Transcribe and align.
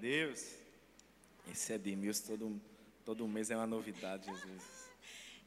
Deus. 0.00 0.54
Esse 1.50 1.72
Edmilson 1.72 2.26
todo, 2.26 2.60
todo 3.04 3.28
mês 3.28 3.50
é 3.50 3.56
uma 3.56 3.66
novidade, 3.66 4.26
Jesus. 4.26 4.62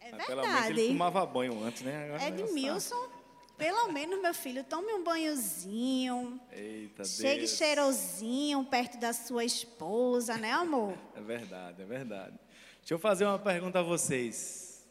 É 0.02 0.12
Mas 0.12 0.26
pelo 0.28 0.42
menos 0.42 0.56
ele 0.66 0.66
verdade. 0.76 0.88
tomava 0.90 1.26
banho 1.26 1.64
antes, 1.64 1.82
né? 1.82 2.06
Agora 2.06 2.24
negócio 2.32 2.38
tá- 2.46 2.52
Edmilson, 2.52 3.10
pelo 3.58 3.92
menos, 3.92 4.22
meu 4.22 4.34
filho, 4.34 4.64
tome 4.64 4.94
um 4.94 5.04
banhozinho. 5.04 6.40
Eita, 6.52 7.04
Chegue 7.04 7.40
Deus. 7.40 7.52
cheirosinho 7.58 8.64
perto 8.64 8.98
da 8.98 9.12
sua 9.12 9.44
esposa, 9.44 10.38
né, 10.38 10.52
amor? 10.52 10.98
É 11.16 11.22
verdade, 11.22 11.82
é 11.82 11.86
verdade. 11.86 12.40
Deixa 12.80 12.94
eu 12.94 13.00
fazer 13.00 13.26
uma 13.26 13.38
pergunta 13.38 13.80
a 13.80 13.84
vocês. 13.84 14.86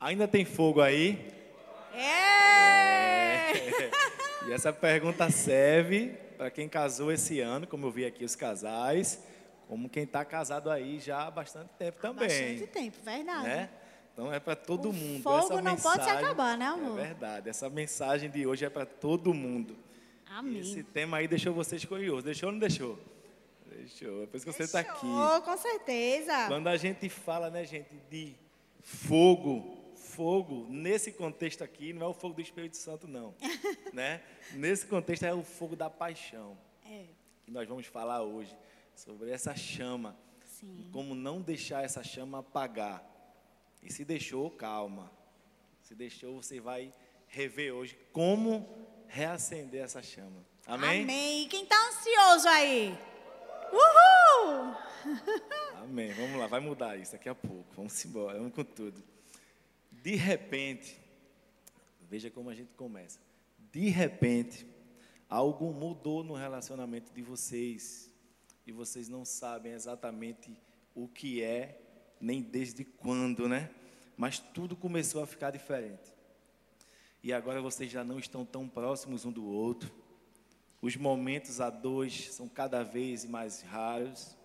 Ainda 0.00 0.26
tem 0.26 0.44
fogo 0.46 0.80
aí? 0.80 1.18
É! 1.94 3.90
E 4.48 4.52
essa 4.52 4.72
pergunta 4.72 5.30
serve 5.30 6.14
para 6.40 6.50
quem 6.50 6.70
casou 6.70 7.12
esse 7.12 7.38
ano, 7.38 7.66
como 7.66 7.86
eu 7.86 7.90
vi 7.90 8.06
aqui 8.06 8.24
os 8.24 8.34
casais, 8.34 9.22
como 9.68 9.90
quem 9.90 10.04
está 10.04 10.24
casado 10.24 10.70
aí 10.70 10.98
já 10.98 11.26
há 11.26 11.30
bastante 11.30 11.68
tempo 11.78 11.98
também. 12.00 12.26
Bastante 12.28 12.66
tempo, 12.66 12.96
verdade. 13.04 13.42
né? 13.46 13.68
Então 14.14 14.32
é 14.32 14.40
para 14.40 14.56
todo 14.56 14.88
O 14.88 14.92
mundo. 14.94 15.22
fogo 15.22 15.36
Essa 15.36 15.60
não 15.60 15.76
pode 15.76 15.80
se 15.82 15.98
mensagem- 16.08 16.24
acabar, 16.24 16.56
né, 16.56 16.64
amor? 16.64 16.98
É 16.98 17.02
verdade. 17.02 17.50
Essa 17.50 17.68
mensagem 17.68 18.30
de 18.30 18.46
hoje 18.46 18.64
é 18.64 18.70
para 18.70 18.86
todo 18.86 19.34
mundo. 19.34 19.76
Amém. 20.30 20.60
Esse 20.60 20.82
tema 20.82 21.18
aí 21.18 21.28
deixou 21.28 21.52
vocês 21.52 21.84
curiosos. 21.84 22.24
Deixou 22.24 22.46
ou 22.48 22.52
não 22.54 22.58
deixou? 22.58 22.98
Deixou. 23.66 24.22
É 24.22 24.26
por 24.26 24.38
isso 24.38 24.46
que 24.46 24.52
você 24.52 24.62
está 24.62 24.80
aqui. 24.80 25.04
Oh, 25.06 25.42
com 25.42 25.56
certeza. 25.58 26.46
Quando 26.48 26.68
a 26.68 26.76
gente 26.78 27.06
fala, 27.10 27.50
né, 27.50 27.66
gente, 27.66 27.90
de 28.10 28.34
fogo, 28.82 29.76
fogo, 30.10 30.66
nesse 30.68 31.12
contexto 31.12 31.62
aqui, 31.62 31.92
não 31.92 32.06
é 32.06 32.08
o 32.08 32.14
fogo 32.14 32.34
do 32.34 32.40
Espírito 32.40 32.76
Santo, 32.76 33.06
não. 33.06 33.34
né? 33.92 34.22
Nesse 34.52 34.86
contexto 34.86 35.24
é 35.24 35.32
o 35.32 35.42
fogo 35.42 35.76
da 35.76 35.88
paixão. 35.88 36.58
É, 36.84 37.06
Que 37.44 37.50
nós 37.50 37.68
vamos 37.68 37.86
falar 37.86 38.22
hoje 38.22 38.56
sobre 38.94 39.30
essa 39.30 39.54
chama. 39.54 40.16
sim. 40.44 40.76
E 40.80 40.84
como 40.92 41.14
não 41.14 41.40
deixar 41.40 41.84
essa 41.84 42.02
chama 42.02 42.40
apagar. 42.40 43.04
E 43.82 43.92
se 43.92 44.04
deixou, 44.04 44.50
calma. 44.50 45.10
Se 45.82 45.94
deixou, 45.94 46.42
você 46.42 46.60
vai 46.60 46.92
rever 47.28 47.72
hoje 47.72 47.96
como 48.12 48.68
reacender 49.08 49.82
essa 49.82 50.02
chama. 50.02 50.44
Amém? 50.66 51.02
Amém. 51.02 51.42
E 51.44 51.48
quem 51.48 51.64
tá 51.64 51.76
ansioso 51.88 52.48
aí? 52.48 52.98
Uhul! 53.72 54.74
Amém. 55.82 56.12
Vamos 56.12 56.38
lá, 56.38 56.46
vai 56.46 56.60
mudar 56.60 56.96
isso 56.98 57.12
daqui 57.12 57.28
a 57.28 57.34
pouco. 57.34 57.66
Vamos 57.74 58.04
embora, 58.04 58.38
vamos 58.38 58.54
com 58.54 58.64
tudo. 58.64 59.02
De 60.02 60.14
repente, 60.16 60.98
veja 62.08 62.30
como 62.30 62.50
a 62.50 62.54
gente 62.54 62.72
começa. 62.74 63.18
De 63.72 63.88
repente, 63.88 64.66
algo 65.28 65.72
mudou 65.72 66.24
no 66.24 66.34
relacionamento 66.34 67.12
de 67.12 67.22
vocês. 67.22 68.10
E 68.66 68.72
vocês 68.72 69.08
não 69.08 69.24
sabem 69.24 69.72
exatamente 69.72 70.56
o 70.94 71.08
que 71.08 71.42
é, 71.42 71.80
nem 72.20 72.42
desde 72.42 72.84
quando, 72.84 73.48
né? 73.48 73.70
Mas 74.16 74.38
tudo 74.38 74.76
começou 74.76 75.22
a 75.22 75.26
ficar 75.26 75.50
diferente. 75.50 76.14
E 77.22 77.32
agora 77.32 77.60
vocês 77.60 77.90
já 77.90 78.02
não 78.02 78.18
estão 78.18 78.44
tão 78.44 78.68
próximos 78.68 79.24
um 79.24 79.32
do 79.32 79.44
outro. 79.44 79.92
Os 80.80 80.96
momentos 80.96 81.60
a 81.60 81.68
dois 81.68 82.32
são 82.32 82.48
cada 82.48 82.82
vez 82.82 83.24
mais 83.24 83.62
raros 83.62 84.36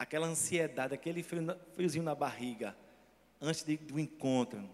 aquela 0.00 0.26
ansiedade, 0.26 0.94
aquele 0.94 1.22
friozinho 1.22 2.02
na 2.02 2.14
barriga, 2.14 2.74
antes 3.40 3.62
de- 3.62 3.76
do 3.76 3.98
encontro, 3.98 4.68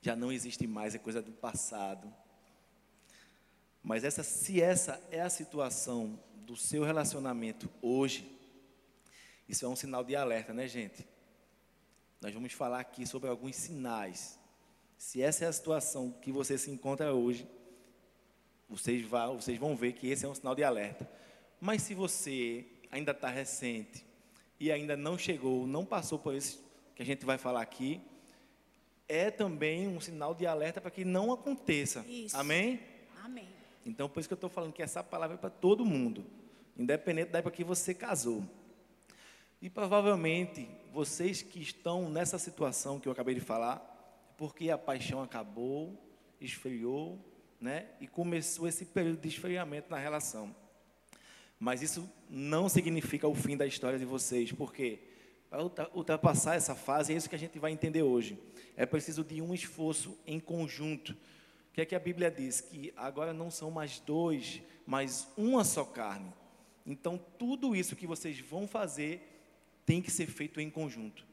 já 0.00 0.14
não 0.16 0.30
existe 0.32 0.66
mais, 0.66 0.94
é 0.94 0.98
coisa 0.98 1.20
do 1.22 1.32
passado. 1.32 2.12
Mas 3.82 4.04
essa, 4.04 4.22
se 4.22 4.60
essa 4.60 5.00
é 5.10 5.20
a 5.20 5.28
situação 5.30 6.18
do 6.36 6.56
seu 6.56 6.84
relacionamento 6.84 7.68
hoje, 7.80 8.30
isso 9.48 9.64
é 9.64 9.68
um 9.68 9.76
sinal 9.76 10.04
de 10.04 10.14
alerta, 10.14 10.52
né, 10.52 10.68
gente? 10.68 11.06
Nós 12.20 12.32
vamos 12.32 12.52
falar 12.52 12.80
aqui 12.80 13.06
sobre 13.06 13.28
alguns 13.28 13.56
sinais. 13.56 14.38
Se 14.96 15.20
essa 15.20 15.44
é 15.44 15.48
a 15.48 15.52
situação 15.52 16.12
que 16.22 16.30
você 16.30 16.56
se 16.56 16.70
encontra 16.70 17.12
hoje, 17.12 17.46
vocês, 18.68 19.04
vá- 19.04 19.26
vocês 19.26 19.58
vão 19.58 19.76
ver 19.76 19.92
que 19.94 20.06
esse 20.08 20.24
é 20.24 20.28
um 20.28 20.34
sinal 20.34 20.54
de 20.54 20.62
alerta. 20.62 21.08
Mas 21.60 21.82
se 21.82 21.94
você 21.94 22.64
ainda 22.90 23.10
está 23.10 23.28
recente 23.28 24.04
e 24.60 24.70
ainda 24.70 24.96
não 24.96 25.18
chegou, 25.18 25.66
não 25.66 25.84
passou 25.84 26.18
por 26.18 26.34
isso 26.34 26.62
que 27.04 27.10
a 27.10 27.14
gente 27.14 27.26
vai 27.26 27.38
falar 27.38 27.60
aqui, 27.60 28.00
é 29.08 29.30
também 29.30 29.88
um 29.88 30.00
sinal 30.00 30.34
de 30.34 30.46
alerta 30.46 30.80
para 30.80 30.90
que 30.90 31.04
não 31.04 31.32
aconteça. 31.32 32.04
Isso. 32.08 32.36
Amém? 32.36 32.80
Amém. 33.22 33.48
Então, 33.84 34.08
por 34.08 34.20
isso 34.20 34.28
que 34.28 34.32
eu 34.32 34.36
estou 34.36 34.50
falando 34.50 34.72
que 34.72 34.82
essa 34.82 35.02
palavra 35.02 35.34
é 35.34 35.38
para 35.38 35.50
todo 35.50 35.84
mundo, 35.84 36.24
independente 36.78 37.30
da 37.30 37.40
época 37.40 37.56
que 37.56 37.64
você 37.64 37.92
casou. 37.92 38.44
E 39.60 39.68
provavelmente 39.68 40.68
vocês 40.92 41.42
que 41.42 41.60
estão 41.60 42.08
nessa 42.08 42.38
situação 42.38 42.98
que 42.98 43.08
eu 43.08 43.12
acabei 43.12 43.34
de 43.34 43.40
falar, 43.40 43.80
porque 44.36 44.70
a 44.70 44.78
paixão 44.78 45.22
acabou, 45.22 45.96
esfriou, 46.40 47.18
né? 47.60 47.86
E 48.00 48.06
começou 48.06 48.66
esse 48.66 48.84
período 48.84 49.20
de 49.20 49.28
esfriamento 49.28 49.90
na 49.90 49.98
relação. 49.98 50.54
Mas 51.58 51.82
isso 51.82 52.10
não 52.28 52.68
significa 52.68 53.28
o 53.28 53.34
fim 53.34 53.56
da 53.56 53.66
história 53.66 53.98
de 53.98 54.04
vocês, 54.04 54.50
porque 54.50 55.11
para 55.52 55.62
ultra- 55.62 55.90
ultrapassar 55.94 56.54
essa 56.54 56.74
fase, 56.74 57.12
é 57.12 57.16
isso 57.16 57.28
que 57.28 57.34
a 57.34 57.38
gente 57.38 57.58
vai 57.58 57.72
entender 57.72 58.02
hoje. 58.02 58.38
É 58.74 58.86
preciso 58.86 59.22
de 59.22 59.42
um 59.42 59.52
esforço 59.52 60.18
em 60.26 60.40
conjunto. 60.40 61.12
O 61.12 61.74
que 61.74 61.82
é 61.82 61.84
que 61.84 61.94
a 61.94 62.00
Bíblia 62.00 62.30
diz? 62.30 62.62
Que 62.62 62.90
agora 62.96 63.34
não 63.34 63.50
são 63.50 63.70
mais 63.70 64.00
dois, 64.00 64.62
mas 64.86 65.28
uma 65.36 65.62
só 65.62 65.84
carne. 65.84 66.32
Então, 66.86 67.20
tudo 67.38 67.76
isso 67.76 67.94
que 67.94 68.06
vocês 68.06 68.40
vão 68.40 68.66
fazer 68.66 69.28
tem 69.84 70.00
que 70.00 70.10
ser 70.10 70.24
feito 70.26 70.58
em 70.58 70.70
conjunto. 70.70 71.26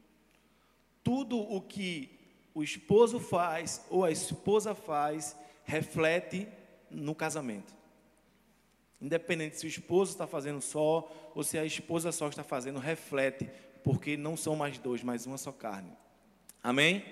Tudo 1.02 1.38
o 1.38 1.62
que 1.62 2.10
o 2.52 2.62
esposo 2.62 3.18
faz 3.18 3.86
ou 3.88 4.04
a 4.04 4.10
esposa 4.10 4.74
faz 4.74 5.34
reflete 5.64 6.46
no 6.90 7.14
casamento. 7.14 7.74
Independente 9.00 9.58
se 9.58 9.64
o 9.64 9.68
esposo 9.68 10.12
está 10.12 10.26
fazendo 10.26 10.60
só 10.60 11.10
ou 11.34 11.42
se 11.42 11.56
a 11.56 11.64
esposa 11.64 12.12
só 12.12 12.28
está 12.28 12.44
fazendo, 12.44 12.78
reflete, 12.78 13.48
porque 13.82 14.16
não 14.16 14.36
são 14.36 14.56
mais 14.56 14.78
dois, 14.78 15.02
mas 15.02 15.26
uma 15.26 15.38
só 15.38 15.52
carne. 15.52 15.92
Amém? 16.62 17.04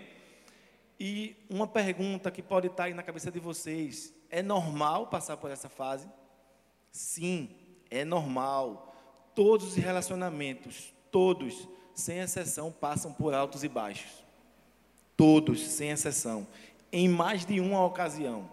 E 1.00 1.36
uma 1.48 1.66
pergunta 1.66 2.30
que 2.30 2.42
pode 2.42 2.66
estar 2.66 2.84
aí 2.84 2.94
na 2.94 3.02
cabeça 3.02 3.30
de 3.30 3.38
vocês: 3.38 4.12
é 4.30 4.42
normal 4.42 5.06
passar 5.06 5.36
por 5.36 5.50
essa 5.50 5.68
fase? 5.68 6.08
Sim, 6.90 7.50
é 7.90 8.04
normal. 8.04 8.94
Todos 9.34 9.68
os 9.68 9.74
relacionamentos, 9.76 10.92
todos, 11.12 11.68
sem 11.94 12.18
exceção, 12.18 12.72
passam 12.72 13.12
por 13.12 13.32
altos 13.32 13.62
e 13.62 13.68
baixos. 13.68 14.10
Todos, 15.16 15.60
sem 15.68 15.90
exceção. 15.90 16.46
Em 16.92 17.08
mais 17.08 17.44
de 17.46 17.60
uma 17.60 17.84
ocasião. 17.84 18.50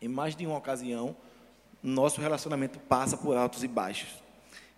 Em 0.00 0.08
mais 0.08 0.36
de 0.36 0.46
uma 0.46 0.58
ocasião, 0.58 1.16
nosso 1.82 2.20
relacionamento 2.20 2.78
passa 2.78 3.16
por 3.16 3.36
altos 3.36 3.64
e 3.64 3.68
baixos. 3.68 4.27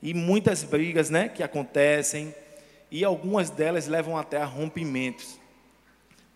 E 0.03 0.15
muitas 0.15 0.63
brigas 0.65 1.11
né, 1.11 1.29
que 1.29 1.43
acontecem, 1.43 2.35
e 2.91 3.05
algumas 3.05 3.51
delas 3.51 3.87
levam 3.87 4.17
até 4.17 4.39
a 4.39 4.45
rompimentos. 4.45 5.39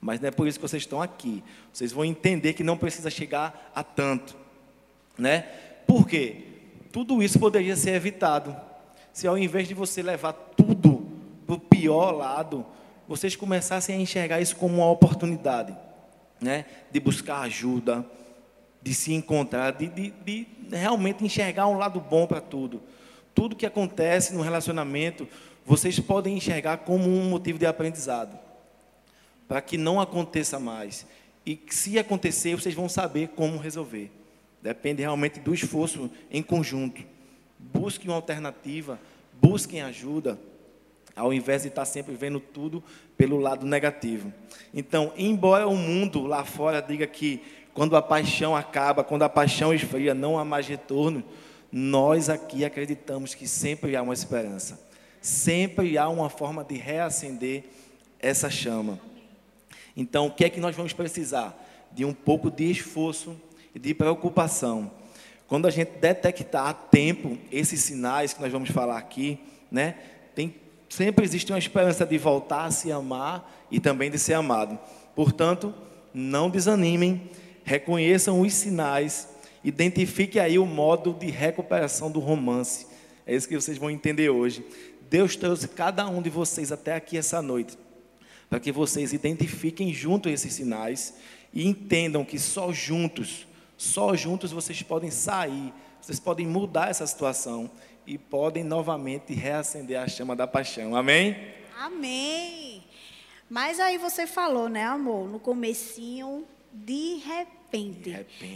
Mas 0.01 0.21
não 0.21 0.29
é 0.29 0.31
por 0.31 0.47
isso 0.47 0.59
que 0.59 0.69
vocês 0.69 0.83
estão 0.83 1.01
aqui. 1.01 1.43
Vocês 1.73 1.91
vão 1.91 2.05
entender 2.05 2.53
que 2.53 2.63
não 2.63 2.77
precisa 2.77 3.11
chegar 3.11 3.73
a 3.75 3.83
tanto. 3.83 4.37
Né? 5.19 5.41
Por 5.87 6.07
quê? 6.07 6.45
Tudo 6.93 7.23
isso 7.23 7.39
poderia 7.39 7.75
ser 7.75 7.95
evitado. 7.95 8.55
Se 9.13 9.27
ao 9.27 9.39
invés 9.39 9.67
de 9.67 9.75
você 9.75 10.03
levar 10.03 10.33
tudo 10.33 11.07
para 11.47 11.57
o 11.57 11.61
pior 11.61 12.13
lado, 12.13 12.67
vocês 13.09 13.35
começassem 13.35 13.97
a 13.97 13.99
enxergar 13.99 14.41
isso 14.41 14.57
como 14.57 14.77
uma 14.77 14.91
oportunidade. 14.91 15.75
Né? 16.41 16.67
De 16.93 17.01
buscar 17.01 17.41
ajuda, 17.41 18.05
de 18.83 18.95
se 18.95 19.15
encontrar, 19.15 19.73
de, 19.73 19.89
de, 19.89 20.11
de 20.11 20.47
realmente 20.71 21.25
enxergar 21.25 21.67
um 21.67 21.79
lado 21.79 21.99
bom 21.99 22.27
para 22.27 22.43
tudo. 22.43 22.83
Tudo 23.34 23.56
que 23.56 23.67
acontece 23.67 24.33
no 24.33 24.42
relacionamento, 24.42 25.27
vocês 25.66 25.98
podem 25.98 26.36
enxergar 26.36 26.78
como 26.78 27.09
um 27.09 27.28
motivo 27.28 27.59
de 27.59 27.66
aprendizado, 27.66 28.39
para 29.48 29.60
que 29.60 29.77
não 29.77 30.01
aconteça 30.01 30.59
mais. 30.59 31.07
E 31.45 31.60
se 31.69 31.98
acontecer, 31.98 32.54
vocês 32.54 32.75
vão 32.75 32.89
saber 32.89 33.28
como 33.28 33.59
resolver. 33.59 34.10
Depende 34.63 35.03
realmente 35.03 35.41
do 35.41 35.53
esforço 35.53 36.10
em 36.31 36.42
conjunto. 36.42 37.03
Busquem 37.59 38.09
uma 38.09 38.16
alternativa, 38.16 38.98
busquem 39.41 39.83
ajuda, 39.83 40.39
ao 41.15 41.33
invés 41.33 41.63
de 41.63 41.69
estar 41.69 41.84
sempre 41.84 42.15
vendo 42.15 42.41
tudo 42.41 42.83
pelo 43.16 43.39
lado 43.39 43.66
negativo. 43.66 44.33
Então, 44.72 45.13
embora 45.16 45.69
o 45.69 45.77
mundo 45.77 46.27
lá 46.27 46.45
fora 46.45 46.81
diga 46.81 47.07
que 47.07 47.42
quando 47.72 47.97
a 47.97 48.03
paixão 48.03 48.57
acaba, 48.57 49.04
quando 49.04 49.22
a 49.22 49.28
paixão 49.28 49.75
esfria, 49.75 50.15
não 50.15 50.39
há 50.39 50.45
mais 50.45 50.66
retorno, 50.66 51.25
nós 51.76 52.28
aqui 52.28 52.65
acreditamos 52.65 53.34
que 53.34 53.48
sempre 53.48 53.97
há 53.97 54.03
uma 54.03 54.15
esperança. 54.15 54.80
Sempre 55.21 55.98
há 55.98 56.09
uma 56.09 56.30
forma 56.30 56.62
de 56.62 56.76
reacender 56.76 57.65
essa 58.21 58.48
chama. 58.48 59.00
Então, 59.97 60.28
o 60.28 60.30
que 60.30 60.44
é 60.44 60.48
que 60.48 60.60
nós 60.60 60.76
vamos 60.76 60.92
precisar? 60.92 61.53
De 61.91 62.04
um 62.04 62.15
pouco 62.15 62.48
de 62.48 62.71
esforço 62.71 63.36
e 63.74 63.80
de 63.80 63.92
preocupação. 63.92 64.88
quando 65.48 65.66
a 65.66 65.71
gente 65.71 65.98
detectar 65.98 66.68
a 66.68 66.72
tempo 66.72 67.36
esses 67.50 67.80
sinais 67.80 68.32
que 68.32 68.41
nós 68.41 68.53
vamos 68.53 68.71
falar 68.71 68.97
aqui, 68.97 69.41
né? 69.68 69.97
Tem, 70.32 70.54
sempre 70.88 71.24
existe 71.24 71.50
uma 71.50 71.59
esperança 71.59 72.06
de 72.06 72.16
voltar 72.18 72.66
a 72.66 72.71
se 72.71 72.92
amar 72.92 73.66
e 73.68 73.80
também 73.80 74.12
de 74.12 74.18
ser 74.18 74.34
amado. 74.34 74.78
Portanto, 75.16 75.74
não 76.15 76.48
desanimem, 76.48 77.28
reconheçam 77.65 78.41
os 78.41 78.54
sinais, 78.54 79.34
identifique 79.65 80.39
aí 80.39 80.59
o 80.59 80.66
modo 80.66 81.15
de 81.15 81.31
recuperação 81.31 82.11
do 82.11 82.21
romance. 82.21 82.87
É 83.27 83.34
isso 83.34 83.49
que 83.49 83.55
vocês 83.55 83.78
vão 83.78 83.91
entender 83.91 84.28
hoje. 84.28 84.65
Deus 85.09 85.34
trouxe 85.34 85.66
cada 85.69 86.07
um 86.07 86.21
de 86.21 86.28
vocês 86.28 86.71
até 86.71 86.95
aqui 86.95 87.16
essa 87.16 87.41
noite, 87.41 87.78
para 88.51 88.61
que 88.61 88.71
vocês 88.71 89.13
identifiquem 89.13 89.93
junto 89.93 90.28
esses 90.28 90.53
sinais 90.53 91.15
e 91.53 91.66
entendam 91.66 92.25
que 92.25 92.39
só 92.39 92.72
juntos, 92.72 93.47
só 93.77 94.15
juntos 94.15 94.53
vocês 94.53 94.83
podem 94.83 95.11
sair, 95.11 95.72
vocês 96.01 96.21
podem 96.21 96.47
mudar 96.47 96.91
essa 96.91 97.07
situação 97.07 97.71
e 98.07 98.19
podem 98.19 98.63
novamente 98.63 99.33
reacender 99.33 99.99
a 99.99 100.07
chama 100.07 100.37
da 100.37 100.47
paixão. 100.47 100.95
Amém? 100.95 101.37
Amém. 101.78 102.83
Mas 103.49 103.81
aí 103.81 103.99
você 103.99 104.27
falou, 104.27 104.69
né, 104.69 104.84
amor, 104.84 105.28
no 105.28 105.39
comecinho, 105.39 106.45
de 106.72 107.17
repente, 107.17 107.64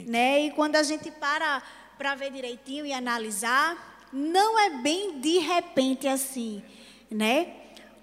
Né? 0.06 0.46
E 0.46 0.50
quando 0.52 0.76
a 0.76 0.82
gente 0.82 1.10
para 1.10 1.62
para 1.98 2.14
ver 2.14 2.30
direitinho 2.30 2.86
e 2.86 2.92
analisar, 2.92 4.06
não 4.12 4.56
é 4.58 4.70
bem 4.70 5.18
de 5.20 5.38
repente 5.38 6.06
assim, 6.06 6.62
né? 7.10 7.54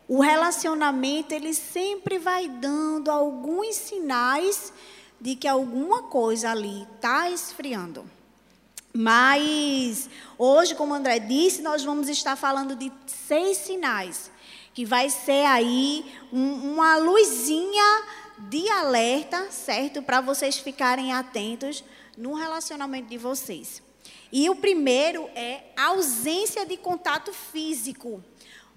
O 0.07 0.19
relacionamento 0.21 1.33
ele 1.33 1.53
sempre 1.53 2.19
vai 2.19 2.47
dando 2.49 3.09
alguns 3.09 3.73
sinais 3.75 4.73
de 5.19 5.35
que 5.35 5.47
alguma 5.47 6.03
coisa 6.03 6.51
ali 6.51 6.85
está 6.97 7.29
esfriando. 7.29 8.05
Mas 8.93 10.09
hoje, 10.37 10.75
como 10.75 10.93
o 10.93 10.95
André 10.95 11.19
disse, 11.19 11.61
nós 11.61 11.83
vamos 11.83 12.07
estar 12.07 12.35
falando 12.35 12.75
de 12.75 12.91
seis 13.07 13.57
sinais, 13.57 14.31
que 14.73 14.85
vai 14.85 15.09
ser 15.09 15.45
aí 15.45 16.05
um- 16.31 16.73
uma 16.73 16.97
luzinha 16.97 18.03
de 18.37 18.69
alerta, 18.69 19.49
certo? 19.51 20.01
Para 20.01 20.21
vocês 20.21 20.57
ficarem 20.57 21.13
atentos 21.13 21.83
no 22.17 22.33
relacionamento 22.33 23.09
de 23.09 23.17
vocês. 23.17 23.81
E 24.31 24.49
o 24.49 24.55
primeiro 24.55 25.29
é 25.35 25.63
ausência 25.77 26.65
de 26.65 26.77
contato 26.77 27.31
físico. 27.31 28.23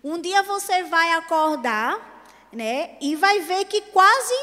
Um 0.03 0.21
dia 0.21 0.43
você 0.43 0.85
vai 0.85 1.13
acordar, 1.13 2.25
né, 2.53 2.97
e 3.01 3.15
vai 3.17 3.41
ver 3.41 3.65
que 3.67 3.81
quase 3.81 4.35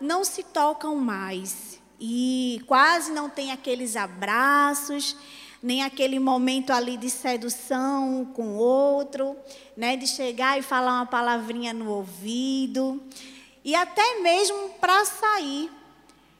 não 0.00 0.24
se 0.24 0.42
tocam 0.42 0.96
mais. 0.96 1.78
E 2.00 2.62
quase 2.66 3.12
não 3.12 3.28
tem 3.28 3.52
aqueles 3.52 3.96
abraços, 3.96 5.16
nem 5.62 5.82
aquele 5.82 6.18
momento 6.18 6.72
ali 6.72 6.96
de 6.96 7.10
sedução 7.10 8.24
com 8.34 8.56
outro, 8.56 9.36
né, 9.76 9.96
de 9.96 10.06
chegar 10.06 10.58
e 10.58 10.62
falar 10.62 10.94
uma 10.94 11.06
palavrinha 11.06 11.74
no 11.74 11.90
ouvido. 11.90 13.02
E 13.64 13.74
até 13.74 14.20
mesmo 14.20 14.70
para 14.80 15.04
sair 15.04 15.70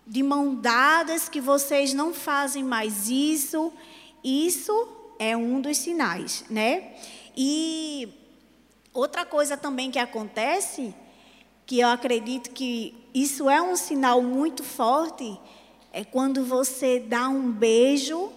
de 0.06 0.22
mão 0.22 0.54
dadas 0.54 1.28
que 1.28 1.40
vocês 1.40 1.94
não 1.94 2.12
fazem 2.12 2.64
mais 2.64 3.08
isso. 3.08 3.72
Isso 4.24 4.88
é 5.18 5.36
um 5.36 5.60
dos 5.60 5.76
sinais, 5.76 6.44
né? 6.50 6.94
E 7.36 8.08
outra 8.92 9.24
coisa 9.24 9.56
também 9.56 9.90
que 9.90 9.98
acontece, 9.98 10.94
que 11.64 11.80
eu 11.80 11.88
acredito 11.88 12.50
que 12.50 12.94
isso 13.14 13.48
é 13.48 13.62
um 13.62 13.76
sinal 13.76 14.22
muito 14.22 14.64
forte, 14.64 15.38
é 15.92 16.04
quando 16.04 16.44
você 16.44 16.98
dá 16.98 17.28
um 17.28 17.50
beijo 17.50 18.32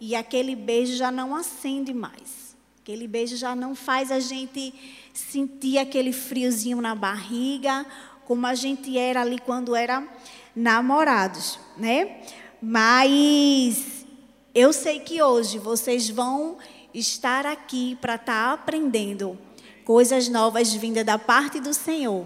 e 0.00 0.14
aquele 0.14 0.56
beijo 0.56 0.96
já 0.96 1.10
não 1.10 1.36
acende 1.36 1.92
mais. 1.92 2.56
Aquele 2.80 3.06
beijo 3.06 3.36
já 3.36 3.54
não 3.54 3.74
faz 3.74 4.10
a 4.10 4.18
gente 4.18 4.74
sentir 5.12 5.78
aquele 5.78 6.12
friozinho 6.12 6.80
na 6.80 6.94
barriga, 6.94 7.84
como 8.30 8.46
a 8.46 8.54
gente 8.54 8.96
era 8.96 9.22
ali 9.22 9.40
quando 9.40 9.74
era 9.74 10.06
namorados, 10.54 11.58
né? 11.76 12.20
Mas 12.62 14.06
eu 14.54 14.72
sei 14.72 15.00
que 15.00 15.20
hoje 15.20 15.58
vocês 15.58 16.08
vão 16.08 16.56
estar 16.94 17.44
aqui 17.44 17.98
para 18.00 18.14
estar 18.14 18.52
aprendendo 18.52 19.36
coisas 19.84 20.28
novas 20.28 20.72
vindas 20.72 21.04
da 21.04 21.18
parte 21.18 21.58
do 21.58 21.74
Senhor, 21.74 22.24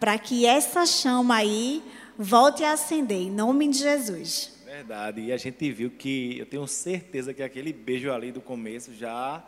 para 0.00 0.18
que 0.18 0.44
essa 0.44 0.84
chama 0.84 1.36
aí 1.36 1.80
volte 2.18 2.64
a 2.64 2.72
acender, 2.72 3.22
em 3.22 3.30
nome 3.30 3.68
de 3.68 3.78
Jesus. 3.78 4.52
Verdade. 4.64 5.20
E 5.20 5.32
a 5.32 5.36
gente 5.36 5.70
viu 5.70 5.92
que 5.92 6.40
eu 6.40 6.46
tenho 6.46 6.66
certeza 6.66 7.32
que 7.32 7.44
aquele 7.44 7.72
beijo 7.72 8.10
ali 8.10 8.32
do 8.32 8.40
começo 8.40 8.92
já 8.92 9.44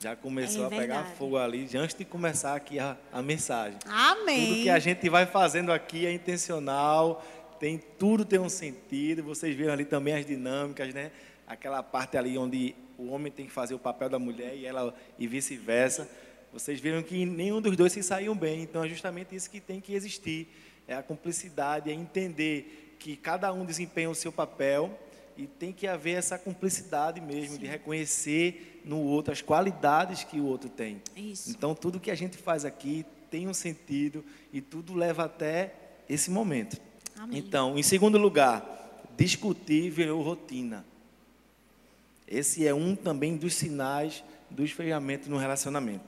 já 0.00 0.14
começou 0.14 0.64
É 0.64 0.66
a 0.66 0.70
pegar 0.70 1.04
fogo 1.16 1.36
ali 1.36 1.68
antes 1.76 1.96
de 1.96 2.04
começar 2.04 2.54
aqui 2.54 2.78
a, 2.78 2.96
a 3.12 3.20
mensagem. 3.20 3.78
Amém. 3.86 4.46
Tudo 4.46 4.62
que 4.62 4.70
a 4.70 4.78
gente 4.78 5.08
vai 5.08 5.26
fazendo 5.26 5.72
aqui 5.72 6.06
é 6.06 6.12
intencional, 6.12 7.24
tem 7.58 7.78
tudo 7.98 8.24
tem 8.24 8.38
um 8.38 8.48
sentido. 8.48 9.22
Vocês 9.24 9.54
viram 9.56 9.72
ali 9.72 9.84
também 9.84 10.14
as 10.14 10.24
dinâmicas, 10.24 10.94
né? 10.94 11.10
Aquela 11.46 11.82
parte 11.82 12.16
ali 12.16 12.38
onde 12.38 12.74
o 12.96 13.10
homem 13.10 13.32
tem 13.32 13.46
que 13.46 13.52
fazer 13.52 13.74
o 13.74 13.78
papel 13.78 14.08
da 14.08 14.18
mulher 14.18 14.54
e 14.54 14.66
ela 14.66 14.94
e 15.18 15.26
vice-versa. 15.26 16.08
Vocês 16.52 16.80
viram 16.80 17.02
que 17.02 17.26
nenhum 17.26 17.60
dos 17.60 17.76
dois 17.76 17.92
se 17.92 18.02
saiu 18.02 18.34
bem. 18.34 18.62
Então 18.62 18.84
é 18.84 18.88
justamente 18.88 19.34
isso 19.34 19.50
que 19.50 19.60
tem 19.60 19.80
que 19.80 19.94
existir. 19.94 20.48
É 20.86 20.94
a 20.94 21.02
cumplicidade, 21.02 21.90
é 21.90 21.92
entender 21.92 22.94
que 22.98 23.16
cada 23.16 23.52
um 23.52 23.64
desempenha 23.64 24.08
o 24.08 24.14
seu 24.14 24.32
papel 24.32 24.98
e 25.38 25.46
tem 25.46 25.72
que 25.72 25.86
haver 25.86 26.16
essa 26.18 26.36
cumplicidade 26.36 27.20
mesmo 27.20 27.56
de 27.56 27.66
reconhecer 27.66 28.82
no 28.84 28.98
outro 28.98 29.32
as 29.32 29.40
qualidades 29.40 30.24
que 30.24 30.40
o 30.40 30.44
outro 30.44 30.68
tem. 30.68 31.00
Isso. 31.16 31.50
Então, 31.50 31.76
tudo 31.76 32.00
que 32.00 32.10
a 32.10 32.14
gente 32.16 32.36
faz 32.36 32.64
aqui 32.64 33.06
tem 33.30 33.46
um 33.46 33.54
sentido 33.54 34.24
e 34.52 34.60
tudo 34.60 34.94
leva 34.94 35.24
até 35.24 35.72
esse 36.08 36.28
momento. 36.28 36.76
Amém. 37.16 37.38
Então, 37.38 37.78
em 37.78 37.84
segundo 37.84 38.18
lugar, 38.18 39.06
discutir 39.16 39.90
virou 39.90 40.20
rotina. 40.22 40.84
Esse 42.26 42.66
é 42.66 42.74
um 42.74 42.96
também 42.96 43.36
dos 43.36 43.54
sinais 43.54 44.24
do 44.50 44.64
esfriamento 44.64 45.30
no 45.30 45.36
relacionamento. 45.36 46.04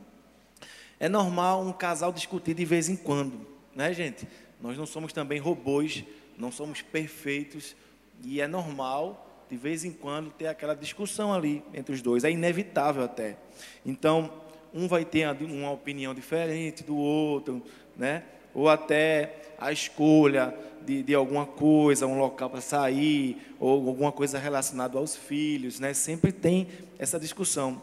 É 0.99 1.09
normal 1.09 1.63
um 1.63 1.73
casal 1.73 2.13
discutir 2.13 2.55
de 2.55 2.65
vez 2.65 2.89
em 2.89 2.97
quando, 2.97 3.47
né, 3.77 3.95
gente? 3.95 4.27
Nós 4.61 4.77
não 4.77 4.87
somos 4.87 5.13
também 5.13 5.39
robôs, 5.39 6.05
não 6.37 6.51
somos 6.51 6.83
perfeitos 6.83 7.77
e 8.25 8.41
é 8.41 8.47
normal 8.47 9.27
de 9.51 9.57
vez 9.57 9.85
em 9.85 9.91
quando 9.91 10.31
ter 10.31 10.47
aquela 10.47 10.75
discussão 10.75 11.33
ali 11.33 11.63
entre 11.75 11.93
os 11.93 12.01
dois, 12.01 12.23
é 12.23 12.31
inevitável 12.31 13.03
até. 13.03 13.37
Então, 13.85 14.31
um 14.73 14.87
vai 14.87 15.05
ter 15.05 15.29
uma 15.43 15.73
opinião 15.73 16.15
diferente 16.15 16.85
do 16.85 16.97
outro, 16.97 17.61
né? 17.97 18.23
Ou 18.55 18.69
até 18.69 19.55
a 19.59 19.73
escolha 19.73 20.55
de, 20.83 21.03
de 21.03 21.15
alguma 21.15 21.45
coisa, 21.45 22.07
um 22.07 22.19
local 22.19 22.49
para 22.49 22.61
sair, 22.61 23.37
ou 23.59 23.89
alguma 23.89 24.13
coisa 24.13 24.39
relacionada 24.39 24.97
aos 24.97 25.17
filhos, 25.17 25.81
né? 25.81 25.93
Sempre 25.93 26.31
tem 26.31 26.69
essa 26.97 27.19
discussão. 27.19 27.83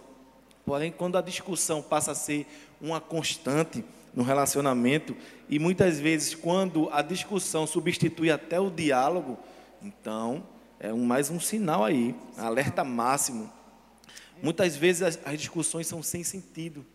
Porém, 0.66 0.92
quando 0.92 1.18
a 1.18 1.22
discussão 1.22 1.82
passa 1.82 2.12
a 2.12 2.16
ser 2.16 2.46
uma 2.82 3.02
constante 3.02 3.84
no 4.14 4.24
relacionamento, 4.24 5.16
e 5.50 5.60
muitas 5.60 6.00
vezes 6.00 6.34
quando 6.34 6.90
a 6.92 7.02
discussão 7.02 7.68
substitui 7.68 8.32
até 8.32 8.60
o 8.60 8.70
diálogo, 8.70 9.38
então 9.82 10.44
é 10.80 10.94
um, 10.94 11.06
mais 11.06 11.30
um 11.30 11.40
sinal 11.40 11.84
aí, 11.84 12.16
alerta 12.38 12.84
máximo. 12.84 13.52
Muitas 14.42 14.76
vezes 14.76 15.02
as, 15.02 15.20
as 15.26 15.40
discussões 15.40 15.88
são 15.88 16.04
sem 16.04 16.24
sentido. 16.24 16.86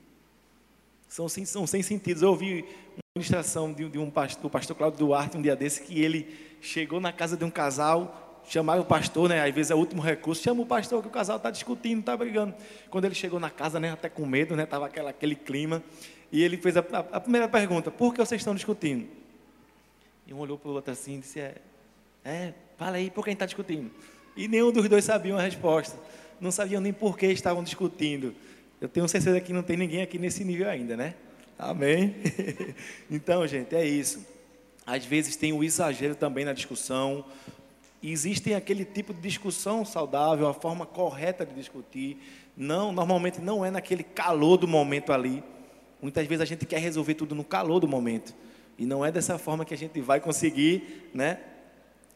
São 1.08 1.28
sem, 1.28 1.44
são 1.44 1.66
sem 1.66 1.82
sentido. 1.82 2.24
Eu 2.24 2.30
ouvi 2.30 2.62
uma 2.62 3.02
ministração 3.16 3.72
de, 3.72 3.88
de 3.88 3.98
um 3.98 4.10
pastor, 4.10 4.42
do 4.42 4.50
pastor 4.50 4.76
Cláudio 4.76 5.00
Duarte, 5.00 5.36
um 5.36 5.42
dia 5.42 5.56
desse, 5.56 5.82
que 5.82 6.00
ele 6.00 6.56
chegou 6.60 7.00
na 7.00 7.12
casa 7.12 7.36
de 7.36 7.44
um 7.44 7.50
casal, 7.50 8.40
chamaram 8.48 8.82
o 8.82 8.84
pastor, 8.84 9.28
né? 9.28 9.42
Às 9.46 9.54
vezes 9.54 9.70
é 9.70 9.74
o 9.74 9.78
último 9.78 10.00
recurso, 10.00 10.42
chama 10.42 10.62
o 10.62 10.66
pastor 10.66 11.02
que 11.02 11.08
o 11.08 11.10
casal 11.10 11.36
está 11.36 11.50
discutindo, 11.50 12.00
está 12.00 12.16
brigando. 12.16 12.54
Quando 12.88 13.04
ele 13.04 13.14
chegou 13.14 13.40
na 13.40 13.50
casa, 13.50 13.78
né, 13.80 13.92
até 13.92 14.08
com 14.08 14.24
medo, 14.24 14.56
né? 14.56 14.64
Tava 14.64 14.86
aquela, 14.86 15.10
aquele 15.10 15.34
clima. 15.34 15.82
E 16.30 16.42
ele 16.42 16.56
fez 16.56 16.76
a, 16.76 16.80
a, 16.80 16.98
a 17.16 17.20
primeira 17.20 17.48
pergunta: 17.48 17.90
Por 17.90 18.14
que 18.14 18.24
vocês 18.24 18.40
estão 18.40 18.54
discutindo? 18.54 19.08
E 20.26 20.32
um 20.32 20.38
olhou 20.38 20.56
para 20.56 20.70
o 20.70 20.74
outro 20.74 20.92
assim 20.92 21.16
e 21.16 21.18
disse: 21.18 21.40
É, 21.40 21.56
é 22.24 22.54
fala 22.76 22.96
aí, 22.96 23.10
por 23.10 23.24
que 23.24 23.30
a 23.30 23.32
gente 23.32 23.36
está 23.36 23.46
discutindo? 23.46 23.90
E 24.36 24.48
nenhum 24.48 24.72
dos 24.72 24.88
dois 24.88 25.04
sabia 25.04 25.34
a 25.34 25.40
resposta. 25.40 25.98
Não 26.40 26.50
sabiam 26.50 26.80
nem 26.80 26.92
por 26.92 27.16
que 27.16 27.26
estavam 27.26 27.62
discutindo. 27.62 28.34
Eu 28.80 28.88
tenho 28.88 29.06
certeza 29.06 29.40
que 29.40 29.52
não 29.52 29.62
tem 29.62 29.76
ninguém 29.76 30.02
aqui 30.02 30.18
nesse 30.18 30.44
nível 30.44 30.68
ainda, 30.68 30.96
né? 30.96 31.14
Amém? 31.58 32.16
então, 33.10 33.46
gente, 33.46 33.76
é 33.76 33.86
isso. 33.86 34.26
Às 34.84 35.04
vezes 35.04 35.36
tem 35.36 35.52
o 35.52 35.62
exagero 35.62 36.14
também 36.14 36.44
na 36.44 36.52
discussão. 36.52 37.24
Existem 38.02 38.54
aquele 38.54 38.84
tipo 38.84 39.14
de 39.14 39.20
discussão 39.20 39.84
saudável, 39.84 40.48
a 40.48 40.54
forma 40.54 40.84
correta 40.84 41.46
de 41.46 41.54
discutir. 41.54 42.18
Não, 42.56 42.90
normalmente 42.90 43.40
não 43.40 43.64
é 43.64 43.70
naquele 43.70 44.02
calor 44.02 44.56
do 44.56 44.66
momento 44.66 45.12
ali. 45.12 45.44
Muitas 46.00 46.26
vezes 46.26 46.42
a 46.42 46.44
gente 46.44 46.66
quer 46.66 46.80
resolver 46.80 47.14
tudo 47.14 47.34
no 47.34 47.44
calor 47.44 47.78
do 47.78 47.86
momento. 47.86 48.34
E 48.76 48.84
não 48.84 49.04
é 49.04 49.12
dessa 49.12 49.38
forma 49.38 49.64
que 49.64 49.72
a 49.72 49.78
gente 49.78 50.00
vai 50.00 50.18
conseguir, 50.18 51.08
né, 51.14 51.38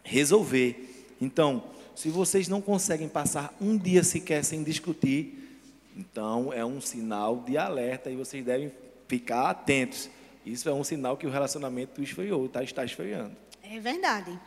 resolver. 0.07 1.05
Então, 1.21 1.65
se 1.95 2.09
vocês 2.09 2.49
não 2.49 2.61
conseguem 2.61 3.09
passar 3.09 3.55
um 3.61 3.77
dia 3.77 4.03
sequer 4.05 4.45
sem 4.45 4.63
discutir, 4.63 5.61
então 5.97 6.53
é 6.53 6.65
um 6.65 6.81
sinal 6.81 7.43
de 7.47 7.59
alerta 7.59 8.11
e 8.11 8.17
vocês 8.17 8.45
devem 8.45 8.73
ficar 9.09 9.51
atentos. 9.51 10.09
Isso 10.45 10.69
é 10.69 10.73
um 10.73 10.85
sinal 10.85 11.17
que 11.17 11.27
o 11.27 11.31
relacionamento 11.31 12.01
esfriou, 12.01 12.49
tá, 12.49 12.63
está 12.63 12.85
esfriando. 12.85 13.37
É 13.63 13.81
verdade. 13.81 14.39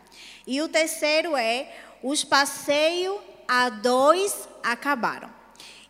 E 0.47 0.61
o 0.61 0.69
terceiro 0.69 1.35
é: 1.35 1.69
os 2.01 2.23
passeios 2.23 3.19
a 3.47 3.69
dois 3.69 4.47
acabaram. 4.63 5.29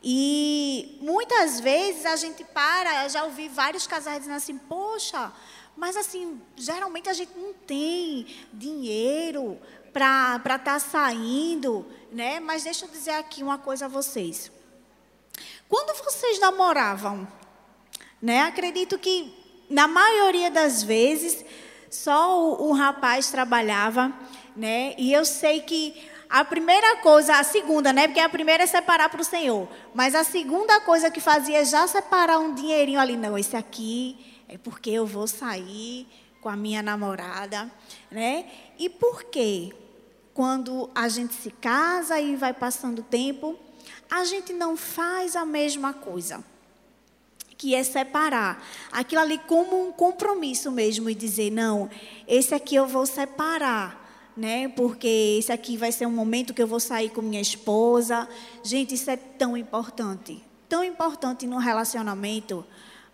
E 0.02 0.98
muitas 1.02 1.60
vezes 1.60 2.06
a 2.06 2.16
gente 2.16 2.44
para, 2.46 3.04
eu 3.04 3.10
já 3.10 3.26
ouvi 3.26 3.50
vários 3.50 3.86
casais 3.86 4.20
dizendo 4.20 4.38
assim: 4.38 4.58
poxa, 4.58 5.32
mas 5.80 5.96
assim, 5.96 6.42
geralmente 6.58 7.08
a 7.08 7.14
gente 7.14 7.32
não 7.38 7.54
tem 7.54 8.28
dinheiro 8.52 9.58
para 9.94 10.36
estar 10.36 10.60
tá 10.60 10.78
saindo, 10.78 11.86
né? 12.12 12.42
Mas 12.42 12.64
deixa 12.64 12.84
eu 12.84 12.90
dizer 12.90 13.12
aqui 13.12 13.42
uma 13.42 13.58
coisa 13.58 13.86
a 13.86 13.88
vocês. 13.88 14.52
Quando 15.70 15.98
vocês 16.04 16.38
namoravam, 16.38 17.26
né? 18.22 18.42
Acredito 18.42 19.00
que 19.00 19.34
na 19.70 19.88
maioria 19.88 20.52
das 20.52 20.84
vezes 20.84 21.46
só 21.90 22.38
o, 22.38 22.70
o 22.70 22.72
rapaz 22.74 23.32
trabalhava, 23.32 24.14
né? 24.58 24.94
E 24.98 25.14
eu 25.14 25.24
sei 25.24 25.62
que 25.62 26.10
a 26.30 26.44
primeira 26.44 26.98
coisa, 26.98 27.38
a 27.38 27.44
segunda, 27.44 27.94
né? 27.94 28.06
Porque 28.06 28.20
a 28.20 28.28
primeira 28.28 28.64
é 28.64 28.68
separar 28.68 29.08
para 29.08 29.22
o 29.22 29.24
Senhor. 29.24 29.66
Mas 29.94 30.14
a 30.14 30.26
segunda 30.26 30.82
coisa 30.82 31.10
que 31.10 31.22
fazia 31.22 31.62
é 31.62 31.66
já 31.66 31.88
separar 31.88 32.38
um 32.38 32.54
dinheirinho 32.54 33.00
ali. 33.00 33.16
Não, 33.16 33.38
esse 33.38 33.56
aqui 33.56 34.29
é 34.50 34.58
porque 34.58 34.90
eu 34.90 35.06
vou 35.06 35.28
sair 35.28 36.08
com 36.42 36.50
a 36.50 36.56
minha 36.56 36.82
namorada, 36.82 37.72
né? 38.10 38.46
E 38.78 38.90
por 38.90 39.26
quê? 39.26 39.72
Quando 40.34 40.90
a 40.96 41.08
gente 41.08 41.34
se 41.34 41.52
casa 41.52 42.20
e 42.20 42.36
vai 42.36 42.54
passando 42.54 43.00
o 43.00 43.04
tempo, 43.04 43.58
a 44.10 44.26
gente 44.26 44.52
não 44.52 44.76
faz 44.76 45.36
a 45.36 45.46
mesma 45.46 45.94
coisa. 45.94 46.44
Que 47.58 47.76
é 47.76 47.84
separar 47.84 48.66
aquilo 48.92 49.22
ali 49.22 49.38
como 49.38 49.88
um 49.88 49.92
compromisso 49.92 50.72
mesmo 50.72 51.10
e 51.10 51.16
dizer: 51.16 51.52
não, 51.52 51.90
esse 52.28 52.56
aqui 52.56 52.76
eu 52.76 52.88
vou 52.88 53.06
separar 53.06 54.00
né? 54.40 54.70
Porque 54.70 55.36
esse 55.38 55.52
aqui 55.52 55.76
vai 55.76 55.92
ser 55.92 56.06
um 56.06 56.12
momento 56.12 56.54
que 56.54 56.62
eu 56.62 56.68
vou 56.68 56.80
sair 56.80 57.10
com 57.10 57.22
minha 57.22 57.42
esposa. 57.42 58.28
Gente, 58.64 58.96
isso 58.96 59.12
é 59.12 59.18
tão 59.18 59.58
importante. 59.58 60.42
Tão 60.70 60.82
importante 60.82 61.46
no 61.46 61.58
relacionamento. 61.58 62.66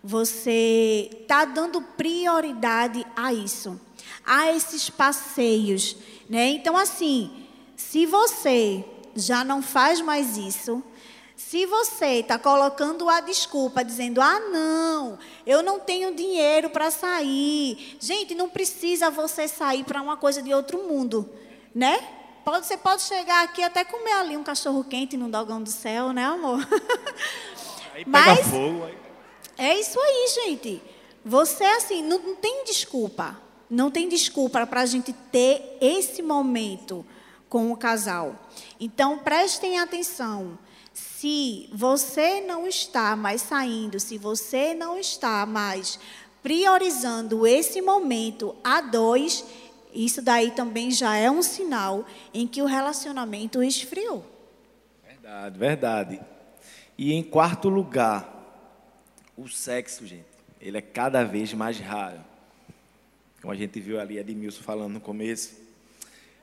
Você 0.02 1.24
tá 1.26 1.44
dando 1.44 1.80
prioridade 1.82 3.04
a 3.16 3.32
isso, 3.32 3.80
a 4.24 4.52
esses 4.52 4.88
passeios, 4.88 5.96
né? 6.28 6.48
Então 6.48 6.76
assim, 6.76 7.46
se 7.76 8.06
você 8.06 8.84
já 9.14 9.42
não 9.42 9.62
faz 9.62 10.00
mais 10.00 10.36
isso, 10.36 10.82
se 11.36 11.66
você 11.66 12.20
está 12.20 12.38
colocando 12.38 13.08
a 13.08 13.20
desculpa, 13.20 13.84
dizendo, 13.84 14.20
ah, 14.20 14.40
não, 14.40 15.18
eu 15.46 15.62
não 15.62 15.78
tenho 15.78 16.14
dinheiro 16.14 16.70
para 16.70 16.90
sair. 16.90 17.96
Gente, 18.00 18.34
não 18.34 18.48
precisa 18.48 19.10
você 19.10 19.46
sair 19.46 19.84
para 19.84 20.00
uma 20.00 20.16
coisa 20.16 20.42
de 20.42 20.52
outro 20.52 20.82
mundo, 20.84 21.28
né? 21.74 21.98
Pode, 22.44 22.66
você 22.66 22.76
pode 22.76 23.02
chegar 23.02 23.44
aqui 23.44 23.62
até 23.62 23.84
comer 23.84 24.12
ali 24.12 24.36
um 24.36 24.42
cachorro 24.42 24.82
quente 24.84 25.16
no 25.16 25.28
dogão 25.28 25.62
do 25.62 25.70
céu, 25.70 26.12
né, 26.12 26.24
amor? 26.24 26.66
Aí 27.92 28.04
pega 28.04 28.08
Mas, 28.08 28.46
fogo. 28.46 28.84
Aí... 28.84 29.05
É 29.58 29.78
isso 29.78 29.98
aí, 30.00 30.28
gente. 30.44 30.82
Você, 31.24 31.64
assim, 31.64 32.02
não, 32.02 32.18
não 32.18 32.36
tem 32.36 32.64
desculpa. 32.64 33.40
Não 33.68 33.90
tem 33.90 34.08
desculpa 34.08 34.66
para 34.66 34.82
a 34.82 34.86
gente 34.86 35.12
ter 35.12 35.76
esse 35.80 36.22
momento 36.22 37.04
com 37.48 37.72
o 37.72 37.76
casal. 37.76 38.36
Então, 38.78 39.18
prestem 39.18 39.78
atenção 39.78 40.58
se 40.92 41.68
você 41.72 42.40
não 42.40 42.66
está 42.66 43.16
mais 43.16 43.42
saindo, 43.42 43.98
se 43.98 44.16
você 44.16 44.74
não 44.74 44.98
está 44.98 45.44
mais 45.44 45.98
priorizando 46.42 47.46
esse 47.46 47.82
momento 47.82 48.54
a 48.62 48.80
dois, 48.80 49.44
isso 49.92 50.22
daí 50.22 50.52
também 50.52 50.90
já 50.90 51.16
é 51.16 51.30
um 51.30 51.42
sinal 51.42 52.04
em 52.32 52.46
que 52.46 52.62
o 52.62 52.66
relacionamento 52.66 53.62
esfriou. 53.62 54.24
Verdade, 55.04 55.58
verdade. 55.58 56.20
E 56.96 57.12
em 57.12 57.22
quarto 57.22 57.68
lugar, 57.68 58.35
o 59.36 59.48
sexo, 59.48 60.06
gente, 60.06 60.24
ele 60.60 60.78
é 60.78 60.82
cada 60.82 61.24
vez 61.24 61.52
mais 61.52 61.78
raro. 61.78 62.20
Como 63.40 63.52
a 63.52 63.56
gente 63.56 63.78
viu 63.78 64.00
ali 64.00 64.18
Edmilson 64.18 64.62
falando 64.62 64.94
no 64.94 65.00
começo. 65.00 65.54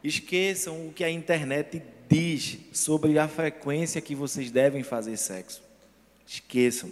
Esqueçam 0.04 0.88
o 0.88 0.94
que 0.94 1.04
a 1.04 1.10
internet 1.10 1.82
diz 2.08 2.60
sobre 2.72 3.18
a 3.18 3.28
frequência 3.28 4.02
que 4.02 4.14
vocês 4.14 4.52
devem 4.52 4.84
fazer 4.84 5.18
sexo. 5.18 5.64
Esqueçam. 6.28 6.92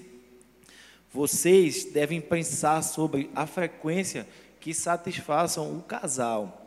Vocês 1.14 1.86
devem 1.86 2.22
pensar 2.22 2.82
sobre 2.82 3.30
a 3.36 3.46
frequência 3.46 4.28
que 4.60 4.74
satisfaçam 4.74 5.78
o 5.78 5.82
casal. 5.82 6.58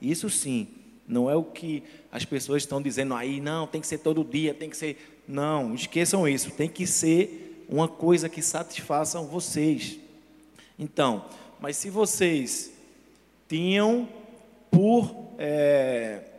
Isso 0.00 0.28
sim, 0.28 0.68
não 1.08 1.30
é 1.30 1.34
o 1.34 1.44
que 1.44 1.82
as 2.12 2.24
pessoas 2.24 2.62
estão 2.62 2.82
dizendo 2.82 3.14
aí, 3.14 3.40
não, 3.40 3.66
tem 3.66 3.80
que 3.80 3.86
ser 3.86 3.98
todo 3.98 4.24
dia, 4.24 4.52
tem 4.52 4.68
que 4.68 4.76
ser. 4.76 5.22
Não, 5.26 5.74
esqueçam 5.74 6.28
isso, 6.28 6.50
tem 6.50 6.68
que 6.68 6.86
ser 6.86 7.45
uma 7.68 7.88
coisa 7.88 8.28
que 8.28 8.42
satisfaçam 8.42 9.26
vocês. 9.26 9.98
Então, 10.78 11.24
mas 11.60 11.76
se 11.76 11.90
vocês 11.90 12.72
tinham 13.48 14.08
por. 14.70 15.26
É, 15.38 16.32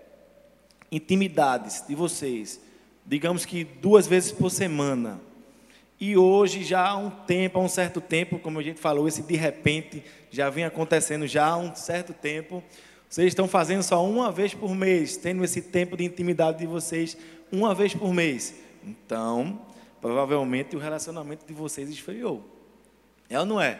intimidades 0.91 1.83
de 1.87 1.95
vocês, 1.95 2.59
digamos 3.05 3.45
que 3.45 3.63
duas 3.63 4.07
vezes 4.07 4.31
por 4.31 4.49
semana, 4.49 5.19
e 5.99 6.15
hoje 6.15 6.63
já 6.63 6.87
há 6.87 6.97
um 6.97 7.09
tempo, 7.09 7.59
há 7.59 7.61
um 7.61 7.67
certo 7.69 7.99
tempo, 7.99 8.39
como 8.39 8.59
a 8.59 8.63
gente 8.63 8.79
falou, 8.79 9.07
esse 9.07 9.21
de 9.21 9.35
repente 9.35 10.03
já 10.29 10.49
vem 10.49 10.63
acontecendo 10.63 11.25
já 11.25 11.47
há 11.47 11.57
um 11.57 11.75
certo 11.75 12.13
tempo, 12.13 12.63
vocês 13.09 13.29
estão 13.29 13.47
fazendo 13.47 13.83
só 13.83 14.05
uma 14.05 14.31
vez 14.31 14.53
por 14.53 14.75
mês, 14.75 15.17
tendo 15.17 15.43
esse 15.43 15.61
tempo 15.61 15.97
de 15.97 16.03
intimidade 16.03 16.59
de 16.59 16.67
vocês 16.67 17.17
uma 17.51 17.73
vez 17.73 17.93
por 17.93 18.13
mês. 18.13 18.53
Então, 18.83 19.59
provavelmente 20.01 20.75
o 20.75 20.79
relacionamento 20.79 21.45
de 21.45 21.53
vocês 21.53 21.89
esfriou. 21.89 22.43
É 23.29 23.39
ou 23.39 23.45
não 23.45 23.59
é? 23.59 23.79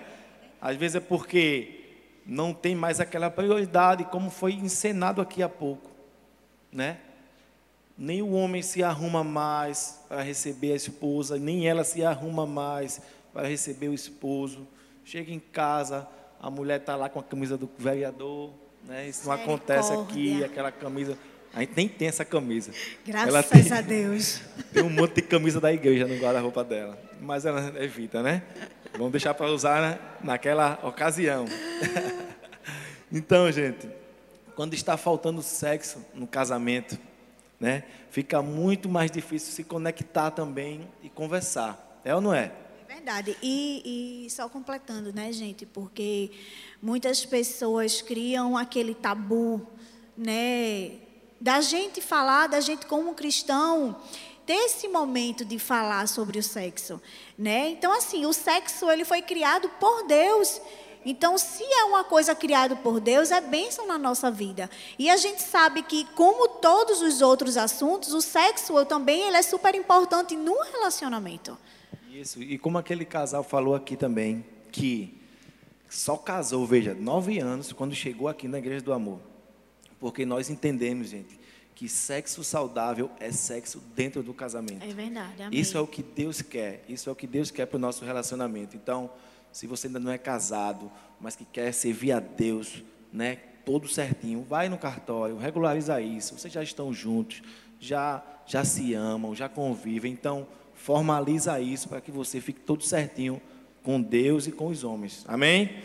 Às 0.62 0.76
vezes 0.76 0.96
é 0.96 1.00
porque 1.00 1.82
não 2.26 2.54
tem 2.54 2.76
mais 2.76 3.00
aquela 3.00 3.30
prioridade, 3.30 4.04
como 4.06 4.30
foi 4.30 4.54
encenado 4.54 5.22
aqui 5.22 5.42
há 5.42 5.50
pouco 5.50 5.98
né? 6.72 6.98
Nem 7.98 8.22
o 8.22 8.32
homem 8.34 8.62
se 8.62 8.84
arruma 8.84 9.24
mais 9.24 10.00
para 10.08 10.22
receber 10.22 10.74
a 10.74 10.76
esposa, 10.76 11.38
nem 11.38 11.68
ela 11.68 11.84
se 11.84 12.04
arruma 12.04 12.46
mais 12.46 13.02
para 13.34 13.48
receber 13.48 13.90
o 13.90 13.94
esposo. 13.94 14.68
Chega 15.04 15.32
em 15.32 15.40
casa, 15.40 16.08
a 16.40 16.50
mulher 16.50 16.80
está 16.80 16.96
lá 16.96 17.10
com 17.10 17.20
a 17.20 17.24
camisa 17.24 17.58
do 17.58 17.68
vereador, 17.78 18.52
né? 18.84 19.10
Isso 19.10 19.26
não 19.26 19.34
acontece 19.34 19.92
aqui, 19.94 20.44
aquela 20.44 20.72
camisa. 20.72 21.18
A 21.58 21.62
gente 21.62 21.74
nem 21.76 21.90
tem 21.90 22.08
essa 22.08 22.24
camisa. 22.24 22.72
Graças 23.04 23.50
tem, 23.50 23.72
a 23.76 23.82
Deus. 23.82 24.42
Tem 24.72 24.84
um 24.84 24.92
monte 24.92 25.16
de 25.16 25.22
camisa 25.24 25.60
da 25.60 25.74
igreja 25.74 26.06
no 26.06 26.16
guarda-roupa 26.16 26.64
dela. 26.64 26.96
Mas 27.20 27.48
ela 27.48 27.74
evita, 27.84 28.22
né? 28.22 28.44
Vamos 28.96 29.12
deixar 29.12 29.34
para 29.34 29.48
usar 29.48 30.20
naquela 30.24 30.80
ocasião. 30.84 31.46
então, 33.12 33.52
gente, 33.52 33.90
quando 34.56 34.76
está 34.76 34.96
faltando 34.98 35.42
sexo 35.42 36.06
no 36.14 36.28
casamento, 36.28 36.96
né? 37.60 37.86
Fica 38.12 38.40
muito 38.40 38.88
mais 38.88 39.10
difícil 39.10 39.52
se 39.52 39.64
conectar 39.64 40.30
também 40.30 40.88
e 41.02 41.10
conversar. 41.10 42.00
É 42.06 42.14
ou 42.14 42.22
não 42.22 42.36
é? 42.36 42.52
É 42.88 42.94
verdade. 42.94 43.36
E, 43.42 44.26
e 44.28 44.30
só 44.30 44.48
completando, 44.48 45.12
né, 45.12 45.34
gente? 45.34 45.66
Porque 45.66 46.30
muitas 46.80 47.26
pessoas 47.26 48.00
criam 48.00 48.56
aquele 48.56 48.94
tabu, 48.94 49.68
né? 50.16 51.07
Da 51.40 51.62
gente 51.62 52.02
falar, 52.02 52.48
da 52.48 52.60
gente 52.60 52.86
como 52.86 53.14
cristão, 53.14 53.96
ter 54.46 54.54
esse 54.54 54.88
momento 54.88 55.46
de 55.46 55.60
falar 55.60 56.08
sobre 56.08 56.40
o 56.40 56.44
sexo, 56.44 57.02
né? 57.38 57.70
Então 57.70 57.92
assim, 57.92 58.26
o 58.26 58.34
sexo 58.34 58.90
ele 58.90 59.06
foi 59.06 59.22
criado 59.22 59.70
por 59.80 60.08
Deus 60.08 60.62
então, 61.10 61.38
se 61.38 61.64
é 61.64 61.86
uma 61.86 62.04
coisa 62.04 62.36
criada 62.36 62.76
por 62.76 63.00
Deus, 63.00 63.32
é 63.32 63.40
bênção 63.40 63.88
na 63.88 63.98
nossa 63.98 64.30
vida. 64.30 64.70
E 65.00 65.10
a 65.10 65.16
gente 65.16 65.42
sabe 65.42 65.82
que, 65.82 66.04
como 66.16 66.50
todos 66.50 67.02
os 67.02 67.22
outros 67.22 67.56
assuntos, 67.56 68.14
o 68.14 68.20
sexo 68.20 68.86
também 68.86 69.22
ele 69.22 69.38
é 69.38 69.42
super 69.42 69.74
importante 69.74 70.36
no 70.36 70.62
relacionamento. 70.64 71.58
Isso, 72.12 72.44
e 72.44 72.58
como 72.58 72.78
aquele 72.78 73.06
casal 73.06 73.42
falou 73.42 73.74
aqui 73.74 73.96
também, 73.96 74.46
que 74.70 75.18
só 75.90 76.18
casou, 76.18 76.66
veja, 76.66 76.94
nove 76.94 77.40
anos, 77.40 77.72
quando 77.72 77.96
chegou 77.96 78.28
aqui 78.28 78.46
na 78.46 78.58
Igreja 78.58 78.84
do 78.84 78.92
Amor. 78.92 79.22
Porque 80.00 80.26
nós 80.26 80.50
entendemos, 80.50 81.10
gente, 81.10 81.40
que 81.76 81.88
sexo 81.88 82.44
saudável 82.44 83.10
é 83.20 83.32
sexo 83.32 83.82
dentro 83.96 84.24
do 84.24 84.34
casamento. 84.34 84.84
É 84.84 84.94
verdade, 84.94 85.44
amém. 85.44 85.60
Isso 85.60 85.78
é 85.78 85.82
o 85.82 85.88
que 85.88 86.04
Deus 86.04 86.42
quer, 86.42 86.84
isso 86.88 87.10
é 87.10 87.12
o 87.12 87.16
que 87.16 87.28
Deus 87.28 87.52
quer 87.52 87.66
para 87.66 87.78
o 87.78 87.80
nosso 87.80 88.04
relacionamento. 88.06 88.76
Então, 88.76 89.10
se 89.52 89.68
você 89.68 89.88
ainda 89.88 90.00
não 90.00 90.12
é 90.12 90.18
casado, 90.18 90.92
mas 91.20 91.36
que 91.36 91.46
quer 91.46 91.72
servir 91.74 92.12
a 92.12 92.20
Deus, 92.20 92.84
né? 93.12 93.40
todo 93.68 93.86
certinho. 93.86 94.46
Vai 94.48 94.70
no 94.70 94.78
cartório, 94.78 95.36
regulariza 95.36 96.00
isso. 96.00 96.40
Vocês 96.40 96.54
já 96.54 96.64
estão 96.64 96.94
juntos, 96.94 97.44
já, 97.82 98.24
já 98.46 98.64
se 98.64 98.94
amam, 98.94 99.36
já 99.36 99.50
convivem. 99.50 100.14
Então, 100.14 100.48
formaliza 100.74 101.60
isso 101.60 101.90
para 101.90 102.00
que 102.00 102.10
você 102.10 102.40
fique 102.40 102.62
todo 102.62 102.82
certinho 102.82 103.42
com 103.84 104.02
Deus 104.02 104.48
e 104.48 104.54
com 104.54 104.68
os 104.68 104.86
homens. 104.86 105.26
Amém? 105.28 105.84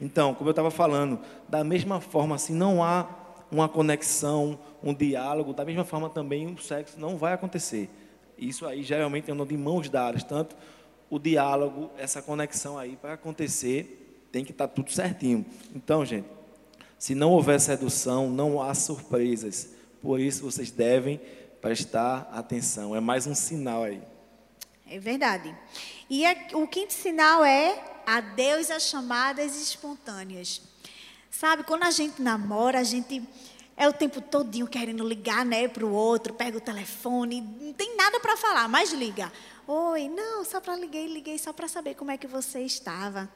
Então, 0.00 0.34
como 0.34 0.48
eu 0.48 0.52
estava 0.52 0.70
falando, 0.70 1.18
da 1.48 1.64
mesma 1.64 2.00
forma, 2.00 2.36
assim, 2.36 2.54
não 2.54 2.84
há 2.84 3.02
uma 3.50 3.68
conexão, 3.68 4.58
um 4.82 4.94
diálogo, 4.94 5.52
da 5.52 5.64
mesma 5.64 5.84
forma 5.84 6.10
também 6.10 6.46
o 6.46 6.58
sexo 6.58 6.98
não 6.98 7.16
vai 7.16 7.32
acontecer. 7.32 7.88
Isso 8.38 8.66
aí 8.66 8.82
geralmente 8.82 9.30
anda 9.30 9.44
de 9.46 9.56
mãos 9.56 9.88
dadas, 9.88 10.22
tanto 10.22 10.56
o 11.08 11.18
diálogo, 11.18 11.90
essa 11.96 12.20
conexão 12.20 12.78
aí 12.78 12.96
para 12.96 13.14
acontecer, 13.14 14.26
tem 14.32 14.44
que 14.44 14.50
estar 14.50 14.68
tá 14.68 14.74
tudo 14.74 14.90
certinho. 14.90 15.46
Então, 15.74 16.04
gente, 16.04 16.26
se 16.98 17.14
não 17.14 17.30
houver 17.30 17.60
sedução, 17.60 18.28
não 18.28 18.60
há 18.60 18.74
surpresas. 18.74 19.70
Por 20.02 20.20
isso 20.20 20.42
vocês 20.44 20.70
devem 20.70 21.20
prestar 21.60 22.28
atenção. 22.32 22.94
É 22.94 23.00
mais 23.00 23.26
um 23.26 23.34
sinal 23.34 23.84
aí. 23.84 24.02
É 24.88 24.98
verdade. 24.98 25.54
E 26.08 26.24
o 26.54 26.66
quinto 26.66 26.92
sinal 26.92 27.44
é 27.44 27.82
a 28.06 28.20
Deus 28.20 28.70
as 28.70 28.84
chamadas 28.84 29.56
espontâneas. 29.56 30.62
Sabe, 31.30 31.64
quando 31.64 31.82
a 31.82 31.90
gente 31.90 32.22
namora, 32.22 32.78
a 32.78 32.84
gente 32.84 33.22
é 33.76 33.86
o 33.86 33.92
tempo 33.92 34.20
todinho 34.20 34.66
querendo 34.66 35.06
ligar, 35.06 35.44
né, 35.44 35.68
para 35.68 35.84
o 35.84 35.92
outro, 35.92 36.32
pega 36.32 36.56
o 36.56 36.60
telefone, 36.60 37.42
não 37.60 37.72
tem 37.74 37.94
nada 37.94 38.18
para 38.20 38.36
falar, 38.36 38.68
mas 38.68 38.92
liga. 38.92 39.30
Oi, 39.68 40.08
não, 40.08 40.44
só 40.44 40.60
para 40.60 40.76
liguei, 40.76 41.06
liguei 41.08 41.38
só 41.38 41.52
para 41.52 41.68
saber 41.68 41.94
como 41.94 42.10
é 42.10 42.16
que 42.16 42.26
você 42.26 42.60
estava. 42.60 43.28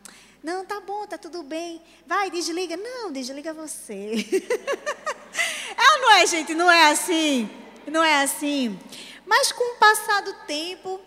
Não, 0.42 0.64
tá 0.64 0.80
bom, 0.80 1.06
tá 1.06 1.18
tudo 1.18 1.42
bem. 1.42 1.82
Vai, 2.06 2.30
desliga. 2.30 2.76
Não, 2.76 3.12
desliga 3.12 3.52
você. 3.52 4.14
é 5.76 5.92
ou 5.92 6.00
não 6.00 6.12
é, 6.12 6.26
gente? 6.26 6.54
Não 6.54 6.70
é 6.70 6.90
assim? 6.90 7.50
Não 7.86 8.02
é 8.02 8.22
assim? 8.22 8.78
Mas 9.26 9.52
com 9.52 9.74
o 9.74 9.76
passar 9.76 10.22
do 10.22 10.32
tempo, 10.46 10.98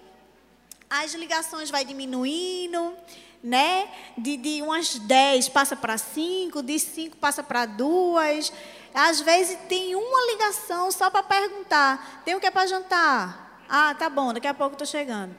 as 0.87 1.15
ligações 1.15 1.71
vai 1.71 1.83
diminuindo, 1.83 2.95
né? 3.43 3.89
De, 4.17 4.37
de 4.37 4.61
umas 4.61 4.97
10 4.97 5.49
passa 5.49 5.75
para 5.75 5.97
5, 5.97 6.63
de 6.63 6.79
5 6.79 7.17
passa 7.17 7.43
para 7.43 7.65
2. 7.65 8.53
Às 8.93 9.19
vezes 9.19 9.57
tem 9.67 9.95
uma 9.95 10.31
ligação 10.31 10.89
só 10.91 11.09
para 11.09 11.23
perguntar: 11.23 12.21
tem 12.23 12.35
o 12.35 12.39
que 12.39 12.45
é 12.45 12.51
para 12.51 12.67
jantar? 12.67 13.61
Ah, 13.67 13.93
tá 13.93 14.09
bom, 14.09 14.33
daqui 14.33 14.47
a 14.47 14.53
pouco 14.53 14.73
estou 14.73 14.87
chegando. 14.87 15.35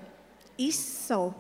Isso. 0.59 1.35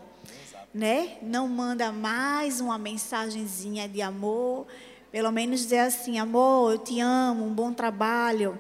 Né? 0.72 1.18
Não 1.22 1.46
manda 1.46 1.92
mais 1.92 2.60
uma 2.60 2.78
mensagenzinha 2.78 3.88
de 3.88 4.02
amor, 4.02 4.66
pelo 5.12 5.30
menos 5.30 5.60
dizer 5.60 5.80
assim, 5.80 6.18
amor, 6.18 6.72
eu 6.72 6.78
te 6.78 6.98
amo, 6.98 7.44
um 7.44 7.54
bom 7.54 7.72
trabalho, 7.72 8.58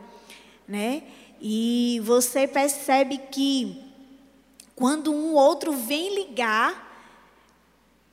né? 0.68 1.02
E 1.40 2.00
você 2.04 2.46
percebe 2.46 3.18
que 3.18 3.82
quando 4.76 5.12
um 5.12 5.34
outro 5.34 5.72
vem 5.72 6.14
ligar, 6.14 6.83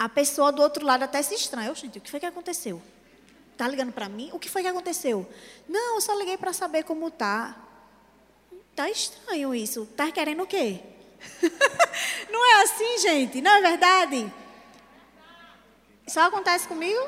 a 0.02 0.10
pessoa 0.10 0.52
do 0.52 0.64
outro 0.64 0.84
lado 0.84 1.04
até 1.04 1.22
se 1.22 1.36
estranha. 1.36 1.72
Gente, 1.76 2.00
o 2.00 2.02
que 2.02 2.10
foi 2.10 2.20
que 2.20 2.26
aconteceu? 2.26 2.82
Tá 3.56 3.68
ligando 3.68 3.92
para 3.92 4.10
mim? 4.10 4.32
O 4.34 4.40
que 4.40 4.50
foi 4.50 4.64
que 4.64 4.68
aconteceu? 4.68 5.30
Não, 5.70 5.94
eu 5.94 6.02
só 6.02 6.16
liguei 6.16 6.40
para 6.40 6.52
saber 6.54 6.84
como 6.84 7.12
tá. 7.12 7.56
Tá 8.76 8.90
estranho 8.90 9.54
isso. 9.54 9.86
Tá 9.96 10.12
querendo 10.12 10.42
o 10.42 10.48
quê? 10.48 10.80
não 12.34 12.44
é 12.44 12.64
assim, 12.64 12.98
gente? 12.98 13.42
Não 13.42 13.52
é 13.52 13.62
verdade? 13.62 14.34
Só 16.08 16.22
acontece 16.22 16.68
comigo? 16.68 17.08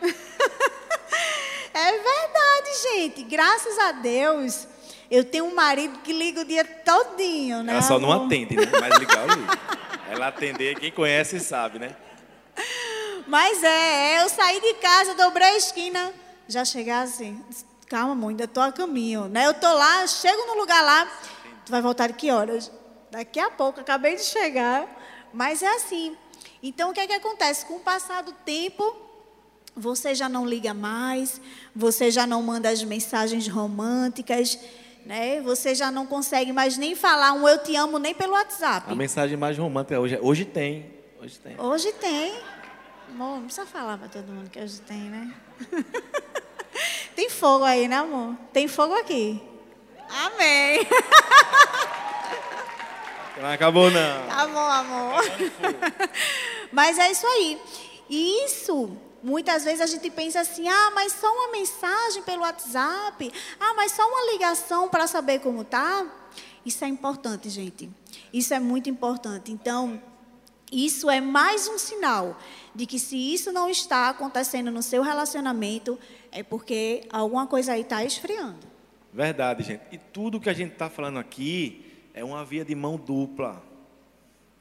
é 1.74 1.90
verdade, 1.90 2.82
gente. 2.84 3.24
Graças 3.24 3.76
a 3.80 3.90
Deus, 3.90 4.68
eu 5.10 5.24
tenho 5.24 5.46
um 5.46 5.56
marido 5.56 5.98
que 6.04 6.12
liga 6.12 6.42
o 6.42 6.44
dia 6.44 6.64
todinho, 6.64 7.64
né? 7.64 7.72
Ela 7.72 7.82
só 7.82 7.98
não 7.98 8.12
atende, 8.12 8.54
né? 8.54 8.70
Mas 8.80 8.96
ligar 8.96 9.26
ligo. 9.26 9.52
Ela 10.08 10.28
atender, 10.28 10.78
quem 10.78 10.92
conhece 10.92 11.40
sabe, 11.40 11.80
né? 11.80 11.96
Mas 13.32 13.64
é, 13.64 14.16
é, 14.16 14.22
eu 14.22 14.28
saí 14.28 14.60
de 14.60 14.74
casa, 14.74 15.14
dobrei 15.14 15.48
a 15.48 15.56
esquina, 15.56 16.12
já 16.46 16.66
chegar 16.66 17.00
assim, 17.00 17.42
calma, 17.88 18.12
amor, 18.12 18.28
ainda 18.28 18.44
estou 18.44 18.62
a 18.62 18.70
caminho, 18.70 19.24
né? 19.26 19.46
Eu 19.46 19.52
estou 19.52 19.72
lá, 19.72 20.06
chego 20.06 20.48
no 20.48 20.60
lugar 20.60 20.84
lá, 20.84 21.10
tu 21.64 21.70
vai 21.70 21.80
voltar 21.80 22.08
de 22.08 22.12
que 22.12 22.30
horas? 22.30 22.70
Daqui 23.10 23.40
a 23.40 23.48
pouco, 23.48 23.80
acabei 23.80 24.16
de 24.16 24.22
chegar, 24.22 24.86
mas 25.32 25.62
é 25.62 25.76
assim. 25.76 26.14
Então, 26.62 26.90
o 26.90 26.92
que 26.92 27.00
é 27.00 27.06
que 27.06 27.14
acontece? 27.14 27.64
Com 27.64 27.76
o 27.76 27.80
passar 27.80 28.22
do 28.22 28.32
tempo, 28.32 28.94
você 29.74 30.14
já 30.14 30.28
não 30.28 30.44
liga 30.44 30.74
mais, 30.74 31.40
você 31.74 32.10
já 32.10 32.26
não 32.26 32.42
manda 32.42 32.68
as 32.68 32.84
mensagens 32.84 33.48
românticas, 33.48 34.58
né? 35.06 35.40
Você 35.40 35.74
já 35.74 35.90
não 35.90 36.04
consegue 36.04 36.52
mais 36.52 36.76
nem 36.76 36.94
falar 36.94 37.32
um 37.32 37.48
eu 37.48 37.56
te 37.62 37.74
amo 37.76 37.98
nem 37.98 38.14
pelo 38.14 38.34
WhatsApp. 38.34 38.92
A 38.92 38.94
mensagem 38.94 39.38
mais 39.38 39.56
romântica 39.56 39.98
hoje, 39.98 40.18
hoje 40.20 40.44
tem, 40.44 40.92
hoje 41.18 41.38
tem. 41.38 41.58
Hoje 41.58 41.92
tem. 41.94 42.51
Amor, 43.12 43.36
não 43.36 43.44
precisa 43.44 43.66
falar 43.66 43.98
para 43.98 44.08
todo 44.08 44.32
mundo 44.32 44.48
que 44.48 44.58
hoje 44.58 44.80
tem, 44.80 45.02
né? 45.02 45.34
Tem 47.14 47.28
fogo 47.28 47.62
aí, 47.62 47.86
né, 47.86 47.96
amor? 47.96 48.34
Tem 48.54 48.66
fogo 48.66 48.94
aqui. 48.94 49.38
Amém. 50.08 50.80
Não 53.38 53.50
acabou, 53.50 53.90
não. 53.90 54.26
Tá 54.28 54.46
bom, 54.46 54.58
amor. 54.58 55.20
Mas 56.72 56.98
é 56.98 57.10
isso 57.10 57.26
aí. 57.26 57.60
E 58.08 58.46
isso, 58.46 58.96
muitas 59.22 59.64
vezes 59.64 59.82
a 59.82 59.86
gente 59.86 60.08
pensa 60.10 60.40
assim: 60.40 60.68
ah, 60.68 60.90
mas 60.94 61.12
só 61.12 61.30
uma 61.32 61.50
mensagem 61.50 62.22
pelo 62.22 62.42
WhatsApp. 62.42 63.32
Ah, 63.58 63.74
mas 63.74 63.92
só 63.92 64.06
uma 64.06 64.32
ligação 64.32 64.88
para 64.88 65.06
saber 65.06 65.40
como 65.40 65.64
tá. 65.64 66.06
Isso 66.64 66.84
é 66.84 66.88
importante, 66.88 67.50
gente. 67.50 67.90
Isso 68.32 68.54
é 68.54 68.60
muito 68.60 68.88
importante. 68.88 69.50
Então, 69.50 70.00
isso 70.70 71.10
é 71.10 71.20
mais 71.20 71.66
um 71.68 71.78
sinal 71.78 72.38
de 72.74 72.86
que 72.86 72.98
se 72.98 73.16
isso 73.16 73.52
não 73.52 73.68
está 73.68 74.08
acontecendo 74.08 74.70
no 74.70 74.82
seu 74.82 75.02
relacionamento, 75.02 75.98
é 76.30 76.42
porque 76.42 77.02
alguma 77.10 77.46
coisa 77.46 77.72
aí 77.72 77.82
está 77.82 78.04
esfriando. 78.04 78.66
Verdade, 79.12 79.62
gente. 79.62 79.82
E 79.92 79.98
tudo 79.98 80.40
que 80.40 80.48
a 80.48 80.54
gente 80.54 80.72
está 80.72 80.88
falando 80.88 81.18
aqui 81.18 81.84
é 82.14 82.24
uma 82.24 82.44
via 82.44 82.64
de 82.64 82.74
mão 82.74 82.96
dupla. 82.96 83.62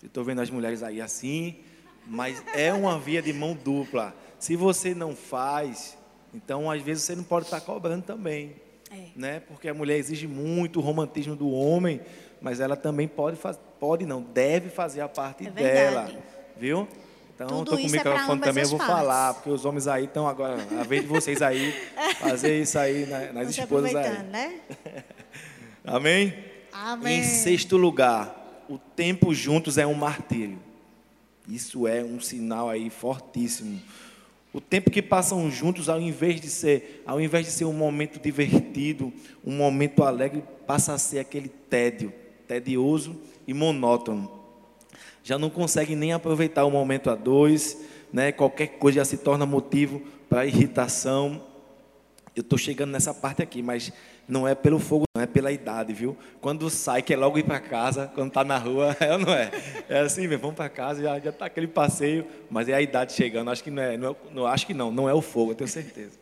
Estou 0.03 0.23
vendo 0.23 0.41
as 0.41 0.49
mulheres 0.49 0.83
aí 0.83 0.99
assim, 0.99 1.57
mas 2.05 2.43
é 2.53 2.73
uma 2.73 2.99
via 2.99 3.21
de 3.21 3.31
mão 3.31 3.53
dupla. 3.53 4.13
Se 4.39 4.55
você 4.55 4.93
não 4.93 5.15
faz, 5.15 5.97
então 6.33 6.69
às 6.69 6.81
vezes 6.81 7.03
você 7.03 7.15
não 7.15 7.23
pode 7.23 7.45
estar 7.45 7.59
tá 7.59 7.65
cobrando 7.65 8.03
também. 8.03 8.55
É. 8.89 9.05
Né? 9.15 9.39
Porque 9.39 9.69
a 9.69 9.73
mulher 9.73 9.97
exige 9.97 10.27
muito 10.27 10.79
o 10.79 10.81
romantismo 10.81 11.35
do 11.35 11.49
homem, 11.49 12.01
mas 12.41 12.59
ela 12.59 12.75
também 12.75 13.07
pode, 13.07 13.39
pode 13.79 14.05
não, 14.05 14.21
deve 14.21 14.69
fazer 14.69 14.99
a 14.99 15.07
parte 15.07 15.47
é 15.47 15.51
dela. 15.51 16.11
Viu? 16.57 16.87
Então, 17.45 17.63
estou 17.63 17.77
com 17.77 17.83
o 17.83 17.87
é 17.87 17.91
microfone 17.91 18.41
é 18.41 18.43
também, 18.43 18.63
eu 18.63 18.69
vou 18.69 18.77
partes. 18.77 18.95
falar, 18.95 19.33
porque 19.33 19.49
os 19.49 19.65
homens 19.65 19.87
aí 19.87 20.05
estão 20.05 20.27
agora, 20.27 20.57
a 20.79 20.83
vez 20.83 21.01
de 21.01 21.07
vocês 21.07 21.41
aí, 21.41 21.73
fazer 22.19 22.61
isso 22.61 22.77
aí 22.77 23.05
nas 23.33 23.47
Você 23.47 23.61
esposas 23.61 23.95
aí. 23.95 24.23
Né? 24.23 24.59
Amém? 25.83 26.33
Amém? 26.71 27.19
Em 27.19 27.23
sexto 27.23 27.77
lugar, 27.77 28.63
o 28.69 28.77
tempo 28.77 29.33
juntos 29.33 29.77
é 29.77 29.85
um 29.85 29.93
martírio. 29.93 30.59
Isso 31.47 31.87
é 31.87 32.03
um 32.03 32.19
sinal 32.19 32.69
aí 32.69 32.89
fortíssimo. 32.89 33.81
O 34.53 34.59
tempo 34.59 34.91
que 34.91 35.01
passam 35.01 35.49
juntos, 35.49 35.89
ao 35.89 35.99
invés 35.99 36.39
de 36.39 36.49
ser, 36.49 37.01
ao 37.05 37.19
invés 37.19 37.45
de 37.45 37.51
ser 37.51 37.65
um 37.65 37.73
momento 37.73 38.19
divertido, 38.19 39.11
um 39.43 39.55
momento 39.55 40.03
alegre, 40.03 40.43
passa 40.67 40.93
a 40.93 40.97
ser 40.97 41.19
aquele 41.19 41.47
tédio, 41.47 42.13
tedioso 42.47 43.19
e 43.47 43.53
monótono 43.53 44.40
já 45.23 45.37
não 45.37 45.49
consegue 45.49 45.95
nem 45.95 46.13
aproveitar 46.13 46.65
o 46.65 46.71
momento 46.71 47.09
a 47.09 47.15
dois, 47.15 47.77
né? 48.11 48.31
qualquer 48.31 48.67
coisa 48.67 48.97
já 48.97 49.05
se 49.05 49.17
torna 49.17 49.45
motivo 49.45 50.01
para 50.29 50.45
irritação. 50.45 51.43
Eu 52.35 52.41
estou 52.41 52.57
chegando 52.57 52.91
nessa 52.91 53.13
parte 53.13 53.41
aqui, 53.41 53.61
mas 53.61 53.91
não 54.27 54.47
é 54.47 54.55
pelo 54.55 54.79
fogo, 54.79 55.03
não 55.15 55.21
é 55.21 55.27
pela 55.27 55.51
idade, 55.51 55.91
viu? 55.93 56.17
Quando 56.39 56.69
sai, 56.69 57.01
quer 57.01 57.17
logo 57.17 57.37
ir 57.37 57.43
para 57.43 57.59
casa, 57.59 58.09
quando 58.15 58.29
está 58.29 58.43
na 58.43 58.57
rua, 58.57 58.95
é 59.01 59.11
ou 59.11 59.19
não 59.19 59.33
é? 59.33 59.51
É 59.89 59.99
assim 59.99 60.27
vamos 60.37 60.55
para 60.55 60.69
casa, 60.69 61.01
já 61.01 61.17
está 61.17 61.45
aquele 61.45 61.67
passeio, 61.67 62.25
mas 62.49 62.69
é 62.69 62.73
a 62.73 62.81
idade 62.81 63.13
chegando. 63.13 63.51
Acho 63.51 63.63
que 63.63 63.69
não 63.69 63.83
é, 63.83 63.97
não, 63.97 64.11
é, 64.11 64.15
não, 64.33 64.45
acho 64.47 64.65
que 64.65 64.73
não, 64.73 64.91
não 64.91 65.09
é 65.09 65.13
o 65.13 65.21
fogo, 65.21 65.51
eu 65.51 65.55
tenho 65.55 65.67
certeza. 65.67 66.17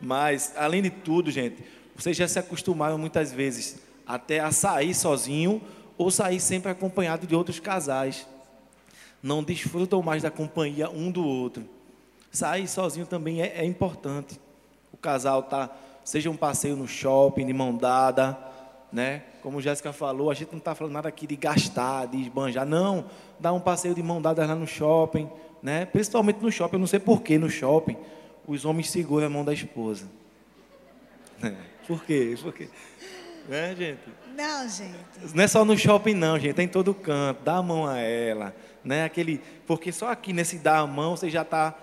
Mas, 0.00 0.52
além 0.56 0.82
de 0.82 0.90
tudo, 0.90 1.30
gente, 1.30 1.62
vocês 1.94 2.16
já 2.16 2.26
se 2.26 2.38
acostumaram 2.38 2.98
muitas 2.98 3.32
vezes 3.32 3.80
até 4.04 4.40
a 4.40 4.50
sair 4.50 4.92
sozinho 4.92 5.62
ou 5.96 6.10
sair 6.10 6.40
sempre 6.40 6.70
acompanhado 6.70 7.26
de 7.26 7.34
outros 7.34 7.60
casais 7.60 8.26
não 9.24 9.42
desfrutam 9.42 10.02
mais 10.02 10.22
da 10.22 10.30
companhia 10.30 10.90
um 10.90 11.10
do 11.10 11.26
outro. 11.26 11.64
Sair 12.30 12.68
sozinho 12.68 13.06
também 13.06 13.40
é, 13.40 13.54
é 13.56 13.64
importante. 13.64 14.38
O 14.92 14.98
casal 14.98 15.42
tá, 15.42 15.70
seja 16.04 16.28
um 16.28 16.36
passeio 16.36 16.76
no 16.76 16.86
shopping, 16.86 17.46
de 17.46 17.54
mão 17.54 17.74
dada, 17.74 18.38
né? 18.92 19.22
Como 19.42 19.62
Jéssica 19.62 19.94
falou, 19.94 20.30
a 20.30 20.34
gente 20.34 20.52
não 20.52 20.58
está 20.58 20.74
falando 20.74 20.92
nada 20.92 21.08
aqui 21.08 21.26
de 21.26 21.36
gastar, 21.36 22.06
de 22.06 22.20
esbanjar, 22.20 22.66
não. 22.66 23.06
Dá 23.40 23.50
um 23.50 23.60
passeio 23.60 23.94
de 23.94 24.02
mão 24.02 24.20
dada 24.20 24.44
lá 24.44 24.54
no 24.54 24.66
shopping, 24.66 25.26
né? 25.62 25.86
Principalmente 25.86 26.42
no 26.42 26.52
shopping, 26.52 26.76
eu 26.76 26.80
não 26.80 26.86
sei 26.86 27.00
porquê 27.00 27.38
no 27.38 27.48
shopping. 27.48 27.96
os 28.46 28.66
homens 28.66 28.90
seguram 28.90 29.26
a 29.26 29.30
mão 29.30 29.42
da 29.42 29.54
esposa. 29.54 30.06
Por 31.88 32.04
quê? 32.04 32.36
Por 32.42 32.52
quê? 32.52 32.68
Né, 33.48 33.74
gente? 33.74 34.00
Não, 34.36 34.68
gente. 34.68 35.34
Não 35.34 35.44
é 35.44 35.48
só 35.48 35.64
no 35.64 35.78
shopping, 35.78 36.14
não, 36.14 36.38
gente. 36.38 36.54
Tem 36.54 36.66
em 36.66 36.68
todo 36.68 36.92
canto. 36.92 37.42
Dá 37.42 37.56
a 37.56 37.62
mão 37.62 37.86
a 37.86 37.98
ela. 37.98 38.54
Né? 38.84 39.04
Aquele, 39.04 39.40
porque 39.66 39.90
só 39.90 40.08
aqui 40.08 40.32
nesse 40.32 40.58
dar 40.58 40.78
a 40.78 40.86
mão 40.86 41.16
você 41.16 41.30
já 41.30 41.42
está 41.42 41.74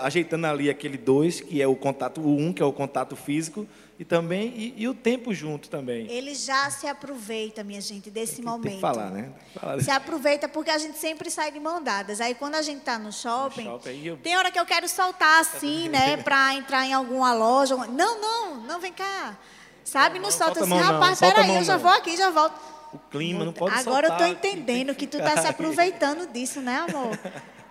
ajeitando 0.00 0.46
ali 0.46 0.68
aquele 0.68 0.98
dois, 0.98 1.40
que 1.40 1.62
é 1.62 1.66
o 1.66 1.76
contato, 1.76 2.20
o 2.20 2.36
um, 2.36 2.52
que 2.52 2.60
é 2.60 2.64
o 2.64 2.72
contato 2.72 3.14
físico, 3.14 3.66
e 3.98 4.04
também 4.04 4.48
e, 4.56 4.74
e 4.76 4.88
o 4.88 4.94
tempo 4.94 5.32
junto 5.32 5.68
também. 5.68 6.10
Ele 6.10 6.34
já 6.34 6.68
se 6.70 6.86
aproveita, 6.88 7.62
minha 7.62 7.80
gente, 7.80 8.10
desse 8.10 8.36
tem, 8.36 8.44
momento. 8.44 8.64
Tem 8.64 8.74
que 8.74 8.80
falar, 8.80 9.10
né? 9.10 9.32
Que 9.52 9.60
falar. 9.60 9.80
Se 9.80 9.90
aproveita 9.90 10.48
porque 10.48 10.70
a 10.70 10.78
gente 10.78 10.98
sempre 10.98 11.30
sai 11.30 11.52
de 11.52 11.60
mão 11.60 11.80
dadas. 11.82 12.20
Aí 12.20 12.34
quando 12.34 12.56
a 12.56 12.62
gente 12.62 12.78
está 12.78 12.98
no 12.98 13.12
shopping, 13.12 13.64
No 13.64 13.70
shopping, 13.72 14.04
eu- 14.04 14.16
tem 14.16 14.36
hora 14.36 14.50
que 14.50 14.58
eu 14.58 14.66
quero 14.66 14.88
soltar 14.88 15.40
assim, 15.40 15.88
né, 15.90 16.16
para 16.16 16.54
entrar 16.54 16.84
em 16.84 16.92
alguma 16.92 17.32
loja. 17.32 17.76
Não, 17.76 18.20
não, 18.20 18.56
não 18.64 18.80
vem 18.80 18.92
cá. 18.92 19.38
Sabe? 19.84 20.18
Não, 20.18 20.24
não, 20.24 20.30
solta 20.30 20.64
assim, 20.64 20.74
rapaz, 20.74 21.20
peraí, 21.20 21.56
eu 21.56 21.64
já 21.64 21.74
não. 21.74 21.80
vou 21.80 21.92
aqui, 21.92 22.16
já 22.16 22.30
volto. 22.30 22.54
O 22.92 22.98
clima 23.10 23.44
não 23.44 23.52
pode 23.52 23.74
Agora 23.78 24.06
eu 24.08 24.10
tô 24.12 24.18
soltar, 24.18 24.36
tem 24.40 24.52
entendendo 24.52 24.94
que 24.94 25.06
tu 25.06 25.18
tá 25.18 25.40
se 25.40 25.46
aproveitando 25.48 26.26
disso, 26.32 26.60
né, 26.60 26.84
amor? 26.88 27.18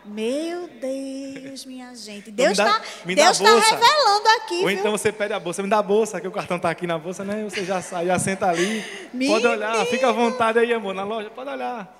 Meu 0.03 0.67
Deus, 0.67 1.63
minha 1.63 1.93
gente. 1.93 2.31
Deus 2.31 2.53
Então 2.53 2.65
dá- 2.65 2.81
está 2.81 3.05
Deus 3.05 3.37
tá 3.37 3.53
revelando 3.53 4.27
aqui, 4.37 4.53
Ou 4.55 4.67
viu? 4.67 4.69
então 4.71 4.91
você 4.91 5.11
pede 5.11 5.31
a 5.33 5.39
bolsa, 5.39 5.61
me 5.61 5.69
dá 5.69 5.77
a 5.77 5.83
bolsa, 5.83 6.19
que 6.19 6.27
o 6.27 6.31
cartão 6.31 6.57
está 6.57 6.71
aqui 6.71 6.87
na 6.87 6.97
bolsa, 6.97 7.23
né? 7.23 7.43
Você 7.47 7.63
já 7.63 7.81
sai, 7.83 8.07
já 8.07 8.17
senta 8.17 8.47
ali. 8.47 8.83
Pode 9.27 9.45
olhar, 9.45 9.85
fica 9.85 10.09
à 10.09 10.11
vontade 10.11 10.57
aí, 10.57 10.73
amor, 10.73 10.95
na 10.95 11.03
loja, 11.03 11.29
pode 11.29 11.51
olhar. 11.51 11.95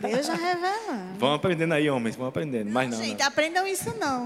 Deus 0.00 0.26
já 0.26 0.34
revelando. 0.34 1.18
Vão 1.18 1.34
aprendendo 1.34 1.74
aí, 1.74 1.88
homens, 1.90 2.16
vão 2.16 2.26
aprendendo. 2.28 2.70
Mas 2.70 2.90
não, 2.90 2.96
gente, 2.98 3.20
não. 3.20 3.26
aprendam 3.26 3.66
isso 3.66 3.94
não. 4.00 4.24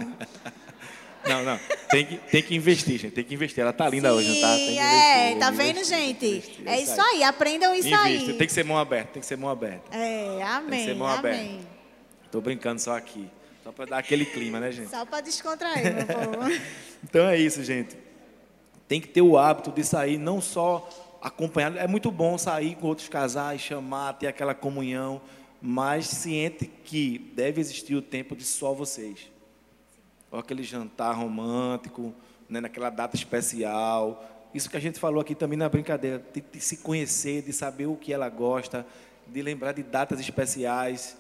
Não, 1.27 1.45
não. 1.45 1.59
Tem 1.91 2.05
que, 2.07 2.17
tem 2.17 2.43
que 2.43 2.55
investir, 2.55 2.99
gente. 2.99 3.13
Tem 3.13 3.23
que 3.25 3.35
investir. 3.35 3.63
Ela 3.63 3.73
tá 3.73 3.89
linda 3.89 4.13
hoje, 4.15 4.29
não 4.29 4.41
tá? 4.41 4.55
Tem 4.57 4.67
que 4.67 4.73
Sim, 4.73 4.79
é, 4.79 5.19
investir, 5.33 5.39
tá 5.39 5.51
vendo, 5.51 5.71
investir, 5.79 5.99
gente? 5.99 6.27
investir, 6.27 6.69
É 6.69 6.81
isso 6.81 7.01
aí, 7.01 7.23
aprendam 7.23 7.75
isso 7.75 7.89
Investe. 7.89 8.31
aí. 8.31 8.37
Tem 8.39 8.47
que 8.47 8.53
ser 8.53 8.65
mão 8.65 8.79
aberta, 8.79 9.13
tem 9.13 9.21
que 9.21 9.27
ser 9.27 9.37
mão 9.37 9.51
aberta. 9.51 9.97
É, 9.97 10.25
Tem 10.27 10.31
que 10.31 10.39
ser 10.39 10.43
amém, 10.91 10.95
mão 10.95 11.07
amém. 11.09 11.19
aberta. 11.19 11.67
Tô 12.31 12.41
brincando 12.41 12.81
só 12.81 12.97
aqui. 12.97 13.29
Só 13.63 13.71
para 13.71 13.85
dar 13.85 13.99
aquele 13.99 14.25
clima, 14.25 14.59
né, 14.59 14.73
gente? 14.73 14.91
Só 14.91 15.05
para 15.07 15.21
descontrair, 15.21 15.95
meu 15.95 16.07
povo. 16.07 16.61
Então 17.05 17.29
é 17.29 17.37
isso, 17.39 17.63
gente. 17.65 17.97
Tem 18.89 19.01
que 19.01 19.09
ter 19.09 19.23
o 19.23 19.37
hábito 19.37 19.71
de 19.73 19.85
sair, 19.85 20.19
não 20.19 20.41
só 20.41 20.89
acompanhado. 21.21 21.79
É 21.79 21.87
muito 21.87 22.11
bom 22.11 22.37
sair 22.39 22.75
com 22.77 22.87
outros 22.89 23.09
casais, 23.09 23.61
chamar, 23.61 24.15
ter 24.15 24.27
aquela 24.27 24.55
comunhão, 24.55 25.21
mas 25.61 26.07
ciente 26.07 26.67
que 26.85 27.19
deve 27.35 27.61
existir 27.61 27.95
o 27.95 28.03
tempo 28.03 28.35
de 28.37 28.45
só 28.45 28.73
vocês. 28.73 29.31
Ou 30.33 30.41
aquele 30.41 30.65
jantar 30.65 31.13
romântico, 31.15 32.13
né, 32.49 32.61
naquela 32.61 32.91
data 32.91 33.15
especial. 33.15 34.29
Isso 34.55 34.69
que 34.69 34.77
a 34.77 34.81
gente 34.81 34.99
falou 34.99 35.21
aqui 35.21 35.35
também 35.35 35.57
na 35.57 35.69
brincadeira, 35.69 36.23
de, 36.33 36.41
de 36.41 36.61
se 36.61 36.79
conhecer, 36.79 37.43
de 37.43 37.53
saber 37.53 37.87
o 37.87 37.97
que 37.97 38.13
ela 38.13 38.29
gosta, 38.29 38.85
de 39.27 39.41
lembrar 39.43 39.73
de 39.73 39.83
datas 39.83 40.19
especiais. 40.19 41.17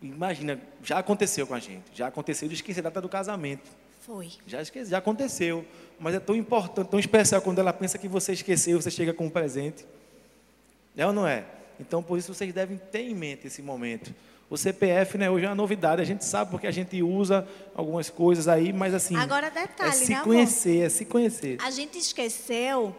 Imagina, 0.00 0.60
já 0.82 0.98
aconteceu 0.98 1.46
com 1.46 1.54
a 1.54 1.58
gente, 1.58 1.84
já 1.92 2.06
aconteceu 2.06 2.48
de 2.48 2.54
esquecer 2.54 2.80
a 2.80 2.84
data 2.84 3.00
do 3.00 3.08
casamento. 3.08 3.68
Foi. 4.00 4.30
Já 4.46 4.62
esqueci, 4.62 4.90
já 4.90 4.98
aconteceu. 4.98 5.64
Mas 5.98 6.14
é 6.14 6.20
tão 6.20 6.34
importante, 6.34 6.88
tão 6.88 6.98
especial 6.98 7.42
quando 7.42 7.58
ela 7.58 7.72
pensa 7.72 7.98
que 7.98 8.08
você 8.08 8.32
esqueceu, 8.32 8.80
você 8.80 8.90
chega 8.90 9.12
com 9.12 9.26
um 9.26 9.30
presente. 9.30 9.84
É 10.96 11.06
ou 11.06 11.12
não 11.12 11.26
é? 11.26 11.44
Então, 11.78 12.02
por 12.02 12.18
isso, 12.18 12.32
vocês 12.32 12.52
devem 12.52 12.78
ter 12.78 13.02
em 13.02 13.14
mente 13.14 13.46
esse 13.46 13.62
momento. 13.62 14.14
O 14.50 14.56
CPF, 14.56 15.16
né, 15.16 15.30
hoje 15.30 15.44
é 15.44 15.48
uma 15.48 15.54
novidade. 15.54 16.02
A 16.02 16.04
gente 16.04 16.24
sabe 16.24 16.50
porque 16.50 16.66
a 16.66 16.72
gente 16.72 17.00
usa 17.02 17.46
algumas 17.74 18.10
coisas 18.10 18.48
aí, 18.48 18.72
mas 18.72 18.92
assim. 18.92 19.14
Agora, 19.16 19.48
detalhe, 19.48 19.90
é 19.90 19.92
se 19.92 20.10
né, 20.10 20.16
amor? 20.16 20.26
conhecer, 20.26 20.86
é 20.86 20.88
se 20.88 21.04
conhecer. 21.04 21.56
A 21.62 21.70
gente 21.70 21.96
esqueceu, 21.96 22.94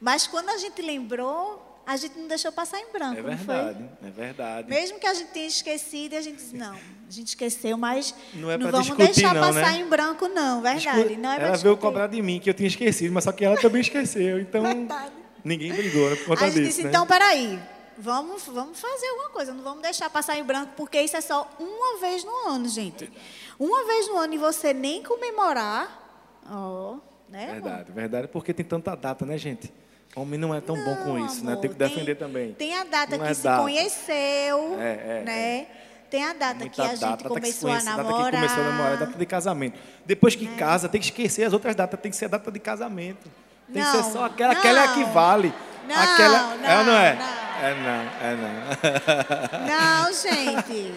mas 0.00 0.26
quando 0.26 0.48
a 0.50 0.58
gente 0.58 0.82
lembrou, 0.82 1.64
a 1.86 1.96
gente 1.96 2.18
não 2.18 2.26
deixou 2.26 2.50
passar 2.50 2.80
em 2.80 2.90
branco, 2.92 3.18
É 3.20 3.22
não 3.22 3.38
foi? 3.38 3.54
verdade, 3.54 3.84
é 4.04 4.10
verdade. 4.10 4.68
Mesmo 4.68 4.98
que 4.98 5.06
a 5.06 5.14
gente 5.14 5.28
tenha 5.28 5.46
esquecido, 5.46 6.16
a 6.16 6.20
gente 6.20 6.36
disse, 6.36 6.56
não, 6.56 6.74
a 6.74 7.10
gente 7.10 7.28
esqueceu, 7.28 7.76
mas 7.78 8.12
Não 8.34 8.42
não, 8.42 8.50
é 8.50 8.58
pra 8.58 8.70
vamos 8.72 8.86
discutir, 8.88 9.12
deixar 9.14 9.34
não, 9.34 9.40
passar 9.42 9.72
né? 9.72 9.78
em 9.78 9.88
branco, 9.88 10.26
não, 10.28 10.60
verdade. 10.60 11.02
Discu- 11.04 11.20
Não 11.22 11.30
é 11.32 11.40
ela 11.40 11.56
veio 11.56 11.76
cobrar 11.76 12.08
de 12.08 12.20
mim 12.20 12.40
que 12.40 12.50
eu 12.50 12.54
tinha 12.54 12.66
esquecido, 12.68 13.12
mas 13.12 13.22
só 13.24 13.30
que 13.32 13.44
ela 13.44 13.56
também 13.56 13.80
esqueceu. 13.80 14.40
Então, 14.40 14.62
Verdade. 14.64 15.12
ninguém 15.44 15.72
brigou 15.72 16.10
né, 16.10 16.16
por 16.16 16.26
conta 16.26 16.44
A 16.44 16.50
gente 16.50 16.54
disso. 16.56 16.68
disse, 16.68 16.82
né? 16.82 16.88
então, 16.90 17.06
peraí, 17.06 17.60
vamos, 18.00 18.44
vamos 18.46 18.80
fazer 18.80 19.06
alguma 19.08 19.30
coisa, 19.30 19.52
não 19.52 19.62
vamos 19.62 19.82
deixar 19.82 20.08
passar 20.10 20.36
em 20.38 20.42
branco, 20.44 20.72
porque 20.76 21.00
isso 21.00 21.16
é 21.16 21.20
só 21.20 21.48
uma 21.58 21.98
vez 22.00 22.24
no 22.24 22.34
ano, 22.48 22.68
gente. 22.68 23.10
Uma 23.58 23.84
vez 23.84 24.08
no 24.08 24.16
ano 24.16 24.34
e 24.34 24.38
você 24.38 24.72
nem 24.72 25.02
comemorar, 25.02 26.40
ó, 26.50 26.96
né? 27.28 27.44
amor? 27.50 27.52
Verdade, 27.62 27.92
verdade, 27.92 28.28
porque 28.28 28.52
tem 28.54 28.64
tanta 28.64 28.94
data, 28.96 29.24
né, 29.26 29.36
gente? 29.38 29.72
Homem 30.16 30.38
não 30.40 30.52
é 30.52 30.60
tão 30.60 30.74
bom 30.76 30.96
com 30.96 31.12
Não, 31.18 31.26
isso, 31.26 31.44
né? 31.44 31.52
amor, 31.52 31.60
Tem 31.62 31.70
que 31.70 31.76
defender 31.76 32.16
também. 32.16 32.52
Tem 32.54 32.76
a 32.76 32.82
data 32.82 33.16
Não 33.16 33.24
que 33.24 33.30
é 33.30 33.34
se 33.34 33.42
data. 33.44 33.62
conheceu, 33.62 34.76
É, 34.80 35.18
é, 35.20 35.22
né? 35.24 35.66
Tem 36.10 36.24
a 36.24 36.32
data 36.32 36.54
Muita 36.56 36.70
que 36.74 36.80
a 36.82 36.86
gente 36.88 37.00
data, 37.00 37.16
que 37.16 37.22
se 37.22 37.28
começou 37.28 37.68
a 37.68 37.72
conhece, 37.74 37.86
data 37.86 38.02
namorar. 38.02 38.24
que 38.30 38.36
começou 38.36 38.62
a 38.62 38.66
namorar, 38.66 38.96
data 38.98 39.16
de 39.18 39.26
casamento. 39.26 39.78
Depois 40.04 40.34
É. 40.34 40.36
que 40.38 40.46
casa, 40.56 40.88
tem 40.88 41.00
que 41.00 41.06
esquecer 41.06 41.44
as 41.44 41.52
outras 41.52 41.76
datas, 41.76 42.00
tem 42.00 42.10
que 42.10 42.16
ser 42.16 42.24
a 42.24 42.28
data 42.28 42.50
de 42.50 42.58
casamento. 42.58 43.30
Tem 43.72 43.80
que 43.84 43.88
Não, 43.88 44.02
ser 44.02 44.10
só 44.10 44.24
aquela, 44.24 44.52
aquela 44.54 44.80
é 44.80 44.84
a 44.86 44.94
que 44.94 45.00
não. 45.04 45.12
vale. 45.12 45.54
Não, 45.86 45.96
aquela, 45.96 46.38
é 46.38 46.78
ou 46.78 46.84
não 46.84 46.96
é? 46.96 47.14
não. 47.14 47.40
É 47.60 47.74
não, 47.74 48.02
é 48.22 48.36
não. 48.36 50.04
Não, 50.06 50.12
gente. 50.16 50.94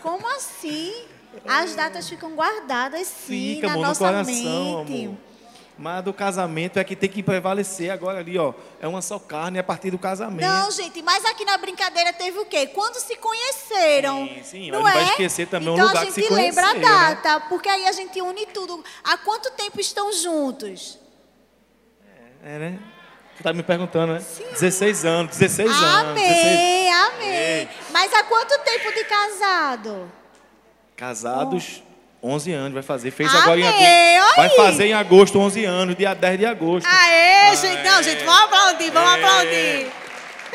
Como 0.00 0.26
assim? 0.36 1.04
As 1.46 1.74
datas 1.74 2.08
ficam 2.08 2.34
guardadas 2.34 3.06
sim 3.06 3.54
Fica, 3.56 3.66
na 3.66 3.72
amor, 3.74 3.82
no 3.82 3.88
nossa 3.88 4.04
coração, 4.04 4.84
mente. 4.84 5.04
amor. 5.04 5.18
Mas 5.78 5.98
a 5.98 6.00
do 6.00 6.12
casamento 6.12 6.78
é 6.78 6.82
que 6.82 6.96
tem 6.96 7.08
que 7.08 7.22
prevalecer 7.22 7.90
agora 7.90 8.18
ali, 8.18 8.36
ó. 8.36 8.52
É 8.80 8.88
uma 8.88 9.00
só 9.00 9.16
carne 9.16 9.60
a 9.60 9.62
partir 9.62 9.92
do 9.92 9.98
casamento. 9.98 10.40
Não, 10.40 10.70
gente, 10.72 11.00
mas 11.02 11.24
aqui 11.24 11.44
na 11.44 11.56
brincadeira 11.56 12.12
teve 12.12 12.36
o 12.38 12.46
quê? 12.46 12.66
Quando 12.66 12.96
se 12.96 13.14
conheceram. 13.16 14.26
Sim, 14.26 14.42
sim, 14.42 14.70
não 14.72 14.82
mas 14.82 14.94
não 14.94 15.00
é? 15.00 15.04
vai 15.04 15.12
esquecer 15.12 15.46
também 15.46 15.68
o 15.68 15.74
então 15.74 15.86
lugar 15.86 16.02
a 16.02 16.06
que 16.06 16.12
gente 16.12 16.26
se 16.26 16.34
lembra 16.34 16.64
a 16.64 16.70
conheceram, 16.70 16.98
né? 16.98 17.14
data, 17.14 17.40
porque 17.48 17.68
aí 17.68 17.86
a 17.86 17.92
gente 17.92 18.20
une 18.20 18.46
tudo. 18.46 18.82
Há 19.04 19.18
quanto 19.18 19.52
tempo 19.52 19.80
estão 19.80 20.12
juntos? 20.12 20.98
É, 22.42 22.58
né? 22.58 22.78
Tu 23.38 23.42
tá 23.44 23.52
me 23.52 23.62
perguntando, 23.62 24.14
né? 24.14 24.22
16 24.52 25.04
anos, 25.04 25.36
16 25.36 25.70
anos. 25.70 26.20
16... 26.20 26.42
Amém, 26.42 26.92
amém. 26.92 27.68
Mas 27.92 28.12
há 28.12 28.24
quanto 28.24 28.58
tempo 28.64 28.92
de 28.92 29.04
casado? 29.04 30.12
Casados, 30.96 31.82
11 32.20 32.52
anos, 32.52 32.72
vai 32.74 32.82
fazer. 32.82 33.12
Fez 33.12 33.32
agora 33.32 33.60
em 33.60 33.66
agosto. 33.68 34.36
Vai 34.36 34.48
fazer 34.50 34.86
em 34.86 34.92
agosto 34.92 35.38
11 35.38 35.64
anos, 35.64 35.96
dia 35.96 36.14
10 36.14 36.38
de 36.38 36.46
agosto. 36.46 36.86
Aê, 36.88 37.54
gente. 37.54 37.82
Não, 37.84 38.02
gente, 38.02 38.24
vamos 38.24 38.42
aplaudir, 38.42 38.90
vamos 38.90 39.10
É. 39.10 39.14
aplaudir. 39.14 39.86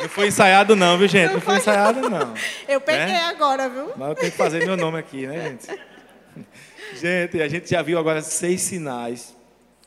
Não 0.02 0.10
foi 0.10 0.28
ensaiado 0.28 0.76
não, 0.76 0.98
viu, 0.98 1.08
gente? 1.08 1.34
Não 1.34 1.40
foi 1.42 1.58
ensaiado 1.58 2.10
não. 2.10 2.34
Eu 2.68 2.82
peguei 2.82 3.16
É? 3.16 3.26
agora, 3.26 3.70
viu? 3.70 3.92
Mas 3.96 4.10
eu 4.10 4.16
tenho 4.16 4.32
que 4.32 4.38
fazer 4.38 4.66
meu 4.66 4.76
nome 4.76 5.00
aqui, 5.00 5.26
né, 5.28 5.42
gente? 5.42 5.80
Gente, 6.96 7.42
a 7.42 7.48
gente 7.48 7.70
já 7.70 7.82
viu 7.82 7.98
agora 7.98 8.22
seis 8.22 8.62
sinais, 8.62 9.36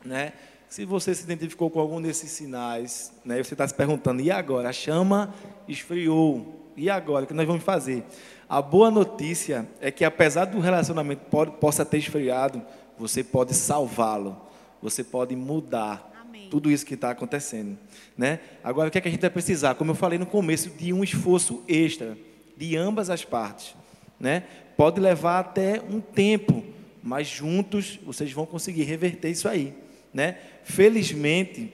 né? 0.04 0.32
Se 0.68 0.84
você 0.84 1.14
se 1.14 1.22
identificou 1.22 1.70
com 1.70 1.78
algum 1.78 2.02
desses 2.02 2.30
sinais, 2.30 3.12
né? 3.24 3.42
Você 3.42 3.54
está 3.54 3.66
se 3.66 3.74
perguntando, 3.74 4.20
e 4.20 4.30
agora? 4.30 4.68
A 4.68 4.72
chama 4.72 5.32
esfriou. 5.68 6.70
E 6.76 6.90
agora? 6.90 7.24
O 7.24 7.28
que 7.28 7.34
nós 7.34 7.46
vamos 7.46 7.62
fazer? 7.62 8.04
A 8.48 8.60
boa 8.60 8.90
notícia 8.90 9.66
é 9.80 9.90
que, 9.90 10.04
apesar 10.04 10.44
do 10.46 10.60
relacionamento 10.60 11.24
pode, 11.30 11.52
possa 11.52 11.84
ter 11.84 11.98
esfriado, 11.98 12.62
você 12.98 13.22
pode 13.22 13.54
salvá-lo. 13.54 14.40
Você 14.82 15.02
pode 15.02 15.34
mudar 15.34 16.12
Amém. 16.20 16.48
tudo 16.50 16.70
isso 16.70 16.84
que 16.84 16.94
está 16.94 17.10
acontecendo, 17.10 17.78
né? 18.16 18.40
Agora, 18.62 18.88
o 18.88 18.90
que, 18.90 18.98
é 18.98 19.00
que 19.00 19.08
a 19.08 19.10
gente 19.10 19.20
vai 19.20 19.30
precisar? 19.30 19.74
Como 19.74 19.92
eu 19.92 19.94
falei 19.94 20.18
no 20.18 20.26
começo, 20.26 20.70
de 20.70 20.92
um 20.92 21.02
esforço 21.02 21.62
extra 21.66 22.18
de 22.56 22.76
ambas 22.76 23.08
as 23.08 23.24
partes, 23.24 23.74
né? 24.20 24.44
Pode 24.76 25.00
levar 25.00 25.40
até 25.40 25.80
um 25.80 26.00
tempo, 26.00 26.62
mas 27.02 27.26
juntos 27.26 27.98
vocês 28.04 28.30
vão 28.32 28.44
conseguir 28.44 28.82
reverter 28.82 29.30
isso 29.30 29.48
aí, 29.48 29.74
né? 30.16 30.38
Felizmente, 30.64 31.70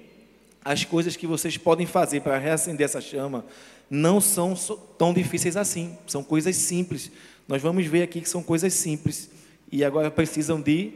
as 0.64 0.84
coisas 0.84 1.14
que 1.14 1.28
vocês 1.28 1.56
podem 1.56 1.86
fazer 1.86 2.22
para 2.22 2.36
reacender 2.38 2.84
essa 2.84 3.00
chama 3.00 3.46
não 3.88 4.20
são 4.20 4.56
tão 4.98 5.14
difíceis 5.14 5.56
assim. 5.56 5.96
São 6.08 6.24
coisas 6.24 6.56
simples. 6.56 7.08
Nós 7.46 7.62
vamos 7.62 7.86
ver 7.86 8.02
aqui 8.02 8.20
que 8.20 8.28
são 8.28 8.42
coisas 8.42 8.74
simples 8.74 9.30
e 9.70 9.84
agora 9.84 10.10
precisam 10.10 10.60
de 10.60 10.92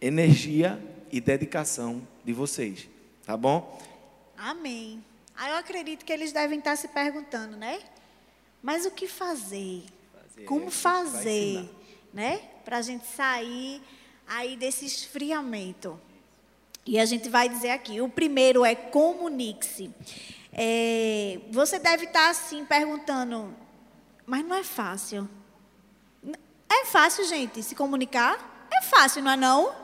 energia 0.00 0.82
e 1.12 1.20
dedicação 1.20 2.02
de 2.24 2.32
vocês, 2.32 2.88
tá 3.24 3.36
bom? 3.36 3.80
Amém. 4.36 5.04
Aí 5.36 5.52
eu 5.52 5.58
acredito 5.58 6.04
que 6.04 6.12
eles 6.12 6.32
devem 6.32 6.58
estar 6.58 6.74
se 6.74 6.88
perguntando, 6.88 7.56
né? 7.56 7.78
Mas 8.60 8.84
o 8.84 8.90
que 8.90 9.06
fazer? 9.06 9.84
Fazer, 10.12 10.44
Como 10.44 10.70
fazer, 10.72 11.70
né? 12.12 12.40
Para 12.64 12.78
a 12.78 12.82
gente 12.82 13.06
sair 13.06 13.80
aí 14.26 14.56
desse 14.56 14.84
esfriamento. 14.84 15.96
E 16.86 16.98
a 16.98 17.04
gente 17.04 17.28
vai 17.28 17.48
dizer 17.48 17.70
aqui, 17.70 18.00
o 18.00 18.08
primeiro 18.08 18.64
é 18.64 18.74
comunique-se. 18.74 19.94
É, 20.52 21.38
você 21.50 21.78
deve 21.78 22.06
estar 22.06 22.30
assim 22.30 22.64
perguntando, 22.64 23.54
mas 24.26 24.44
não 24.44 24.56
é 24.56 24.64
fácil. 24.64 25.28
É 26.68 26.84
fácil, 26.86 27.24
gente, 27.24 27.62
se 27.62 27.74
comunicar? 27.74 28.68
É 28.72 28.82
fácil, 28.82 29.22
não 29.22 29.32
é 29.32 29.36
não? 29.36 29.74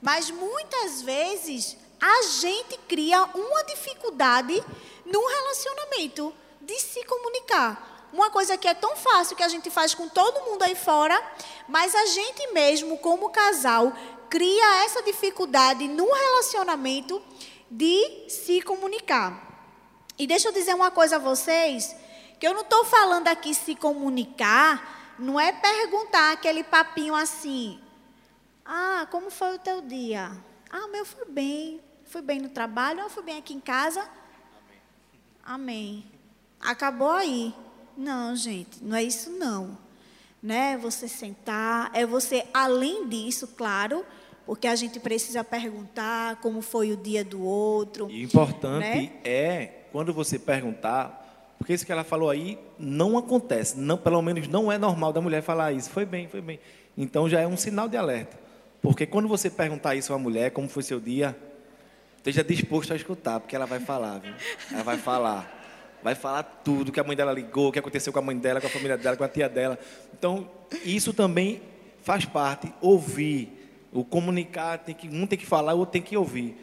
Mas 0.00 0.30
muitas 0.30 1.02
vezes 1.02 1.76
a 2.00 2.22
gente 2.40 2.76
cria 2.86 3.24
uma 3.24 3.64
dificuldade 3.64 4.62
no 5.06 5.26
relacionamento 5.26 6.34
de 6.60 6.78
se 6.78 7.04
comunicar. 7.04 8.08
Uma 8.12 8.30
coisa 8.30 8.56
que 8.56 8.68
é 8.68 8.74
tão 8.74 8.94
fácil 8.94 9.34
que 9.34 9.42
a 9.42 9.48
gente 9.48 9.70
faz 9.70 9.94
com 9.94 10.08
todo 10.08 10.44
mundo 10.44 10.62
aí 10.62 10.76
fora, 10.76 11.20
mas 11.66 11.94
a 11.94 12.06
gente 12.06 12.52
mesmo, 12.52 12.96
como 12.98 13.30
casal, 13.30 13.92
cria 14.34 14.84
essa 14.84 15.00
dificuldade 15.00 15.86
no 15.86 16.12
relacionamento 16.12 17.22
de 17.70 18.28
se 18.28 18.60
comunicar. 18.62 19.70
E 20.18 20.26
deixa 20.26 20.48
eu 20.48 20.52
dizer 20.52 20.74
uma 20.74 20.90
coisa 20.90 21.16
a 21.16 21.20
vocês, 21.20 21.94
que 22.40 22.44
eu 22.44 22.52
não 22.52 22.62
estou 22.62 22.84
falando 22.84 23.28
aqui 23.28 23.54
se 23.54 23.76
comunicar, 23.76 25.14
não 25.20 25.38
é 25.38 25.52
perguntar 25.52 26.32
aquele 26.32 26.64
papinho 26.64 27.14
assim, 27.14 27.80
ah, 28.64 29.06
como 29.08 29.30
foi 29.30 29.54
o 29.54 29.58
teu 29.60 29.80
dia? 29.80 30.32
Ah, 30.68 30.88
meu 30.88 31.06
foi 31.06 31.26
bem. 31.26 31.80
Fui 32.04 32.20
bem 32.20 32.40
no 32.40 32.48
trabalho, 32.48 33.04
ou 33.04 33.10
fui 33.10 33.22
bem 33.22 33.38
aqui 33.38 33.54
em 33.54 33.60
casa? 33.60 34.04
Amém. 35.44 36.04
Acabou 36.58 37.12
aí. 37.12 37.54
Não, 37.96 38.34
gente, 38.34 38.82
não 38.82 38.96
é 38.96 39.04
isso 39.04 39.30
não. 39.30 39.78
Né? 40.42 40.76
Você 40.78 41.06
sentar, 41.06 41.88
é 41.94 42.04
você, 42.04 42.48
além 42.52 43.08
disso, 43.08 43.46
claro, 43.56 44.04
porque 44.46 44.66
a 44.66 44.76
gente 44.76 45.00
precisa 45.00 45.42
perguntar 45.42 46.36
como 46.36 46.60
foi 46.60 46.92
o 46.92 46.96
dia 46.96 47.24
do 47.24 47.42
outro. 47.42 48.10
E 48.10 48.22
importante 48.22 48.84
né? 48.84 49.12
é, 49.24 49.70
quando 49.90 50.12
você 50.12 50.38
perguntar, 50.38 51.54
porque 51.58 51.72
isso 51.72 51.86
que 51.86 51.92
ela 51.92 52.04
falou 52.04 52.28
aí 52.28 52.58
não 52.78 53.16
acontece, 53.16 53.78
não, 53.78 53.96
pelo 53.96 54.20
menos 54.20 54.46
não 54.48 54.70
é 54.70 54.76
normal 54.76 55.12
da 55.12 55.20
mulher 55.20 55.42
falar 55.42 55.72
isso. 55.72 55.88
Foi 55.90 56.04
bem, 56.04 56.28
foi 56.28 56.40
bem. 56.40 56.60
Então 56.96 57.28
já 57.28 57.40
é 57.40 57.46
um 57.46 57.56
sinal 57.56 57.88
de 57.88 57.96
alerta. 57.96 58.38
Porque 58.82 59.06
quando 59.06 59.26
você 59.26 59.48
perguntar 59.48 59.94
isso 59.94 60.12
a 60.12 60.16
uma 60.16 60.22
mulher, 60.22 60.50
como 60.50 60.68
foi 60.68 60.82
seu 60.82 61.00
dia, 61.00 61.34
esteja 62.18 62.44
disposto 62.44 62.92
a 62.92 62.96
escutar, 62.96 63.40
porque 63.40 63.56
ela 63.56 63.64
vai 63.64 63.80
falar, 63.80 64.18
viu? 64.18 64.34
Ela 64.70 64.82
vai 64.82 64.98
falar. 64.98 65.62
Vai 66.02 66.14
falar 66.14 66.42
tudo 66.42 66.92
que 66.92 67.00
a 67.00 67.04
mãe 67.04 67.16
dela 67.16 67.32
ligou, 67.32 67.68
o 67.68 67.72
que 67.72 67.78
aconteceu 67.78 68.12
com 68.12 68.18
a 68.18 68.22
mãe 68.22 68.36
dela, 68.36 68.60
com 68.60 68.66
a 68.66 68.70
família 68.70 68.98
dela, 68.98 69.16
com 69.16 69.24
a 69.24 69.28
tia 69.28 69.48
dela. 69.48 69.78
Então, 70.12 70.50
isso 70.84 71.14
também 71.14 71.62
faz 72.02 72.26
parte, 72.26 72.70
ouvir. 72.82 73.63
O 73.94 74.04
comunicar, 74.04 74.78
tem 74.78 74.94
que, 74.94 75.08
um 75.08 75.26
tem 75.26 75.38
que 75.38 75.46
falar, 75.46 75.72
o 75.72 75.78
outro 75.78 75.92
tem 75.92 76.02
que 76.02 76.16
ouvir. 76.16 76.56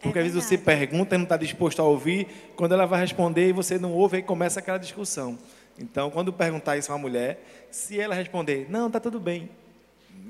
Porque 0.00 0.18
é 0.18 0.22
às 0.22 0.28
vezes 0.28 0.44
você 0.44 0.58
pergunta 0.58 1.14
e 1.14 1.18
não 1.18 1.24
está 1.24 1.36
disposto 1.36 1.80
a 1.80 1.84
ouvir, 1.84 2.28
quando 2.54 2.72
ela 2.72 2.86
vai 2.86 3.00
responder 3.00 3.48
e 3.48 3.52
você 3.52 3.78
não 3.78 3.92
ouve, 3.92 4.18
aí 4.18 4.22
começa 4.22 4.60
aquela 4.60 4.78
discussão. 4.78 5.38
Então, 5.78 6.10
quando 6.10 6.32
perguntar 6.32 6.76
isso 6.76 6.92
a 6.92 6.94
uma 6.94 7.00
mulher, 7.00 7.42
se 7.70 7.98
ela 7.98 8.14
responder, 8.14 8.66
não, 8.68 8.86
está 8.86 9.00
tudo 9.00 9.18
bem, 9.18 9.48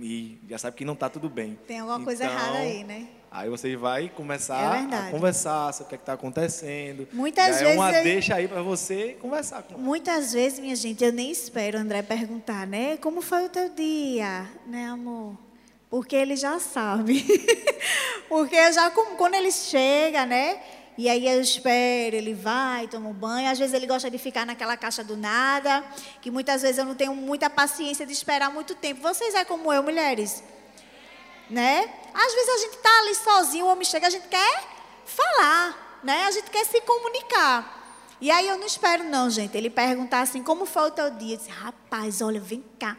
e 0.00 0.38
já 0.48 0.58
sabe 0.58 0.76
que 0.76 0.84
não 0.84 0.94
está 0.94 1.08
tudo 1.08 1.28
bem. 1.28 1.58
Tem 1.66 1.80
alguma 1.80 1.96
então, 1.96 2.04
coisa 2.04 2.24
errada 2.24 2.58
aí, 2.58 2.84
né? 2.84 3.08
Aí 3.30 3.50
você 3.50 3.76
vai 3.76 4.08
começar 4.08 4.76
é 4.76 4.96
a 4.96 5.10
conversar 5.10 5.72
sobre 5.72 5.86
o 5.86 5.88
que 5.88 5.94
é 5.96 5.98
está 5.98 6.12
acontecendo. 6.12 7.08
Muitas 7.12 7.60
vezes. 7.60 7.62
É 7.62 7.74
uma 7.74 7.90
deixa 7.90 8.36
aí 8.36 8.46
para 8.46 8.62
você 8.62 9.16
conversar 9.20 9.62
com 9.62 9.74
ela. 9.74 9.82
Muitas 9.82 10.32
vezes, 10.32 10.60
minha 10.60 10.76
gente, 10.76 11.02
eu 11.02 11.12
nem 11.12 11.32
espero 11.32 11.76
o 11.76 11.80
André 11.80 12.00
perguntar, 12.02 12.64
né? 12.64 12.96
Como 12.98 13.20
foi 13.20 13.46
o 13.46 13.48
teu 13.48 13.68
dia, 13.70 14.48
né, 14.66 14.86
amor? 14.86 15.36
Porque 15.94 16.16
ele 16.16 16.34
já 16.34 16.58
sabe. 16.58 17.24
Porque 18.28 18.72
já 18.72 18.90
quando 18.90 19.34
ele 19.34 19.52
chega, 19.52 20.26
né? 20.26 20.60
E 20.98 21.08
aí 21.08 21.24
eu 21.24 21.40
espero, 21.40 22.16
ele 22.16 22.34
vai, 22.34 22.88
toma 22.88 23.10
um 23.10 23.12
banho. 23.12 23.48
Às 23.48 23.60
vezes 23.60 23.72
ele 23.72 23.86
gosta 23.86 24.10
de 24.10 24.18
ficar 24.18 24.44
naquela 24.44 24.76
caixa 24.76 25.04
do 25.04 25.16
nada, 25.16 25.84
que 26.20 26.32
muitas 26.32 26.62
vezes 26.62 26.78
eu 26.78 26.84
não 26.84 26.96
tenho 26.96 27.14
muita 27.14 27.48
paciência 27.48 28.04
de 28.04 28.12
esperar 28.12 28.52
muito 28.52 28.74
tempo. 28.74 29.02
Vocês 29.02 29.36
é 29.36 29.44
como 29.44 29.72
eu, 29.72 29.84
mulheres? 29.84 30.42
Né? 31.48 31.88
Às 32.12 32.34
vezes 32.34 32.48
a 32.48 32.58
gente 32.58 32.74
está 32.74 32.98
ali 32.98 33.14
sozinho, 33.14 33.66
o 33.66 33.68
homem 33.68 33.84
chega, 33.84 34.08
a 34.08 34.10
gente 34.10 34.26
quer 34.26 34.64
falar, 35.06 36.00
né? 36.02 36.24
A 36.24 36.32
gente 36.32 36.50
quer 36.50 36.64
se 36.66 36.80
comunicar. 36.80 38.16
E 38.20 38.32
aí 38.32 38.48
eu 38.48 38.58
não 38.58 38.66
espero 38.66 39.04
não, 39.04 39.30
gente. 39.30 39.56
Ele 39.56 39.70
perguntar 39.70 40.22
assim, 40.22 40.42
como 40.42 40.66
foi 40.66 40.88
o 40.88 40.90
teu 40.90 41.08
dia? 41.10 41.34
Eu 41.34 41.38
disse, 41.38 41.50
rapaz, 41.50 42.20
olha, 42.20 42.40
vem 42.40 42.64
cá. 42.80 42.96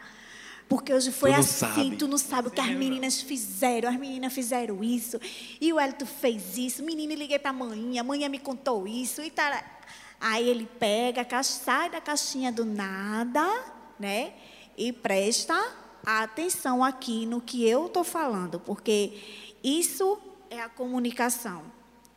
Porque 0.68 0.94
hoje 0.94 1.12
foi 1.12 1.32
tu 1.32 1.40
assim, 1.40 1.66
sabe. 1.66 1.96
tu 1.96 2.08
não 2.08 2.18
sabe 2.18 2.48
o 2.48 2.52
que 2.52 2.60
as 2.60 2.72
meninas 2.72 3.22
fizeram. 3.22 3.90
As 3.90 3.98
meninas 3.98 4.34
fizeram 4.34 4.84
isso. 4.84 5.20
E 5.62 5.72
o 5.72 5.80
Elton 5.80 6.06
fez 6.06 6.58
isso. 6.58 6.84
Menino, 6.84 7.14
liguei 7.14 7.38
para 7.38 7.52
a 7.52 7.54
mãe, 7.54 8.00
a 8.00 8.04
mãe 8.04 8.28
me 8.28 8.40
contou 8.40 8.88
isso. 8.88 9.22
E 9.22 9.30
tá... 9.30 9.64
Aí 10.20 10.48
ele 10.50 10.68
pega, 10.80 11.26
sai 11.44 11.90
da 11.90 12.02
caixinha 12.02 12.52
do 12.52 12.66
nada, 12.66 13.46
né? 14.00 14.34
E 14.78 14.92
presta 14.92 15.54
atenção 16.06 16.84
aqui 16.84 17.26
no 17.26 17.42
que 17.42 17.68
eu 17.68 17.86
estou 17.86 18.04
falando. 18.04 18.60
Porque 18.60 19.14
isso 19.64 20.18
é 20.50 20.62
a 20.62 20.70
comunicação. 20.70 21.64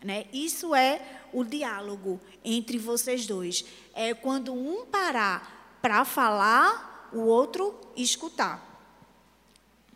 Né? 0.02 0.26
Isso 0.32 0.74
é 0.74 1.02
o 1.32 1.44
diálogo 1.44 2.20
entre 2.44 2.78
vocês 2.78 3.26
dois. 3.26 3.64
É 3.94 4.14
quando 4.14 4.54
um 4.54 4.86
parar 4.86 5.76
para 5.82 6.04
falar 6.04 6.87
o 7.12 7.20
outro 7.20 7.78
escutar. 7.96 8.64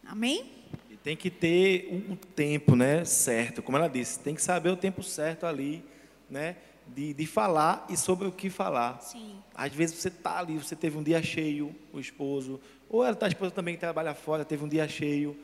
Amém? 0.04 0.50
E 0.90 0.96
tem 0.96 1.16
que 1.16 1.30
ter 1.30 1.88
um 1.90 2.16
tempo, 2.16 2.74
né, 2.76 3.04
certo, 3.04 3.62
como 3.62 3.76
ela 3.76 3.88
disse, 3.88 4.18
tem 4.18 4.34
que 4.34 4.42
saber 4.42 4.70
o 4.70 4.76
tempo 4.76 5.02
certo 5.02 5.46
ali, 5.46 5.84
né, 6.28 6.56
de, 6.86 7.14
de 7.14 7.26
falar 7.26 7.86
e 7.88 7.96
sobre 7.96 8.26
o 8.26 8.32
que 8.32 8.50
falar. 8.50 9.00
Sim. 9.00 9.36
Às 9.54 9.72
vezes 9.72 9.96
você 9.96 10.08
está 10.08 10.38
ali, 10.38 10.58
você 10.58 10.76
teve 10.76 10.98
um 10.98 11.02
dia 11.02 11.22
cheio, 11.22 11.74
o 11.92 12.00
esposo, 12.00 12.60
ou 12.88 13.04
ela 13.04 13.16
tá, 13.16 13.26
a 13.26 13.28
esposa 13.28 13.50
também 13.50 13.74
que 13.74 13.80
trabalha 13.80 14.14
fora, 14.14 14.44
teve 14.44 14.64
um 14.64 14.68
dia 14.68 14.88
cheio, 14.88 15.36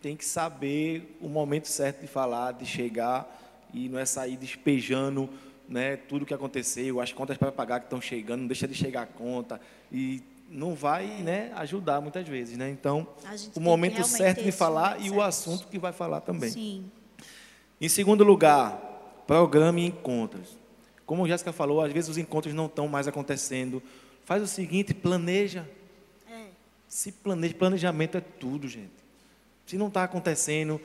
tem 0.00 0.16
que 0.16 0.24
saber 0.24 1.16
o 1.20 1.28
momento 1.28 1.66
certo 1.66 2.00
de 2.00 2.06
falar, 2.06 2.52
de 2.52 2.66
chegar 2.66 3.26
e 3.72 3.88
não 3.88 3.98
é 3.98 4.04
sair 4.04 4.36
despejando 4.36 5.28
né, 5.68 5.96
tudo 5.96 6.22
o 6.22 6.26
que 6.26 6.34
aconteceu, 6.34 7.00
as 7.00 7.12
contas 7.12 7.36
para 7.36 7.50
pagar 7.50 7.80
que 7.80 7.86
estão 7.86 8.00
chegando, 8.00 8.40
não 8.40 8.46
deixa 8.46 8.68
de 8.68 8.74
chegar 8.74 9.02
a 9.02 9.06
conta 9.06 9.60
e 9.90 10.22
não 10.54 10.74
vai 10.74 11.06
né, 11.22 11.52
ajudar 11.56 12.00
muitas 12.00 12.26
vezes. 12.26 12.56
Né? 12.56 12.70
Então, 12.70 13.06
o 13.54 13.60
momento 13.60 14.02
certo 14.04 14.42
de 14.42 14.52
falar 14.52 14.98
e 15.00 15.04
certo. 15.04 15.16
o 15.16 15.20
assunto 15.20 15.66
que 15.66 15.78
vai 15.78 15.92
falar 15.92 16.20
também. 16.20 16.50
Sim. 16.50 16.84
Em 17.80 17.88
segundo 17.88 18.22
lugar, 18.22 19.22
programe 19.26 19.84
encontros. 19.84 20.56
Como 21.04 21.24
a 21.24 21.28
Jéssica 21.28 21.52
falou, 21.52 21.82
às 21.82 21.92
vezes 21.92 22.08
os 22.08 22.16
encontros 22.16 22.54
não 22.54 22.66
estão 22.66 22.86
mais 22.86 23.08
acontecendo. 23.08 23.82
Faz 24.24 24.42
o 24.42 24.46
seguinte, 24.46 24.94
planeja. 24.94 25.68
É. 26.30 26.46
Se 26.88 27.10
planeja, 27.10 27.54
planejamento 27.54 28.16
é 28.16 28.20
tudo, 28.20 28.68
gente. 28.68 28.92
Se 29.66 29.76
não 29.76 29.88
está 29.88 30.04
acontecendo, 30.04 30.80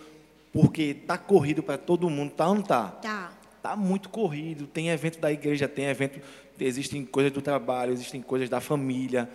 porque 0.51 0.82
está 1.01 1.17
corrido 1.17 1.62
para 1.62 1.77
todo 1.77 2.10
mundo, 2.10 2.32
tá 2.32 2.47
ou 2.47 2.55
não 2.55 2.62
está? 2.62 2.88
Tá. 2.88 3.34
Está 3.55 3.75
muito 3.75 4.10
corrido. 4.10 4.65
Tem 4.65 4.89
evento 4.89 5.19
da 5.19 5.32
igreja, 5.32 5.67
tem 5.67 5.86
evento, 5.86 6.19
existem 6.60 7.05
coisas 7.05 7.32
do 7.32 7.41
trabalho, 7.41 7.93
existem 7.93 8.21
coisas 8.21 8.49
da 8.49 8.60
família. 8.60 9.29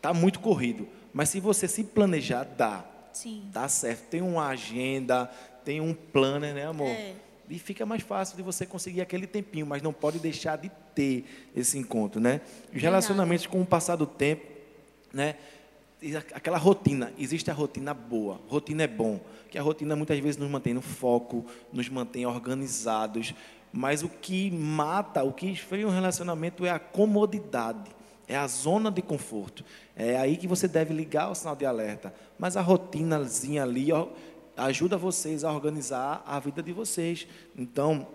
Está 0.00 0.14
muito 0.14 0.40
corrido. 0.40 0.88
Mas 1.12 1.28
se 1.28 1.40
você 1.40 1.68
se 1.68 1.84
planejar, 1.84 2.44
dá. 2.44 2.82
Sim. 3.12 3.44
Dá 3.52 3.68
certo. 3.68 4.08
Tem 4.08 4.22
uma 4.22 4.46
agenda, 4.48 5.30
tem 5.62 5.78
um 5.78 5.92
planner, 5.92 6.54
né, 6.54 6.64
amor? 6.66 6.88
É. 6.88 7.14
E 7.50 7.58
fica 7.58 7.84
mais 7.84 8.02
fácil 8.02 8.34
de 8.36 8.42
você 8.42 8.64
conseguir 8.64 9.02
aquele 9.02 9.26
tempinho, 9.26 9.66
mas 9.66 9.82
não 9.82 9.92
pode 9.92 10.18
deixar 10.18 10.56
de 10.56 10.70
ter 10.94 11.24
esse 11.54 11.76
encontro, 11.76 12.18
né? 12.18 12.40
Os 12.74 12.80
relacionamentos 12.80 13.46
com 13.46 13.60
o 13.60 13.66
passar 13.66 13.96
do 13.96 14.06
tempo, 14.06 14.46
né? 15.12 15.34
Aquela 16.32 16.56
rotina, 16.56 17.12
existe 17.18 17.50
a 17.50 17.54
rotina 17.54 17.92
boa, 17.92 18.40
rotina 18.48 18.84
é 18.84 18.86
bom, 18.86 19.20
que 19.50 19.58
a 19.58 19.62
rotina 19.62 19.94
muitas 19.94 20.18
vezes 20.18 20.38
nos 20.38 20.48
mantém 20.48 20.72
no 20.72 20.80
foco, 20.80 21.44
nos 21.70 21.90
mantém 21.90 22.24
organizados, 22.24 23.34
mas 23.70 24.02
o 24.02 24.08
que 24.08 24.50
mata, 24.50 25.22
o 25.22 25.32
que 25.32 25.46
esfria 25.46 25.86
um 25.86 25.90
relacionamento 25.90 26.64
é 26.64 26.70
a 26.70 26.78
comodidade. 26.78 27.90
É 28.30 28.36
a 28.36 28.46
zona 28.46 28.92
de 28.92 29.02
conforto. 29.02 29.64
É 29.96 30.16
aí 30.16 30.36
que 30.36 30.46
você 30.46 30.68
deve 30.68 30.94
ligar 30.94 31.32
o 31.32 31.34
sinal 31.34 31.56
de 31.56 31.66
alerta. 31.66 32.14
Mas 32.38 32.56
a 32.56 32.60
rotinazinha 32.60 33.64
ali 33.64 33.90
ó, 33.90 34.06
ajuda 34.56 34.96
vocês 34.96 35.42
a 35.42 35.52
organizar 35.52 36.22
a 36.24 36.38
vida 36.38 36.62
de 36.62 36.72
vocês. 36.72 37.26
Então, 37.58 38.06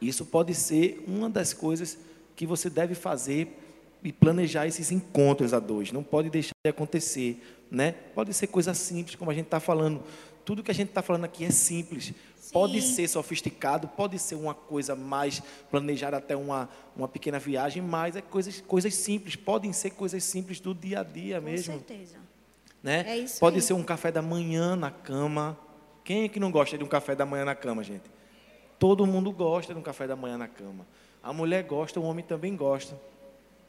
isso 0.00 0.24
pode 0.24 0.54
ser 0.54 1.02
uma 1.04 1.28
das 1.28 1.52
coisas 1.52 1.98
que 2.36 2.46
você 2.46 2.70
deve 2.70 2.94
fazer 2.94 3.58
e 4.04 4.12
planejar 4.12 4.68
esses 4.68 4.92
encontros 4.92 5.52
a 5.52 5.58
dois. 5.58 5.90
Não 5.90 6.04
pode 6.04 6.30
deixar 6.30 6.54
de 6.64 6.70
acontecer. 6.70 7.42
Né? 7.68 7.96
Pode 8.14 8.32
ser 8.32 8.46
coisa 8.46 8.72
simples, 8.72 9.16
como 9.16 9.32
a 9.32 9.34
gente 9.34 9.46
está 9.46 9.58
falando. 9.58 10.00
Tudo 10.44 10.62
que 10.62 10.70
a 10.70 10.74
gente 10.74 10.90
está 10.90 11.02
falando 11.02 11.24
aqui 11.24 11.44
é 11.44 11.50
simples. 11.50 12.14
Pode 12.52 12.82
ser 12.82 13.08
sofisticado, 13.08 13.86
pode 13.88 14.18
ser 14.18 14.34
uma 14.34 14.54
coisa 14.54 14.96
mais 14.96 15.42
planejada, 15.70 16.16
até 16.16 16.36
uma, 16.36 16.68
uma 16.96 17.06
pequena 17.06 17.38
viagem, 17.38 17.82
mas 17.82 18.16
é 18.16 18.20
coisas, 18.20 18.60
coisas 18.60 18.94
simples, 18.94 19.36
podem 19.36 19.72
ser 19.72 19.90
coisas 19.90 20.24
simples 20.24 20.58
do 20.60 20.74
dia 20.74 21.00
a 21.00 21.02
dia 21.02 21.40
mesmo. 21.40 21.74
Com 21.74 21.86
certeza. 21.86 22.18
Né? 22.82 23.04
É 23.06 23.18
isso 23.18 23.38
pode 23.38 23.56
aí. 23.56 23.62
ser 23.62 23.74
um 23.74 23.82
café 23.82 24.10
da 24.10 24.22
manhã 24.22 24.74
na 24.74 24.90
cama. 24.90 25.58
Quem 26.02 26.24
é 26.24 26.28
que 26.28 26.40
não 26.40 26.50
gosta 26.50 26.76
de 26.76 26.82
um 26.82 26.88
café 26.88 27.14
da 27.14 27.26
manhã 27.26 27.44
na 27.44 27.54
cama, 27.54 27.84
gente? 27.84 28.04
Todo 28.78 29.06
mundo 29.06 29.30
gosta 29.30 29.74
de 29.74 29.78
um 29.78 29.82
café 29.82 30.06
da 30.06 30.16
manhã 30.16 30.38
na 30.38 30.48
cama. 30.48 30.86
A 31.22 31.32
mulher 31.32 31.62
gosta, 31.64 32.00
o 32.00 32.02
homem 32.02 32.24
também 32.24 32.56
gosta 32.56 32.98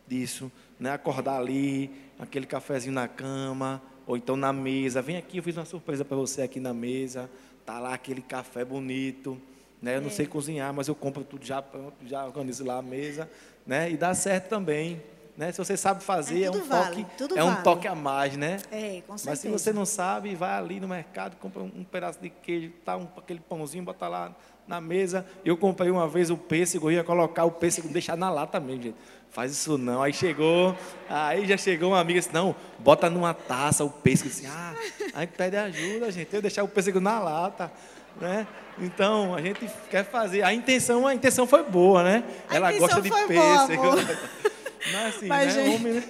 disso, 0.07 0.51
né? 0.79 0.91
Acordar 0.91 1.37
ali, 1.37 1.91
aquele 2.17 2.45
cafezinho 2.45 2.93
na 2.93 3.07
cama, 3.07 3.81
ou 4.07 4.15
então 4.15 4.35
na 4.35 4.53
mesa. 4.53 5.01
Vem 5.01 5.17
aqui, 5.17 5.37
eu 5.37 5.43
fiz 5.43 5.57
uma 5.57 5.65
surpresa 5.65 6.03
para 6.05 6.17
você 6.17 6.41
aqui 6.41 6.59
na 6.59 6.73
mesa. 6.73 7.29
Tá 7.71 7.79
lá 7.79 7.93
aquele 7.93 8.21
café 8.21 8.65
bonito. 8.65 9.41
Né? 9.81 9.95
Eu 9.95 10.01
não 10.01 10.09
É. 10.09 10.11
sei 10.11 10.25
cozinhar, 10.25 10.73
mas 10.73 10.89
eu 10.89 10.93
compro 10.93 11.23
tudo 11.23 11.45
já, 11.45 11.61
pronto, 11.61 11.93
já 12.05 12.25
organizo 12.25 12.65
lá 12.65 12.79
a 12.79 12.81
mesa. 12.81 13.29
Né? 13.65 13.89
E 13.91 13.95
dá 13.95 14.13
certo 14.13 14.49
também. 14.49 15.01
Né? 15.37 15.53
Se 15.53 15.57
você 15.57 15.77
sabe 15.77 16.03
fazer, 16.03 16.41
É, 16.41 16.45
é, 16.47 16.51
um 16.51 16.63
vale, 16.65 17.05
toque, 17.17 17.39
é 17.39 17.41
um 17.45 17.47
vale. 17.51 17.63
toque 17.63 17.87
a 17.87 17.95
mais, 17.95 18.35
né? 18.35 18.57
É, 18.69 18.99
com 19.07 19.17
certeza. 19.17 19.29
Mas 19.29 19.39
se 19.39 19.47
você 19.47 19.71
não 19.71 19.85
sabe, 19.85 20.35
vai 20.35 20.51
ali 20.51 20.81
no 20.81 20.87
mercado, 20.89 21.37
compra 21.37 21.63
um 21.63 21.85
pedaço 21.85 22.19
de 22.19 22.29
queijo, 22.29 22.73
tá 22.83 22.97
um, 22.97 23.07
aquele 23.15 23.39
pãozinho, 23.39 23.85
bota 23.85 24.05
lá 24.09 24.35
na 24.71 24.79
mesa. 24.79 25.25
Eu 25.43 25.57
comprei 25.57 25.91
uma 25.91 26.07
vez 26.07 26.29
o 26.29 26.37
pêssego, 26.37 26.89
ia 26.89 27.03
colocar 27.03 27.43
o 27.43 27.51
pêssego, 27.51 27.89
deixar 27.89 28.15
na 28.15 28.29
lata 28.29 28.59
mesmo, 28.59 28.83
gente. 28.83 28.95
Faz 29.29 29.51
isso 29.51 29.77
não. 29.77 30.01
Aí 30.01 30.13
chegou, 30.13 30.75
aí 31.09 31.45
já 31.45 31.57
chegou 31.57 31.89
uma 31.89 31.99
amiga 31.99 32.19
disse, 32.19 32.33
não, 32.33 32.55
bota 32.79 33.09
numa 33.09 33.33
taça 33.33 33.83
o 33.83 33.89
pêssego. 33.89 34.29
Disse, 34.29 34.45
ah, 34.45 34.73
a 35.13 35.21
gente 35.21 35.31
pede 35.37 35.57
ajuda, 35.57 36.11
gente. 36.11 36.33
Eu 36.33 36.41
deixar 36.41 36.63
o 36.63 36.67
pêssego 36.67 36.99
na 36.99 37.19
lata, 37.19 37.71
né? 38.19 38.47
Então, 38.79 39.35
a 39.35 39.41
gente 39.41 39.69
quer 39.89 40.05
fazer. 40.05 40.41
A 40.43 40.53
intenção, 40.53 41.05
a 41.05 41.13
intenção 41.13 41.45
foi 41.45 41.63
boa, 41.63 42.03
né? 42.03 42.23
A 42.49 42.55
Ela 42.55 42.71
gosta 42.73 43.01
de 43.01 43.09
boa, 43.09 43.27
pêssego. 43.27 43.83
Mas 44.91 45.15
assim, 45.15 45.27
Mas, 45.27 45.55
né? 45.55 45.63
gente- 45.63 45.75
Homem, 45.75 45.93
né? 45.93 46.03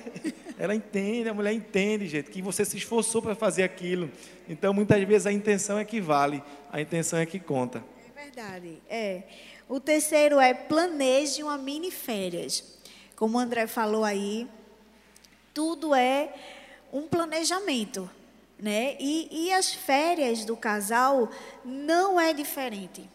Ela 0.57 0.75
entende, 0.75 1.27
a 1.27 1.33
mulher 1.33 1.53
entende, 1.53 2.07
gente, 2.07 2.29
que 2.29 2.41
você 2.41 2.63
se 2.63 2.77
esforçou 2.77 3.21
para 3.21 3.33
fazer 3.35 3.63
aquilo. 3.63 4.09
Então, 4.47 4.73
muitas 4.73 5.01
vezes 5.03 5.25
a 5.27 5.31
intenção 5.31 5.77
é 5.77 5.83
que 5.83 5.99
vale, 5.99 6.41
a 6.71 6.79
intenção 6.79 7.17
é 7.19 7.25
que 7.25 7.39
conta. 7.39 7.83
Verdade. 8.23 8.79
É. 8.87 9.23
O 9.67 9.79
terceiro 9.79 10.39
é 10.39 10.53
planeje 10.53 11.41
uma 11.41 11.57
mini 11.57 11.89
férias. 11.89 12.63
Como 13.15 13.35
o 13.35 13.41
André 13.41 13.65
falou 13.65 14.03
aí, 14.03 14.47
tudo 15.55 15.95
é 15.95 16.31
um 16.93 17.07
planejamento, 17.07 18.07
né? 18.59 18.95
E, 18.99 19.27
e 19.31 19.51
as 19.51 19.73
férias 19.73 20.45
do 20.45 20.55
casal 20.55 21.31
não 21.65 22.19
é 22.19 22.31
diferente. 22.31 23.09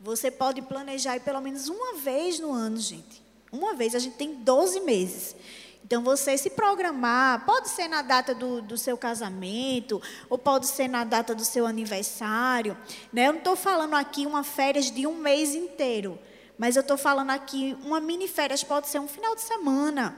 Você 0.00 0.30
pode 0.30 0.62
planejar 0.62 1.20
pelo 1.20 1.42
menos 1.42 1.68
uma 1.68 1.96
vez 1.96 2.40
no 2.40 2.50
ano, 2.50 2.78
gente. 2.78 3.22
Uma 3.52 3.74
vez, 3.74 3.94
a 3.94 3.98
gente 3.98 4.16
tem 4.16 4.36
12 4.36 4.80
meses. 4.80 5.36
Então, 5.84 6.02
você 6.02 6.38
se 6.38 6.48
programar, 6.48 7.44
pode 7.44 7.68
ser 7.68 7.88
na 7.88 8.00
data 8.00 8.34
do, 8.34 8.62
do 8.62 8.78
seu 8.78 8.96
casamento, 8.96 10.00
ou 10.30 10.38
pode 10.38 10.66
ser 10.66 10.88
na 10.88 11.04
data 11.04 11.34
do 11.34 11.44
seu 11.44 11.66
aniversário. 11.66 12.74
Né? 13.12 13.28
Eu 13.28 13.32
não 13.34 13.38
estou 13.38 13.54
falando 13.54 13.94
aqui 13.94 14.26
uma 14.26 14.42
férias 14.42 14.90
de 14.90 15.06
um 15.06 15.14
mês 15.16 15.54
inteiro, 15.54 16.18
mas 16.56 16.76
eu 16.76 16.80
estou 16.80 16.96
falando 16.96 17.30
aqui 17.30 17.76
uma 17.82 18.00
mini 18.00 18.26
férias, 18.26 18.64
pode 18.64 18.88
ser 18.88 18.98
um 18.98 19.06
final 19.06 19.34
de 19.34 19.42
semana. 19.42 20.16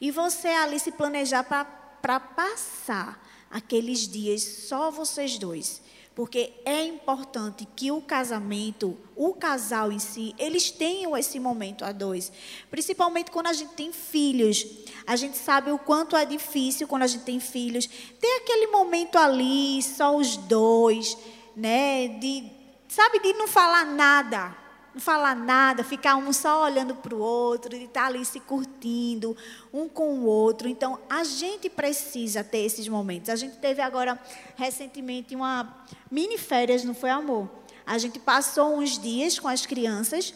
E 0.00 0.10
você 0.10 0.48
ali 0.48 0.80
se 0.80 0.90
planejar 0.90 1.44
para 1.44 2.18
passar 2.18 3.24
aqueles 3.48 4.08
dias 4.08 4.42
só 4.42 4.90
vocês 4.90 5.38
dois. 5.38 5.80
Porque 6.18 6.52
é 6.64 6.82
importante 6.82 7.64
que 7.76 7.92
o 7.92 8.00
casamento, 8.00 8.98
o 9.14 9.34
casal 9.34 9.92
em 9.92 10.00
si, 10.00 10.34
eles 10.36 10.68
tenham 10.68 11.16
esse 11.16 11.38
momento 11.38 11.84
a 11.84 11.92
dois. 11.92 12.32
Principalmente 12.68 13.30
quando 13.30 13.46
a 13.46 13.52
gente 13.52 13.74
tem 13.74 13.92
filhos. 13.92 14.66
A 15.06 15.14
gente 15.14 15.38
sabe 15.38 15.70
o 15.70 15.78
quanto 15.78 16.16
é 16.16 16.24
difícil 16.24 16.88
quando 16.88 17.04
a 17.04 17.06
gente 17.06 17.22
tem 17.22 17.38
filhos. 17.38 17.86
Ter 17.86 18.36
aquele 18.38 18.66
momento 18.66 19.16
ali, 19.16 19.80
só 19.80 20.16
os 20.16 20.36
dois, 20.36 21.16
né? 21.54 22.08
De, 22.08 22.50
sabe, 22.88 23.20
de 23.20 23.32
não 23.34 23.46
falar 23.46 23.84
nada 23.84 24.67
não 24.94 25.00
falar 25.00 25.34
nada, 25.34 25.84
ficar 25.84 26.16
um 26.16 26.32
só 26.32 26.64
olhando 26.64 26.94
para 26.94 27.14
o 27.14 27.18
outro, 27.18 27.70
de 27.70 27.84
estar 27.84 28.06
ali 28.06 28.24
se 28.24 28.40
curtindo 28.40 29.36
um 29.72 29.88
com 29.88 30.14
o 30.20 30.24
outro. 30.24 30.68
Então, 30.68 30.98
a 31.08 31.24
gente 31.24 31.68
precisa 31.68 32.42
ter 32.42 32.58
esses 32.58 32.88
momentos. 32.88 33.30
A 33.30 33.36
gente 33.36 33.56
teve 33.58 33.80
agora, 33.80 34.18
recentemente, 34.56 35.34
uma 35.34 35.84
mini 36.10 36.38
férias, 36.38 36.84
não 36.84 36.94
foi, 36.94 37.10
amor? 37.10 37.48
A 37.86 37.96
gente 37.98 38.18
passou 38.18 38.76
uns 38.76 38.98
dias 38.98 39.38
com 39.38 39.48
as 39.48 39.64
crianças 39.64 40.34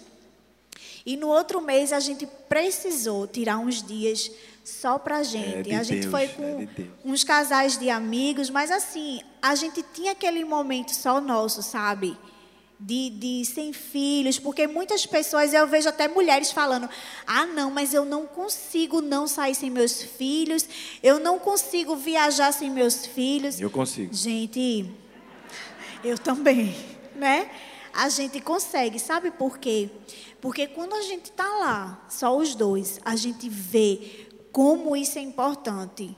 e 1.04 1.16
no 1.16 1.28
outro 1.28 1.60
mês 1.60 1.92
a 1.92 2.00
gente 2.00 2.26
precisou 2.48 3.26
tirar 3.26 3.58
uns 3.58 3.82
dias 3.82 4.30
só 4.64 4.98
para 4.98 5.18
a 5.18 5.22
gente. 5.22 5.64
de 5.64 5.74
a 5.74 5.82
gente 5.82 6.02
Deus, 6.02 6.10
foi 6.10 6.24
é 6.24 6.28
com 6.28 6.64
Deus. 6.64 6.88
uns 7.04 7.24
casais 7.24 7.76
de 7.76 7.90
amigos, 7.90 8.48
mas 8.48 8.70
assim, 8.70 9.20
a 9.40 9.54
gente 9.54 9.84
tinha 9.92 10.12
aquele 10.12 10.44
momento 10.44 10.94
só 10.94 11.20
nosso, 11.20 11.62
sabe? 11.62 12.16
De, 12.84 13.10
de 13.10 13.44
sem 13.44 13.72
filhos, 13.72 14.40
porque 14.40 14.66
muitas 14.66 15.06
pessoas, 15.06 15.54
eu 15.54 15.68
vejo 15.68 15.88
até 15.88 16.08
mulheres 16.08 16.50
falando: 16.50 16.88
ah, 17.24 17.46
não, 17.46 17.70
mas 17.70 17.94
eu 17.94 18.04
não 18.04 18.26
consigo 18.26 19.00
não 19.00 19.28
sair 19.28 19.54
sem 19.54 19.70
meus 19.70 20.02
filhos, 20.02 20.68
eu 21.00 21.20
não 21.20 21.38
consigo 21.38 21.94
viajar 21.94 22.50
sem 22.52 22.68
meus 22.68 23.06
filhos. 23.06 23.60
Eu 23.60 23.70
consigo. 23.70 24.12
Gente, 24.12 24.90
eu 26.02 26.18
também, 26.18 26.74
né? 27.14 27.48
A 27.94 28.08
gente 28.08 28.40
consegue, 28.40 28.98
sabe 28.98 29.30
por 29.30 29.58
quê? 29.58 29.88
Porque 30.40 30.66
quando 30.66 30.94
a 30.94 31.02
gente 31.02 31.26
está 31.26 31.46
lá, 31.46 32.04
só 32.08 32.36
os 32.36 32.54
dois, 32.56 32.98
a 33.04 33.14
gente 33.14 33.48
vê 33.48 34.26
como 34.50 34.96
isso 34.96 35.18
é 35.18 35.22
importante. 35.22 36.16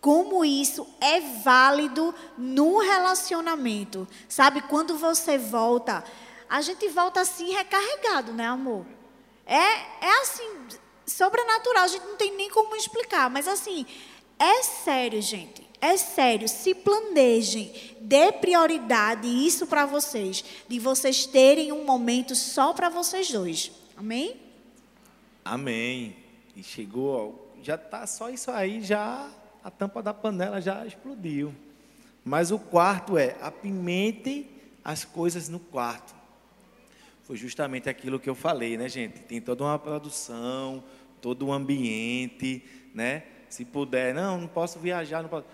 Como 0.00 0.44
isso 0.44 0.86
é 1.00 1.20
válido 1.20 2.14
no 2.36 2.78
relacionamento. 2.78 4.06
Sabe, 4.28 4.62
quando 4.62 4.96
você 4.96 5.36
volta, 5.36 6.04
a 6.48 6.60
gente 6.60 6.88
volta 6.88 7.20
assim 7.20 7.52
recarregado, 7.52 8.32
né, 8.32 8.46
amor? 8.46 8.86
É, 9.44 9.56
é 9.56 10.20
assim, 10.22 10.48
sobrenatural, 11.06 11.84
a 11.84 11.88
gente 11.88 12.04
não 12.04 12.16
tem 12.16 12.36
nem 12.36 12.50
como 12.50 12.76
explicar, 12.76 13.28
mas 13.28 13.48
assim, 13.48 13.84
é 14.38 14.62
sério, 14.62 15.20
gente. 15.20 15.66
É 15.80 15.96
sério, 15.96 16.48
se 16.48 16.74
planejem, 16.74 17.72
dê 18.00 18.32
prioridade 18.32 19.28
isso 19.28 19.64
para 19.64 19.86
vocês, 19.86 20.44
de 20.66 20.78
vocês 20.80 21.24
terem 21.24 21.70
um 21.70 21.84
momento 21.84 22.34
só 22.34 22.72
para 22.72 22.88
vocês 22.88 23.30
dois. 23.30 23.70
Amém? 23.96 24.40
Amém. 25.44 26.16
E 26.56 26.64
chegou, 26.64 27.54
já 27.62 27.78
tá 27.78 28.08
só 28.08 28.28
isso 28.28 28.50
aí, 28.50 28.82
já 28.82 29.30
a 29.68 29.70
tampa 29.70 30.02
da 30.02 30.14
panela 30.14 30.62
já 30.62 30.86
explodiu. 30.86 31.54
Mas 32.24 32.50
o 32.50 32.58
quarto 32.58 33.18
é 33.18 33.36
apimente 33.42 34.48
as 34.82 35.04
coisas 35.04 35.48
no 35.50 35.60
quarto. 35.60 36.14
Foi 37.24 37.36
justamente 37.36 37.86
aquilo 37.86 38.18
que 38.18 38.30
eu 38.30 38.34
falei, 38.34 38.78
né, 38.78 38.88
gente? 38.88 39.20
Tem 39.20 39.42
toda 39.42 39.64
uma 39.64 39.78
produção, 39.78 40.82
todo 41.20 41.46
um 41.46 41.52
ambiente, 41.52 42.64
né? 42.94 43.24
Se 43.50 43.62
puder, 43.62 44.14
não, 44.14 44.40
não 44.40 44.48
posso 44.48 44.78
viajar, 44.78 45.22
não 45.22 45.28
posso. 45.28 45.44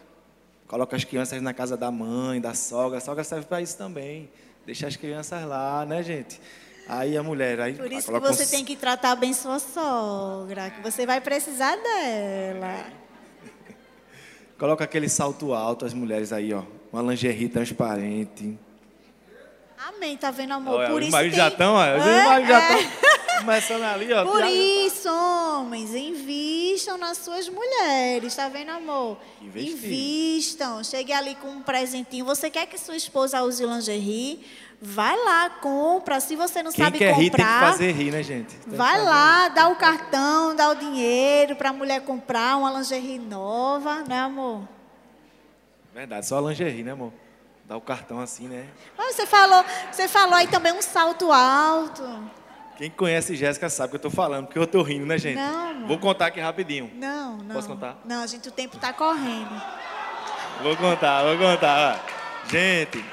Coloca 0.68 0.94
as 0.94 1.02
crianças 1.02 1.42
na 1.42 1.52
casa 1.52 1.76
da 1.76 1.90
mãe, 1.90 2.40
da 2.40 2.54
sogra. 2.54 2.98
A 2.98 3.00
sogra 3.00 3.24
serve 3.24 3.46
para 3.46 3.60
isso 3.60 3.76
também. 3.76 4.30
Deixa 4.64 4.86
as 4.86 4.94
crianças 4.94 5.44
lá, 5.44 5.84
né, 5.84 6.04
gente? 6.04 6.40
Aí 6.86 7.16
a 7.16 7.22
mulher, 7.22 7.60
aí 7.60 7.74
Por 7.74 7.90
isso 7.90 8.02
que 8.02 8.06
coloca 8.06 8.30
um 8.30 8.32
você 8.32 8.46
tem 8.46 8.64
que 8.64 8.76
tratar 8.76 9.16
bem 9.16 9.32
sua 9.32 9.58
sogra, 9.58 10.70
que 10.70 10.80
você 10.82 11.04
vai 11.04 11.20
precisar 11.20 11.74
dela. 11.74 13.03
Coloca 14.64 14.82
aquele 14.82 15.10
salto 15.10 15.52
alto, 15.52 15.84
as 15.84 15.92
mulheres 15.92 16.32
aí, 16.32 16.54
ó. 16.54 16.62
Uma 16.90 17.02
lingerie 17.02 17.50
transparente. 17.50 18.58
Amém, 19.76 20.16
tá 20.16 20.30
vendo, 20.30 20.54
amor? 20.54 20.76
Olha, 20.80 20.88
Por 20.88 21.02
os 21.02 21.08
isso 21.08 21.18
tem... 21.18 21.30
já 21.32 21.48
estão, 21.48 21.74
olha. 21.74 21.98
Os 21.98 22.06
É, 22.06 22.24
maridos 22.24 22.48
já 22.48 22.62
é. 22.62 22.80
estão 22.80 23.38
começando 23.40 23.82
ali, 23.82 24.10
ó. 24.14 24.24
Por 24.24 24.42
isso, 24.46 25.06
homens, 25.10 25.94
invistam 25.94 26.96
nas 26.96 27.18
suas 27.18 27.46
mulheres, 27.46 28.34
tá 28.34 28.48
vendo, 28.48 28.70
amor? 28.70 29.18
Investir. 29.42 29.74
Invistam. 29.74 30.82
Chegue 30.82 31.12
ali 31.12 31.34
com 31.34 31.48
um 31.48 31.60
presentinho. 31.60 32.24
Você 32.24 32.48
quer 32.48 32.64
que 32.66 32.78
sua 32.78 32.96
esposa 32.96 33.42
use 33.42 33.66
lingerie? 33.66 34.46
Vai 34.80 35.16
lá, 35.16 35.50
compra. 35.50 36.20
Se 36.20 36.36
você 36.36 36.62
não 36.62 36.70
Quem 36.70 36.84
sabe 36.84 36.98
quer 36.98 37.14
rir 37.14 37.30
tem 37.30 37.30
que 37.30 37.36
comprar, 37.36 37.72
fazer 37.72 37.92
rir, 37.92 38.10
né, 38.10 38.22
gente? 38.22 38.56
Tem 38.56 38.76
vai 38.76 39.02
lá, 39.02 39.48
dá 39.48 39.68
o 39.68 39.76
cartão, 39.76 40.54
dá 40.54 40.70
o 40.70 40.74
dinheiro 40.74 41.56
para 41.56 41.70
a 41.70 41.72
mulher 41.72 42.02
comprar 42.02 42.56
uma 42.56 42.70
lingerie 42.70 43.18
nova, 43.18 44.02
né, 44.06 44.18
amor? 44.20 44.68
Verdade, 45.94 46.26
só 46.26 46.38
a 46.38 46.50
lingerie, 46.50 46.82
né, 46.82 46.92
amor? 46.92 47.12
Dá 47.66 47.76
o 47.76 47.80
cartão 47.80 48.20
assim, 48.20 48.46
né? 48.46 48.66
Mas 48.96 49.14
você 49.16 49.26
falou, 49.26 49.64
você 49.90 50.06
falou 50.06 50.34
aí 50.34 50.46
também 50.48 50.72
um 50.72 50.82
salto 50.82 51.32
alto. 51.32 52.02
Quem 52.76 52.90
conhece 52.90 53.36
Jéssica 53.36 53.70
sabe 53.70 53.86
o 53.86 53.90
que 53.90 53.96
eu 53.96 54.10
tô 54.10 54.10
falando, 54.10 54.46
porque 54.46 54.58
eu 54.58 54.66
tô 54.66 54.82
rindo, 54.82 55.06
né, 55.06 55.16
gente? 55.16 55.36
Não, 55.36 55.70
amor. 55.70 55.88
Vou 55.88 55.98
contar 55.98 56.26
aqui 56.26 56.40
rapidinho. 56.40 56.90
Não, 56.94 57.36
não. 57.38 57.54
Posso 57.54 57.68
contar? 57.68 57.98
Não, 58.04 58.22
a 58.22 58.26
gente, 58.26 58.48
o 58.48 58.52
tempo 58.52 58.76
tá 58.76 58.92
correndo. 58.92 59.62
Vou 60.62 60.76
contar, 60.76 61.22
vou 61.22 61.38
contar. 61.38 62.04
Gente, 62.48 63.04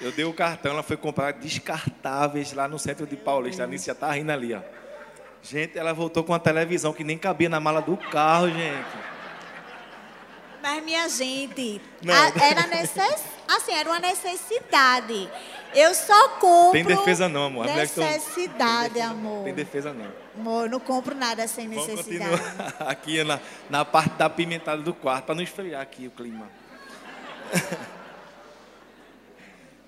eu 0.00 0.12
dei 0.12 0.24
o 0.24 0.32
cartão, 0.32 0.72
ela 0.72 0.82
foi 0.82 0.96
comprar 0.96 1.32
descartáveis 1.32 2.52
lá 2.52 2.66
no 2.68 2.78
centro 2.78 3.06
de 3.06 3.16
Paulista. 3.16 3.62
A 3.62 3.66
Alice 3.66 3.86
já 3.86 3.94
tá 3.94 4.10
rindo 4.12 4.32
ali, 4.32 4.54
ó. 4.54 4.60
Gente, 5.42 5.78
ela 5.78 5.92
voltou 5.92 6.24
com 6.24 6.32
uma 6.32 6.38
televisão 6.38 6.92
que 6.92 7.04
nem 7.04 7.18
cabia 7.18 7.48
na 7.48 7.60
mala 7.60 7.80
do 7.82 7.96
carro, 7.96 8.50
gente. 8.50 8.86
Mas, 10.62 10.82
minha 10.82 11.06
gente, 11.10 11.80
a- 12.08 12.42
era 12.42 12.66
necess... 12.66 13.22
assim, 13.46 13.72
era 13.72 13.86
uma 13.90 13.98
necessidade. 14.00 15.28
Eu 15.74 15.92
só 15.94 16.28
compro. 16.38 16.72
Tem 16.72 16.84
defesa 16.84 17.28
não, 17.28 17.44
amor. 17.44 17.66
Necessidade, 17.66 18.98
amor. 19.00 19.44
Tem 19.44 19.52
defesa 19.52 19.92
não. 19.92 20.10
Amor, 20.38 20.64
eu 20.64 20.70
não 20.70 20.80
compro 20.80 21.14
nada 21.14 21.46
sem 21.46 21.68
Vamos 21.68 21.86
necessidade. 21.86 22.30
continuar 22.30 22.74
aqui 22.90 23.22
na, 23.22 23.38
na 23.68 23.84
parte 23.84 24.14
da 24.14 24.30
pimentada 24.30 24.80
do 24.80 24.94
quarto, 24.94 25.26
para 25.26 25.34
não 25.34 25.42
esfriar 25.42 25.82
aqui 25.82 26.06
o 26.06 26.10
clima. 26.10 26.48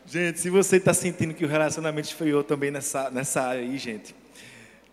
gente, 0.07 0.41
se 0.41 0.49
você 0.49 0.77
está 0.77 0.95
sentindo 0.95 1.35
que 1.35 1.45
o 1.45 1.49
relacionamento 1.49 2.09
esfriou 2.09 2.45
também 2.45 2.71
nessa, 2.71 3.11
nessa 3.11 3.43
área 3.43 3.63
aí, 3.63 3.77
gente, 3.77 4.15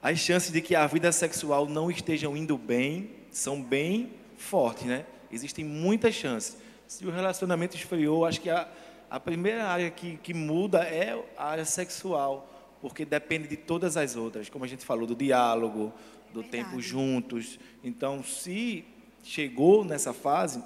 as 0.02 0.20
chances 0.20 0.52
de 0.52 0.62
que 0.62 0.76
a 0.76 0.86
vida 0.88 1.12
sexual 1.12 1.68
não 1.68 1.90
estejam 1.90 2.36
indo 2.36 2.58
bem 2.58 3.12
são 3.32 3.62
bem 3.62 4.12
fortes, 4.38 4.86
né? 4.86 5.06
Existem 5.32 5.64
muitas 5.64 6.14
chances. 6.14 6.58
Se 6.88 7.06
o 7.06 7.12
relacionamento 7.12 7.76
esfriou, 7.76 8.26
acho 8.26 8.42
que 8.42 8.50
a, 8.50 8.68
a 9.10 9.20
primeira 9.20 9.66
área 9.66 9.90
que, 9.90 10.18
que 10.18 10.34
muda 10.34 10.84
é 10.84 11.18
a 11.38 11.46
área 11.46 11.66
sexual, 11.66 12.78
porque 12.82 13.06
depende 13.06 13.48
de 13.48 13.56
todas 13.56 13.96
as 13.96 14.16
outras, 14.16 14.50
como 14.50 14.66
a 14.66 14.68
gente 14.68 14.86
falou, 14.86 15.08
do 15.08 15.16
diálogo, 15.16 15.94
do 16.34 16.42
Verdade. 16.42 16.66
tempo 16.66 16.82
juntos. 16.82 17.60
Então, 17.84 18.24
se 18.24 18.84
chegou 19.24 19.86
nessa 19.86 20.12
fase, 20.12 20.62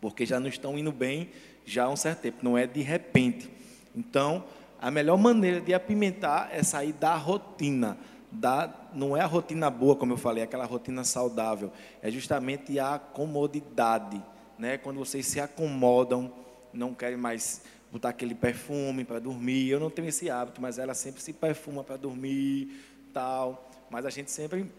porque 0.00 0.26
já 0.26 0.38
não 0.38 0.48
estão 0.48 0.78
indo 0.78 0.92
bem 0.92 1.30
já 1.64 1.84
há 1.84 1.90
um 1.90 1.96
certo 1.96 2.20
tempo, 2.20 2.38
não 2.42 2.56
é 2.56 2.66
de 2.66 2.80
repente. 2.80 3.57
Então, 3.94 4.44
a 4.80 4.90
melhor 4.90 5.16
maneira 5.16 5.60
de 5.60 5.74
apimentar 5.74 6.50
é 6.52 6.62
sair 6.62 6.92
da 6.92 7.16
rotina. 7.16 7.98
Da, 8.30 8.72
não 8.92 9.16
é 9.16 9.20
a 9.20 9.26
rotina 9.26 9.70
boa, 9.70 9.96
como 9.96 10.12
eu 10.12 10.16
falei, 10.18 10.42
é 10.42 10.44
aquela 10.44 10.64
rotina 10.64 11.02
saudável. 11.02 11.72
É 12.02 12.10
justamente 12.10 12.78
a 12.78 12.98
comodidade. 12.98 14.22
Né? 14.58 14.78
Quando 14.78 14.98
vocês 14.98 15.26
se 15.26 15.40
acomodam, 15.40 16.32
não 16.72 16.94
querem 16.94 17.16
mais 17.16 17.62
botar 17.90 18.10
aquele 18.10 18.34
perfume 18.34 19.04
para 19.04 19.18
dormir. 19.18 19.68
Eu 19.68 19.80
não 19.80 19.90
tenho 19.90 20.08
esse 20.08 20.30
hábito, 20.30 20.60
mas 20.60 20.78
ela 20.78 20.94
sempre 20.94 21.22
se 21.22 21.32
perfuma 21.32 21.82
para 21.82 21.96
dormir, 21.96 22.70
tal. 23.12 23.68
Mas 23.90 24.04
a 24.04 24.10
gente 24.10 24.30
sempre 24.30 24.70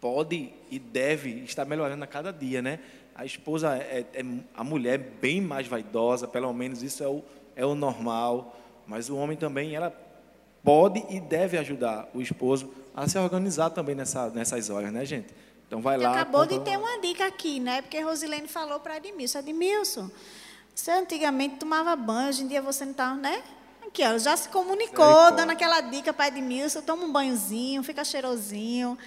pode 0.00 0.52
e 0.70 0.78
deve 0.78 1.30
estar 1.40 1.64
melhorando 1.64 2.04
a 2.04 2.06
cada 2.06 2.32
dia, 2.32 2.60
né? 2.60 2.78
A 3.14 3.24
esposa 3.24 3.76
é, 3.76 4.04
é- 4.12 4.24
a 4.54 4.62
mulher 4.62 4.94
é 4.94 4.98
bem 4.98 5.40
mais 5.40 5.66
vaidosa, 5.66 6.28
pelo 6.28 6.52
menos 6.52 6.82
isso 6.82 7.02
é 7.02 7.08
o, 7.08 7.24
é 7.56 7.64
o 7.64 7.74
normal, 7.74 8.54
mas 8.86 9.08
o 9.08 9.16
homem 9.16 9.36
também 9.36 9.74
ela 9.74 9.90
pode 10.62 11.04
e 11.08 11.18
deve 11.18 11.56
ajudar 11.58 12.08
o 12.14 12.20
esposo 12.20 12.72
a 12.94 13.08
se 13.08 13.18
organizar 13.18 13.70
também 13.70 13.94
nessa, 13.94 14.28
nessas 14.30 14.68
horas, 14.68 14.92
né, 14.92 15.04
gente? 15.04 15.34
Então 15.66 15.80
vai 15.80 15.96
lá. 15.96 16.12
Acabou 16.12 16.46
de 16.46 16.60
ter 16.60 16.78
uma 16.78 17.00
dica 17.00 17.26
aqui, 17.26 17.58
né? 17.58 17.82
Porque 17.82 18.00
Rosilene 18.00 18.46
falou 18.46 18.78
para 18.78 18.98
Edmilson. 18.98 19.38
Edmilson, 19.40 20.10
você 20.74 20.90
antigamente 20.92 21.56
tomava 21.56 21.96
banho, 21.96 22.28
hoje 22.28 22.42
em 22.44 22.48
dia 22.48 22.62
você 22.62 22.84
não 22.84 22.92
está, 22.92 23.14
né? 23.14 23.42
Aqui, 23.86 24.02
ó, 24.04 24.18
já 24.18 24.36
se 24.36 24.48
comunicou, 24.48 25.04
Misericórdia. 25.04 25.36
dando 25.36 25.50
aquela 25.50 25.80
dica 25.80 26.12
para 26.12 26.28
Edmilson, 26.28 26.82
toma 26.82 27.04
um 27.04 27.12
banhozinho, 27.12 27.82
fica 27.82 28.04
cheirosinho, 28.04 28.98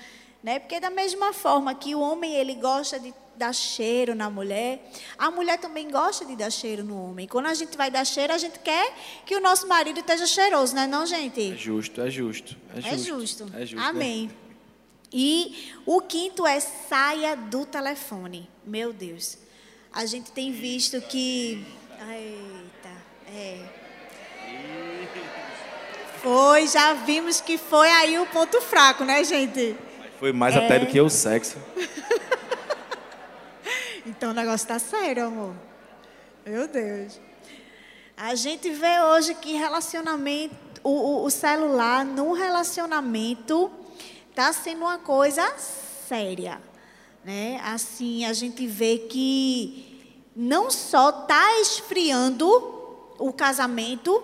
né? 0.43 0.59
Porque 0.59 0.79
da 0.79 0.89
mesma 0.89 1.33
forma 1.33 1.73
que 1.75 1.93
o 1.95 1.99
homem, 1.99 2.33
ele 2.33 2.55
gosta 2.55 2.99
de 2.99 3.13
dar 3.35 3.53
cheiro 3.53 4.13
na 4.13 4.29
mulher, 4.29 4.91
a 5.17 5.31
mulher 5.31 5.57
também 5.57 5.89
gosta 5.89 6.25
de 6.25 6.35
dar 6.35 6.51
cheiro 6.51 6.83
no 6.83 7.09
homem. 7.09 7.27
Quando 7.27 7.45
a 7.45 7.53
gente 7.53 7.77
vai 7.77 7.89
dar 7.89 8.05
cheiro, 8.05 8.33
a 8.33 8.37
gente 8.37 8.59
quer 8.59 8.93
que 9.25 9.35
o 9.35 9.39
nosso 9.39 9.67
marido 9.67 9.99
esteja 10.01 10.27
cheiroso, 10.27 10.75
não 10.75 10.81
é 10.83 10.87
não, 10.87 11.05
gente? 11.05 11.53
É 11.53 11.55
justo, 11.55 12.01
é 12.01 12.09
justo. 12.09 12.57
É 12.75 12.81
justo. 12.81 12.93
É 12.93 12.97
justo. 12.97 13.51
É 13.55 13.65
justo, 13.65 13.75
né? 13.75 13.83
Amém. 13.85 14.31
E 15.11 15.73
o 15.85 16.01
quinto 16.01 16.45
é 16.45 16.59
saia 16.59 17.35
do 17.35 17.65
telefone. 17.65 18.47
Meu 18.65 18.93
Deus. 18.93 19.37
A 19.91 20.05
gente 20.05 20.31
tem 20.31 20.51
visto 20.51 21.01
que. 21.01 21.65
Eita, 21.99 22.89
é. 23.33 23.65
Foi, 26.21 26.67
já 26.67 26.93
vimos 26.93 27.39
que 27.39 27.57
foi 27.57 27.89
aí 27.89 28.19
o 28.19 28.25
ponto 28.27 28.61
fraco, 28.61 29.05
né, 29.05 29.23
gente? 29.23 29.75
Foi 30.19 30.31
mais 30.33 30.55
É. 30.55 30.65
até 30.65 30.79
do 30.79 30.85
que 30.87 30.99
o 30.99 31.09
sexo. 31.09 31.57
Então 34.05 34.31
o 34.31 34.33
negócio 34.33 34.67
tá 34.67 34.79
sério, 34.79 35.27
amor. 35.27 35.53
Meu 36.45 36.67
Deus. 36.67 37.19
A 38.17 38.33
gente 38.33 38.69
vê 38.71 38.99
hoje 39.01 39.35
que 39.35 39.53
relacionamento, 39.53 40.55
o, 40.83 40.89
o- 40.89 41.25
o 41.25 41.29
celular 41.29 42.03
no 42.03 42.33
relacionamento 42.33 43.69
está 44.29 44.51
sendo 44.51 44.81
uma 44.81 44.97
coisa 44.97 45.53
séria, 46.07 46.59
né? 47.23 47.59
Assim, 47.63 48.25
a 48.25 48.33
gente 48.33 48.65
vê 48.65 48.97
que 48.97 50.17
não 50.35 50.71
só 50.71 51.09
está 51.09 51.59
esfriando 51.61 52.47
o 53.19 53.31
casamento, 53.31 54.23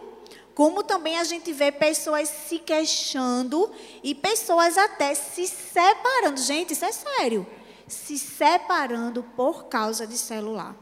como 0.55 0.83
também 0.83 1.19
a 1.19 1.23
gente 1.25 1.51
vê 1.51 1.69
pessoas 1.69 2.29
se 2.29 2.59
queixando 2.59 3.69
e 4.01 4.15
pessoas 4.15 4.77
até 4.77 5.13
se 5.13 5.45
separando. 5.47 6.39
Gente, 6.39 6.71
isso 6.71 6.85
é 6.85 6.93
sério. 6.93 7.45
Se 7.85 8.17
separando 8.17 9.21
por 9.21 9.65
causa 9.65 10.07
de 10.07 10.17
celular. 10.17 10.73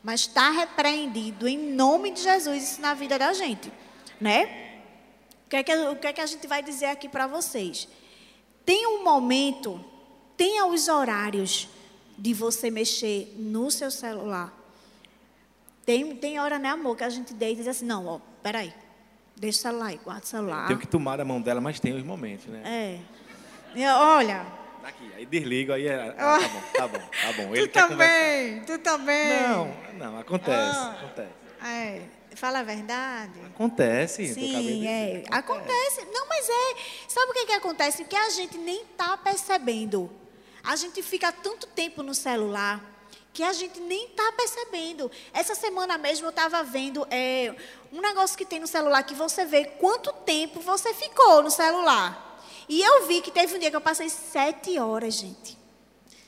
Mas 0.00 0.20
está 0.20 0.50
repreendido 0.50 1.48
em 1.48 1.58
nome 1.58 2.12
de 2.12 2.22
Jesus 2.22 2.62
isso 2.62 2.80
na 2.80 2.94
vida 2.94 3.18
da 3.18 3.32
gente, 3.32 3.70
né? 4.20 4.78
O 5.44 5.48
que 5.50 5.56
é 5.56 5.62
que, 5.64 5.74
o 5.74 5.96
que, 5.96 6.06
é 6.06 6.12
que 6.12 6.20
a 6.20 6.26
gente 6.26 6.46
vai 6.46 6.62
dizer 6.62 6.86
aqui 6.86 7.08
para 7.08 7.26
vocês? 7.26 7.88
Tem 8.64 8.86
um 8.86 9.02
momento, 9.02 9.84
tenha 10.36 10.66
os 10.66 10.86
horários 10.86 11.68
de 12.16 12.32
você 12.32 12.70
mexer 12.70 13.34
no 13.36 13.72
seu 13.72 13.90
celular. 13.90 14.54
Tem, 15.84 16.14
tem 16.16 16.38
hora, 16.38 16.60
né, 16.60 16.68
amor, 16.68 16.96
que 16.96 17.04
a 17.04 17.10
gente 17.10 17.34
deita 17.34 17.60
e 17.60 17.64
diz 17.64 17.68
assim, 17.68 17.84
não, 17.84 18.06
ó, 18.06 18.20
peraí, 18.42 18.72
deixa 19.36 19.58
o 19.58 19.62
celular 19.62 19.86
aí, 19.86 20.00
guarda 20.02 20.26
celular. 20.26 20.66
Tenho 20.66 20.78
que 20.78 20.86
tomar 20.86 21.20
a 21.20 21.24
mão 21.24 21.40
dela, 21.40 21.60
mas 21.60 21.78
tem 21.78 21.92
os 21.94 22.02
momentos, 22.02 22.46
né? 22.46 22.62
É. 22.64 23.78
E, 23.78 23.86
Olha, 23.86 24.46
Tá 24.86 24.90
aqui, 24.90 25.10
aí 25.16 25.26
desligo, 25.26 25.72
aí 25.72 25.88
é, 25.88 26.14
ah, 26.16 26.38
tá 26.38 26.48
bom, 26.48 26.60
tá 26.72 26.88
bom, 26.88 26.98
tá 26.98 27.32
bom. 27.32 27.54
Ele 27.56 27.66
tu 27.66 27.72
também, 27.72 28.60
tu 28.64 28.78
também. 28.78 29.42
Não, 29.42 29.76
não, 29.98 30.18
acontece, 30.20 30.78
Ah. 30.78 30.96
acontece. 31.00 31.32
É, 31.64 32.02
fala 32.36 32.60
a 32.60 32.62
verdade. 32.62 33.32
Acontece, 33.46 34.32
Sim, 34.32 34.86
é. 34.86 35.24
Acontece. 35.28 36.04
Não, 36.12 36.28
mas 36.28 36.48
é. 36.48 36.76
Sabe 37.08 37.32
o 37.32 37.34
que, 37.34 37.46
que 37.46 37.52
acontece? 37.52 38.04
Que 38.04 38.14
a 38.14 38.30
gente 38.30 38.56
nem 38.58 38.82
está 38.82 39.16
percebendo. 39.16 40.08
A 40.62 40.76
gente 40.76 41.02
fica 41.02 41.32
tanto 41.32 41.66
tempo 41.66 42.02
no 42.04 42.14
celular 42.14 42.80
que 43.36 43.42
a 43.42 43.52
gente 43.52 43.78
nem 43.80 44.06
está 44.06 44.32
percebendo. 44.32 45.10
Essa 45.30 45.54
semana 45.54 45.98
mesmo 45.98 46.24
eu 46.24 46.30
estava 46.30 46.62
vendo 46.62 47.06
é, 47.10 47.54
um 47.92 48.00
negócio 48.00 48.38
que 48.38 48.46
tem 48.46 48.58
no 48.58 48.66
celular 48.66 49.02
que 49.02 49.14
você 49.14 49.44
vê 49.44 49.66
quanto 49.66 50.10
tempo 50.10 50.58
você 50.60 50.94
ficou 50.94 51.42
no 51.42 51.50
celular. 51.50 52.40
E 52.66 52.80
eu 52.80 53.06
vi 53.06 53.20
que 53.20 53.30
teve 53.30 53.54
um 53.54 53.58
dia 53.58 53.68
que 53.68 53.76
eu 53.76 53.80
passei 53.82 54.08
sete 54.08 54.78
horas, 54.78 55.12
gente 55.12 55.66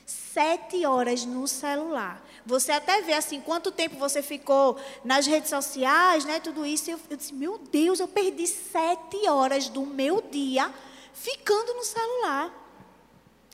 sete 0.05 0.85
horas 0.85 1.25
no 1.25 1.47
celular. 1.47 2.23
Você 2.45 2.71
até 2.71 3.01
vê 3.01 3.13
assim 3.13 3.41
quanto 3.41 3.71
tempo 3.71 3.97
você 3.97 4.21
ficou 4.21 4.77
nas 5.03 5.25
redes 5.25 5.49
sociais, 5.49 6.23
né? 6.23 6.39
Tudo 6.39 6.65
isso. 6.65 6.91
Eu, 6.91 6.99
eu 7.09 7.17
disse, 7.17 7.33
meu 7.33 7.57
Deus, 7.57 7.99
eu 7.99 8.07
perdi 8.07 8.45
sete 8.45 9.27
horas 9.27 9.67
do 9.69 9.85
meu 9.85 10.21
dia 10.21 10.71
ficando 11.13 11.73
no 11.73 11.83
celular. 11.83 12.68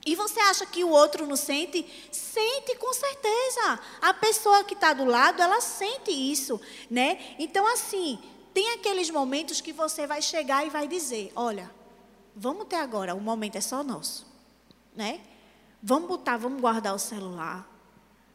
E 0.06 0.16
você 0.16 0.40
acha 0.40 0.66
que 0.66 0.84
o 0.84 0.90
outro 0.90 1.26
não 1.26 1.36
sente? 1.36 1.84
Sente 2.12 2.76
com 2.76 2.94
certeza. 2.94 3.80
A 4.02 4.14
pessoa 4.14 4.64
que 4.64 4.76
está 4.76 4.94
do 4.94 5.04
lado, 5.04 5.42
ela 5.42 5.60
sente 5.60 6.12
isso, 6.12 6.62
né? 6.90 7.36
Então, 7.40 7.66
assim, 7.74 8.20
tem 8.54 8.74
aqueles 8.74 9.10
momentos 9.10 9.60
que 9.60 9.74
você 9.74 10.06
vai 10.06 10.22
chegar 10.22 10.66
e 10.66 10.70
vai 10.70 10.88
dizer, 10.88 11.32
olha, 11.36 11.72
vamos 12.36 12.68
ter 12.68 12.76
agora, 12.76 13.16
o 13.16 13.20
momento 13.20 13.56
é 13.56 13.62
só 13.62 13.84
nosso, 13.84 14.28
né? 14.96 15.22
Vamos 15.82 16.08
botar, 16.08 16.38
vamos 16.38 16.62
guardar 16.62 16.94
o 16.94 17.00
celular. 17.00 17.68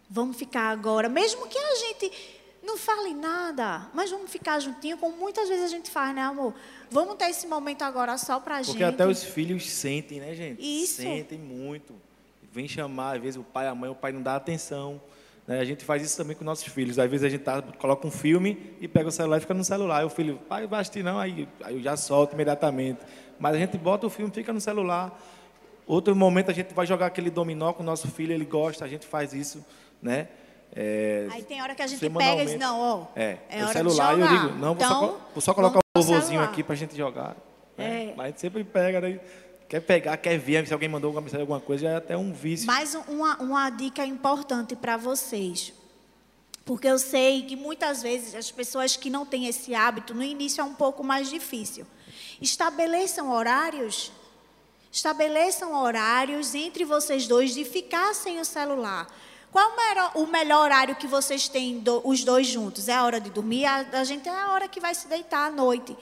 Vamos 0.08 0.36
ficar 0.36 0.70
agora, 0.70 1.08
mesmo 1.08 1.46
que 1.46 1.56
a 1.56 1.74
gente 1.76 2.39
não 2.62 2.76
fale 2.76 3.14
nada, 3.14 3.88
mas 3.94 4.11
vamos 4.11 4.30
ficar 4.30 4.61
juntinho, 4.61 4.98
como 4.98 5.16
muitas 5.16 5.48
vezes 5.48 5.64
a 5.64 5.68
gente 5.68 5.90
faz, 5.90 6.14
né, 6.14 6.22
amor? 6.22 6.54
Vamos 6.90 7.16
ter 7.16 7.26
esse 7.30 7.46
momento 7.46 7.82
agora 7.82 8.16
só 8.18 8.38
pra 8.38 8.58
gente. 8.62 8.72
Porque 8.72 8.84
até 8.84 9.06
os 9.06 9.24
filhos 9.24 9.68
sentem, 9.70 10.20
né, 10.20 10.34
gente? 10.34 10.61
Isso. 10.61 11.02
Sentem 11.02 11.38
muito. 11.38 11.94
Vem 12.52 12.68
chamar, 12.68 13.16
às 13.16 13.22
vezes 13.22 13.40
o 13.40 13.44
pai, 13.44 13.66
a 13.66 13.74
mãe, 13.74 13.88
o 13.90 13.94
pai 13.94 14.12
não 14.12 14.22
dá 14.22 14.36
atenção. 14.36 15.00
né? 15.46 15.61
A 15.61 15.64
gente 15.64 15.84
faz 15.84 16.02
isso 16.02 16.16
também 16.16 16.36
com 16.36 16.44
nossos 16.44 16.66
filhos. 16.66 16.98
Às 16.98 17.11
vezes 17.11 17.24
a 17.24 17.28
gente 17.28 17.42
tá, 17.42 17.62
coloca 17.62 18.06
um 18.06 18.11
filme 18.11 18.74
e 18.80 18.86
pega 18.88 19.08
o 19.08 19.12
celular 19.12 19.38
e 19.38 19.40
fica 19.40 19.54
no 19.54 19.64
celular. 19.64 20.00
Aí 20.00 20.04
o 20.04 20.11
filho, 20.11 20.38
pai, 20.48 20.66
vai 20.66 20.80
assistir 20.80 21.02
não, 21.02 21.18
aí, 21.18 21.48
aí 21.62 21.76
eu 21.76 21.82
já 21.82 21.96
solto 21.96 22.34
imediatamente. 22.34 23.00
Mas 23.38 23.54
a 23.54 23.58
gente 23.58 23.78
bota 23.78 24.06
o 24.06 24.11
filme, 24.11 24.32
fica 24.32 24.52
no 24.52 24.61
celular. 24.61 25.18
Outro 25.86 26.14
momento 26.14 26.50
a 26.50 26.54
gente 26.54 26.74
vai 26.74 26.86
jogar 26.86 27.06
aquele 27.06 27.30
dominó 27.30 27.72
com 27.72 27.82
o 27.82 27.86
nosso 27.86 28.06
filho, 28.08 28.32
ele 28.32 28.44
gosta, 28.44 28.84
a 28.84 28.88
gente 28.88 29.06
faz 29.06 29.32
isso, 29.32 29.64
né? 30.00 30.28
É, 30.74 31.26
Aí 31.30 31.42
tem 31.42 31.60
hora 31.60 31.74
que 31.74 31.82
a 31.82 31.86
gente 31.86 31.98
pega 32.10 32.42
e 32.42 32.46
diz, 32.46 32.58
não, 32.58 32.78
ó, 32.78 33.06
É, 33.16 33.38
é 33.48 33.58
o 33.62 33.64
hora 33.64 33.72
celular 33.72 34.14
de 34.14 34.20
eu 34.20 34.28
digo, 34.28 34.48
não, 34.54 34.74
vou, 34.74 34.84
então, 34.84 34.88
só, 34.88 35.06
co- 35.08 35.20
vou 35.34 35.40
só 35.40 35.54
colocar 35.54 35.78
o 35.78 35.82
vovozinho 36.00 36.22
celular. 36.26 36.44
aqui 36.44 36.62
pra 36.62 36.76
gente 36.76 36.96
jogar. 36.96 37.36
né? 37.76 38.10
É. 38.10 38.14
Mas 38.16 38.24
a 38.24 38.28
gente 38.28 38.40
sempre 38.40 38.62
pega, 38.64 39.00
né? 39.00 39.18
quer 39.68 39.80
pegar, 39.80 40.16
quer 40.16 40.38
ver, 40.38 40.66
se 40.66 40.72
alguém 40.72 40.88
mandou 40.88 41.08
alguma 41.08 41.22
mensagem, 41.22 41.40
alguma 41.42 41.60
coisa, 41.60 41.82
já 41.84 41.90
é 41.90 41.96
até 41.96 42.16
um 42.16 42.32
vício. 42.32 42.66
Mais 42.66 42.94
um- 42.94 43.00
uma, 43.08 43.36
uma 43.38 43.70
dica 43.70 44.04
importante 44.04 44.74
para 44.76 44.96
vocês. 44.96 45.72
Porque 46.64 46.86
eu 46.86 46.98
sei 46.98 47.42
que 47.42 47.56
muitas 47.56 48.00
vezes 48.02 48.34
as 48.34 48.50
pessoas 48.50 48.96
que 48.96 49.10
não 49.10 49.26
têm 49.26 49.46
esse 49.46 49.74
hábito, 49.74 50.14
no 50.14 50.22
início 50.22 50.60
é 50.60 50.64
um 50.64 50.74
pouco 50.74 51.02
mais 51.02 51.28
difícil. 51.30 51.84
Estabeleçam 52.40 53.30
horários. 53.32 54.12
Estabeleçam 54.92 55.72
horários 55.74 56.54
entre 56.54 56.84
vocês 56.84 57.26
dois 57.26 57.54
de 57.54 57.64
ficar 57.64 58.14
sem 58.14 58.40
o 58.40 58.44
celular. 58.44 59.06
Qual 59.53 59.70
o 60.14 60.26
melhor 60.26 60.64
horário 60.64 60.94
que 60.94 61.07
vocês 61.07 61.48
têm 61.48 61.78
do, 61.80 62.01
os 62.05 62.24
dois 62.24 62.46
juntos? 62.46 62.88
É 62.88 62.94
a 62.94 63.05
hora 63.05 63.20
de 63.20 63.30
dormir? 63.30 63.64
A, 63.64 63.86
a 63.92 64.05
gente 64.05 64.28
é 64.28 64.32
a 64.32 64.53
hora 64.53 64.68
que 64.68 64.80
vai 64.80 64.94
se 64.94 65.09
deitar 65.09 65.48
à 65.48 65.51
noite. 65.51 65.96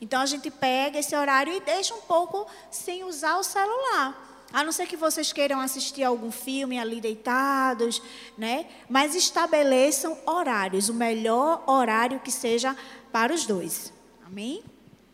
Então 0.00 0.20
a 0.20 0.26
gente 0.26 0.50
pega 0.50 0.98
esse 0.98 1.14
horário 1.16 1.52
e 1.52 1.60
deixa 1.60 1.94
um 1.94 2.00
pouco 2.02 2.46
sem 2.70 3.04
usar 3.04 3.38
o 3.38 3.42
celular. 3.42 4.46
A 4.52 4.62
não 4.62 4.70
ser 4.70 4.86
que 4.86 4.96
vocês 4.96 5.32
queiram 5.32 5.60
assistir 5.60 6.04
algum 6.04 6.30
filme 6.30 6.78
ali 6.78 7.00
deitados, 7.00 8.00
né? 8.38 8.66
Mas 8.88 9.14
estabeleçam 9.14 10.16
horários, 10.26 10.88
o 10.88 10.94
melhor 10.94 11.64
horário 11.66 12.20
que 12.20 12.30
seja 12.30 12.76
para 13.10 13.34
os 13.34 13.46
dois. 13.46 13.92
Amém? 14.24 14.62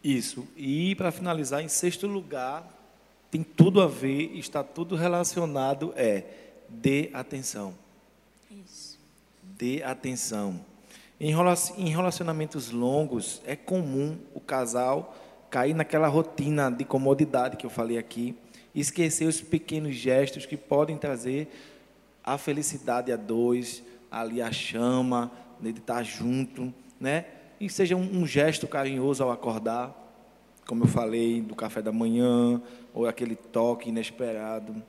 Isso. 0.05 0.47
E 0.57 0.95
para 0.97 1.11
finalizar, 1.11 1.63
em 1.63 1.69
sexto 1.69 2.07
lugar, 2.07 2.69
tem 3.31 3.43
tudo 3.43 3.81
a 3.81 3.87
ver, 3.87 4.37
está 4.37 4.63
tudo 4.63 4.95
relacionado, 4.95 5.95
é 5.97 6.50
dê 6.71 7.11
atenção. 7.13 7.75
Isso. 8.51 8.99
Dê 9.43 9.83
atenção. 9.83 10.61
Em 11.21 11.91
relacionamentos 11.91 12.71
longos, 12.71 13.43
é 13.45 13.55
comum 13.55 14.17
o 14.35 14.41
casal 14.41 15.15
cair 15.51 15.75
naquela 15.75 16.07
rotina 16.07 16.71
de 16.71 16.85
comodidade 16.85 17.57
que 17.57 17.67
eu 17.67 17.71
falei 17.71 17.99
aqui, 17.99 18.37
esquecer 18.75 19.27
os 19.27 19.41
pequenos 19.41 19.97
gestos 19.97 20.47
que 20.47 20.57
podem 20.57 20.97
trazer 20.97 21.49
a 22.23 22.39
felicidade 22.39 23.11
a 23.11 23.17
dois, 23.17 23.83
ali 24.11 24.41
a 24.41 24.53
chama, 24.53 25.31
de 25.61 25.71
estar 25.71 26.03
junto, 26.05 26.73
né? 26.99 27.27
E 27.59 27.69
seja 27.69 27.97
um, 27.97 28.21
um 28.21 28.27
gesto 28.27 28.67
carinhoso 28.69 29.23
ao 29.23 29.31
acordar, 29.31 29.95
como 30.67 30.85
eu 30.85 30.89
falei, 30.89 31.43
do 31.43 31.55
café 31.55 31.83
da 31.83 31.93
manhã, 31.93 32.63
ou 32.95 33.07
aquele 33.07 33.35
toque 33.35 33.89
inesperado, 33.89 34.81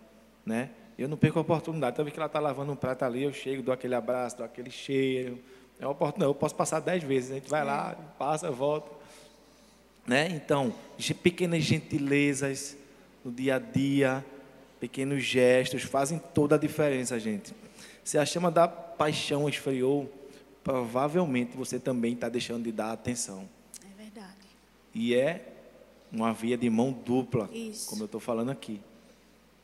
né? 0.45 0.69
Eu 1.01 1.07
não 1.07 1.17
perco 1.17 1.39
a 1.39 1.41
oportunidade. 1.41 1.95
Toda 1.95 2.03
vez 2.03 2.13
que 2.13 2.19
ela 2.19 2.27
está 2.27 2.39
lavando 2.39 2.71
um 2.71 2.75
prato 2.75 3.03
ali, 3.03 3.23
eu 3.23 3.33
chego, 3.33 3.63
dou 3.63 3.73
aquele 3.73 3.95
abraço, 3.95 4.37
dou 4.37 4.45
aquele 4.45 4.69
cheiro. 4.69 5.39
É 5.79 5.85
uma 5.85 5.93
oportunidade. 5.93 6.29
Eu 6.29 6.35
posso 6.35 6.53
passar 6.53 6.79
dez 6.79 7.03
vezes. 7.03 7.31
A 7.31 7.33
gente 7.35 7.49
vai 7.49 7.65
lá, 7.65 7.95
passa, 8.19 8.51
volta. 8.51 8.91
Né? 10.05 10.29
Então, 10.29 10.73
pequenas 11.23 11.63
gentilezas 11.63 12.77
no 13.25 13.31
dia 13.31 13.55
a 13.55 13.59
dia, 13.59 14.25
pequenos 14.79 15.23
gestos 15.23 15.83
fazem 15.83 16.19
toda 16.33 16.55
a 16.55 16.57
diferença, 16.57 17.19
gente. 17.19 17.53
Se 18.03 18.17
a 18.17 18.25
chama 18.25 18.51
da 18.51 18.67
paixão 18.67 19.47
esfriou, 19.49 20.11
provavelmente 20.63 21.57
você 21.57 21.79
também 21.79 22.13
está 22.13 22.29
deixando 22.29 22.63
de 22.63 22.71
dar 22.71 22.91
atenção. 22.91 23.47
É 23.83 24.03
verdade. 24.03 24.35
E 24.93 25.15
é 25.15 25.47
uma 26.11 26.33
via 26.33 26.57
de 26.57 26.69
mão 26.69 26.91
dupla, 26.91 27.49
Isso. 27.53 27.89
como 27.89 28.03
eu 28.03 28.05
estou 28.05 28.19
falando 28.19 28.51
aqui. 28.51 28.81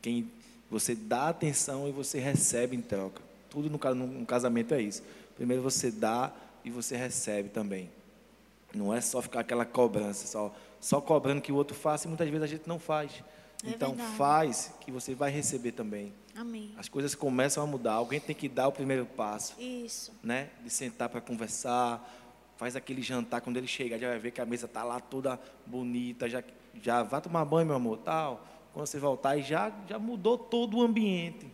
Quem 0.00 0.30
você 0.70 0.94
dá 0.94 1.28
atenção 1.28 1.88
e 1.88 1.92
você 1.92 2.18
recebe 2.18 2.76
em 2.76 2.82
troca. 2.82 3.22
Tudo 3.48 3.70
no, 3.70 4.26
casamento 4.26 4.74
é 4.74 4.82
isso. 4.82 5.02
Primeiro 5.34 5.62
você 5.62 5.90
dá 5.90 6.32
e 6.64 6.70
você 6.70 6.96
recebe 6.96 7.48
também. 7.48 7.90
Não 8.74 8.94
é 8.94 9.00
só 9.00 9.22
ficar 9.22 9.40
aquela 9.40 9.64
cobrança, 9.64 10.26
só, 10.26 10.54
só 10.78 11.00
cobrando 11.00 11.40
que 11.40 11.50
o 11.50 11.54
outro 11.54 11.74
faça 11.74 12.06
e 12.06 12.08
muitas 12.08 12.28
vezes 12.28 12.42
a 12.42 12.46
gente 12.46 12.68
não 12.68 12.78
faz. 12.78 13.12
É 13.64 13.70
então 13.70 13.94
verdade. 13.94 14.16
faz 14.16 14.72
que 14.80 14.92
você 14.92 15.14
vai 15.14 15.30
receber 15.30 15.72
também. 15.72 16.12
Amém. 16.36 16.72
As 16.76 16.88
coisas 16.88 17.14
começam 17.14 17.62
a 17.62 17.66
mudar. 17.66 17.94
Alguém 17.94 18.20
tem 18.20 18.36
que 18.36 18.48
dar 18.48 18.68
o 18.68 18.72
primeiro 18.72 19.06
passo, 19.06 19.54
Isso. 19.58 20.12
né? 20.22 20.50
De 20.62 20.70
sentar 20.70 21.08
para 21.08 21.20
conversar. 21.20 22.16
Faz 22.56 22.76
aquele 22.76 23.02
jantar 23.02 23.40
quando 23.40 23.56
ele 23.56 23.66
chegar, 23.66 23.98
já 23.98 24.08
vai 24.08 24.18
ver 24.18 24.32
que 24.32 24.40
a 24.40 24.46
mesa 24.46 24.66
está 24.66 24.82
lá 24.84 25.00
toda 25.00 25.40
bonita, 25.66 26.28
já 26.28 26.42
já 26.82 27.02
vai 27.02 27.20
tomar 27.20 27.44
banho, 27.44 27.66
meu 27.66 27.76
amor, 27.76 27.98
tal. 27.98 28.46
Quando 28.78 28.86
você 28.86 29.00
voltar, 29.00 29.36
e 29.36 29.42
já 29.42 29.72
já 29.88 29.98
mudou 29.98 30.38
todo 30.38 30.76
o 30.76 30.82
ambiente. 30.82 31.50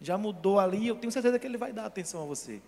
Já 0.00 0.16
mudou 0.16 0.60
ali, 0.60 0.86
eu 0.86 0.94
tenho 0.94 1.10
certeza 1.10 1.36
que 1.36 1.44
ele 1.44 1.56
vai 1.58 1.72
dar 1.72 1.84
atenção 1.84 2.22
a 2.22 2.26
você. 2.26 2.62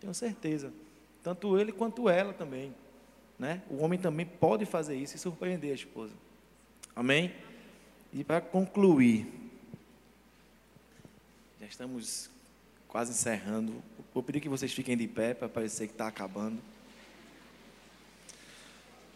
Tenho 0.00 0.14
certeza. 0.14 0.72
Tanto 1.20 1.58
ele 1.58 1.72
quanto 1.72 2.08
ela 2.08 2.32
também, 2.32 2.72
né? 3.36 3.62
O 3.68 3.82
homem 3.82 3.98
também 3.98 4.24
pode 4.24 4.64
fazer 4.64 4.94
isso 4.94 5.16
e 5.16 5.18
surpreender 5.18 5.72
a 5.72 5.74
esposa. 5.74 6.12
Amém? 6.94 7.34
E 8.12 8.22
para 8.22 8.40
concluir, 8.40 9.26
já 11.60 11.66
estamos 11.66 12.30
quase 12.86 13.10
encerrando. 13.10 13.74
Vou 14.14 14.22
pedir 14.22 14.38
que 14.38 14.48
vocês 14.48 14.72
fiquem 14.72 14.96
de 14.96 15.08
pé 15.08 15.34
para 15.34 15.48
parecer 15.48 15.88
que 15.88 15.94
está 15.94 16.06
acabando. 16.06 16.60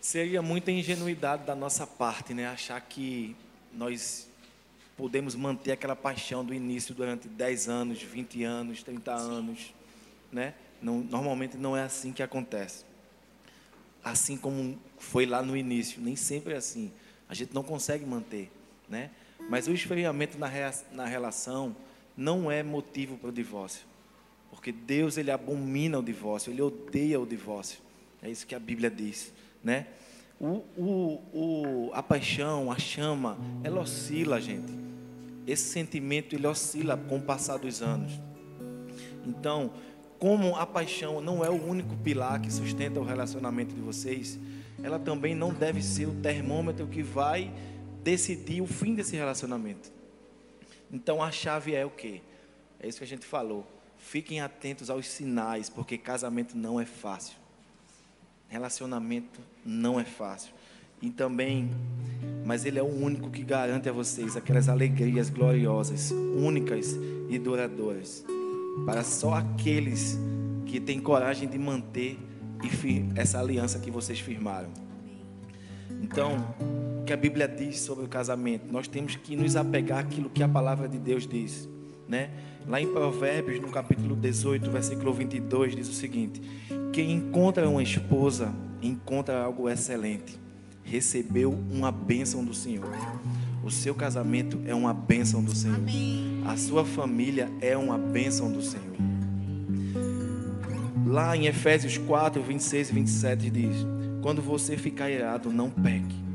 Seria 0.01 0.43
muita 0.43 0.73
ingenuidade 0.73 1.45
da 1.45 1.55
nossa 1.55 1.87
parte, 1.87 2.35
né? 2.35 2.49
Achar 2.49 2.81
que 2.81 3.37
nós 3.79 4.29
podemos 4.97 5.37
manter 5.37 5.71
aquela 5.73 5.95
paixão 5.95 6.45
do 6.45 6.53
início 6.53 6.93
durante 6.95 7.29
10 7.29 7.69
anos, 7.69 8.03
20 8.03 8.43
anos, 8.43 8.83
30 8.83 9.13
anos, 9.15 9.73
né? 10.33 10.55
Não, 10.83 10.99
normalmente 10.99 11.57
não 11.57 11.77
é 11.77 11.83
assim 11.83 12.13
que 12.13 12.23
acontece. 12.23 12.85
Assim 14.03 14.37
como 14.37 14.79
foi 14.99 15.27
lá 15.27 15.43
no 15.43 15.57
início, 15.57 16.01
nem 16.01 16.17
sempre 16.17 16.55
é 16.55 16.57
assim. 16.57 16.91
A 17.29 17.35
gente 17.35 17.55
não 17.55 17.63
consegue 17.63 18.05
manter, 18.05 18.51
né? 18.89 19.11
Mas 19.49 19.69
o 19.69 19.73
esfriamento 19.73 20.37
na, 20.39 20.47
rea- 20.49 20.75
na 20.93 21.07
relação 21.07 21.75
não 22.17 22.51
é 22.51 22.63
motivo 22.63 23.17
para 23.17 23.29
o 23.29 23.33
divórcio. 23.33 23.87
Porque 24.51 24.73
Deus, 24.73 25.17
ele 25.17 25.31
abomina 25.31 25.99
o 25.99 26.03
divórcio, 26.03 26.51
ele 26.53 26.63
odeia 26.63 27.21
o 27.21 27.27
divórcio. 27.27 27.79
É 28.23 28.29
isso 28.29 28.45
que 28.47 28.55
a 28.55 28.59
Bíblia 28.59 28.91
diz, 28.91 29.33
né? 29.63 29.87
O, 30.41 30.63
o, 30.77 31.23
o, 31.33 31.91
a 31.93 32.03
paixão, 32.03 32.71
a 32.71 32.79
chama, 32.79 33.37
ela 33.65 33.81
oscila, 33.81 34.41
gente. 34.41 34.73
Esse 35.47 35.65
sentimento, 35.71 36.35
ele 36.35 36.47
oscila 36.47 36.97
com 36.97 37.17
o 37.17 37.23
passar 37.23 37.59
dos 37.59 37.83
anos. 37.83 38.13
Então, 39.27 39.73
como 40.19 40.57
a 40.57 40.67
paixão 40.67 41.21
não 41.21 41.45
é 41.45 41.51
o 41.51 41.65
único 41.65 41.97
pilar 41.97 42.41
que 42.41 42.53
sustenta 42.53 43.01
o 43.01 43.05
relacionamento 43.05 43.75
de 43.75 43.81
vocês, 43.81 44.39
ela 44.83 44.99
também 44.99 45.35
não 45.35 45.53
deve 45.53 45.83
ser 45.83 46.07
o 46.07 46.15
termômetro 46.15 46.87
que 46.87 47.03
vai 47.03 47.53
decidir 48.03 48.61
o 48.61 48.67
fim 48.67 48.95
desse 48.95 49.17
relacionamento. 49.17 49.93
Então 50.91 51.23
a 51.23 51.31
chave 51.31 51.75
é 51.75 51.85
o 51.85 51.91
quê? 51.91 52.21
É 52.81 52.89
isso 52.89 52.99
que 52.99 53.05
a 53.05 53.09
gente 53.09 53.27
falou. 53.27 53.67
Fiquem 53.97 54.41
atentos 54.41 54.89
aos 54.89 55.07
sinais, 55.09 55.69
porque 55.69 55.99
casamento 55.99 56.57
não 56.57 56.81
é 56.81 56.87
fácil. 56.87 57.37
Relacionamento 58.49 59.41
não 59.65 60.01
é 60.01 60.05
fácil. 60.05 60.53
E 61.01 61.11
também, 61.11 61.71
mas 62.45 62.65
ele 62.65 62.79
é 62.79 62.83
o 62.83 62.87
único 62.87 63.31
que 63.31 63.43
garante 63.45 63.89
a 63.89 63.93
vocês 63.93 64.37
aquelas 64.37 64.69
alegrias 64.69 65.31
gloriosas, 65.31 66.11
únicas 66.11 66.99
e 67.29 67.39
duradouras. 67.39 68.25
Para 68.87 69.05
só 69.05 69.35
aqueles 69.35 70.19
que 70.67 70.81
têm 70.81 70.99
coragem 70.99 71.49
de 71.49 71.59
manter 71.59 72.19
essa 73.15 73.39
aliança 73.39 73.79
que 73.79 73.91
vocês 73.91 74.19
firmaram. 74.19 74.71
Então, 76.03 76.55
o 77.01 77.05
que 77.05 77.13
a 77.13 77.17
Bíblia 77.17 77.47
diz 77.47 77.81
sobre 77.81 78.05
o 78.05 78.09
casamento? 78.09 78.73
Nós 78.73 78.89
temos 78.89 79.15
que 79.17 79.37
nos 79.37 79.57
apegar 79.57 80.01
àquilo 80.01 80.31
que 80.31 80.43
a 80.43 80.49
palavra 80.49 80.89
de 80.89 80.99
Deus 80.99 81.27
diz, 81.27 81.69
né? 82.09 82.31
Lá 82.67 82.81
em 82.81 82.93
Provérbios, 82.93 83.61
no 83.61 83.69
capítulo 83.69 84.17
18, 84.17 84.71
versículo 84.71 85.13
22, 85.13 85.77
diz 85.77 85.89
o 85.89 85.93
seguinte: 85.93 86.41
Quem 86.93 87.13
encontra 87.13 87.69
uma 87.69 87.83
esposa, 87.83 88.53
encontra 88.83 89.43
algo 89.43 89.69
excelente. 89.69 90.39
Recebeu 90.83 91.53
uma 91.71 91.93
bênção 91.93 92.45
do 92.45 92.55
Senhor. 92.55 92.89
O 93.63 93.71
seu 93.71 93.95
casamento 93.95 94.61
é 94.67 94.75
uma 94.75 94.95
bênção 94.95 95.43
do 95.43 95.55
Senhor. 95.55 95.77
Amém. 95.77 96.43
A 96.47 96.57
sua 96.57 96.85
família 96.85 97.51
é 97.61 97.77
uma 97.77 97.99
bênção 97.99 98.51
do 98.51 98.63
Senhor. 98.63 98.97
Lá 101.07 101.37
em 101.37 101.47
Efésios 101.47 101.99
4, 101.99 102.43
26 102.43 102.91
e 102.91 102.93
27 102.93 103.51
diz: 103.51 103.77
Quando 104.23 104.43
você 104.43 104.77
ficar 104.77 105.11
irado, 105.11 105.51
não 105.51 105.71
peque. 105.71 106.28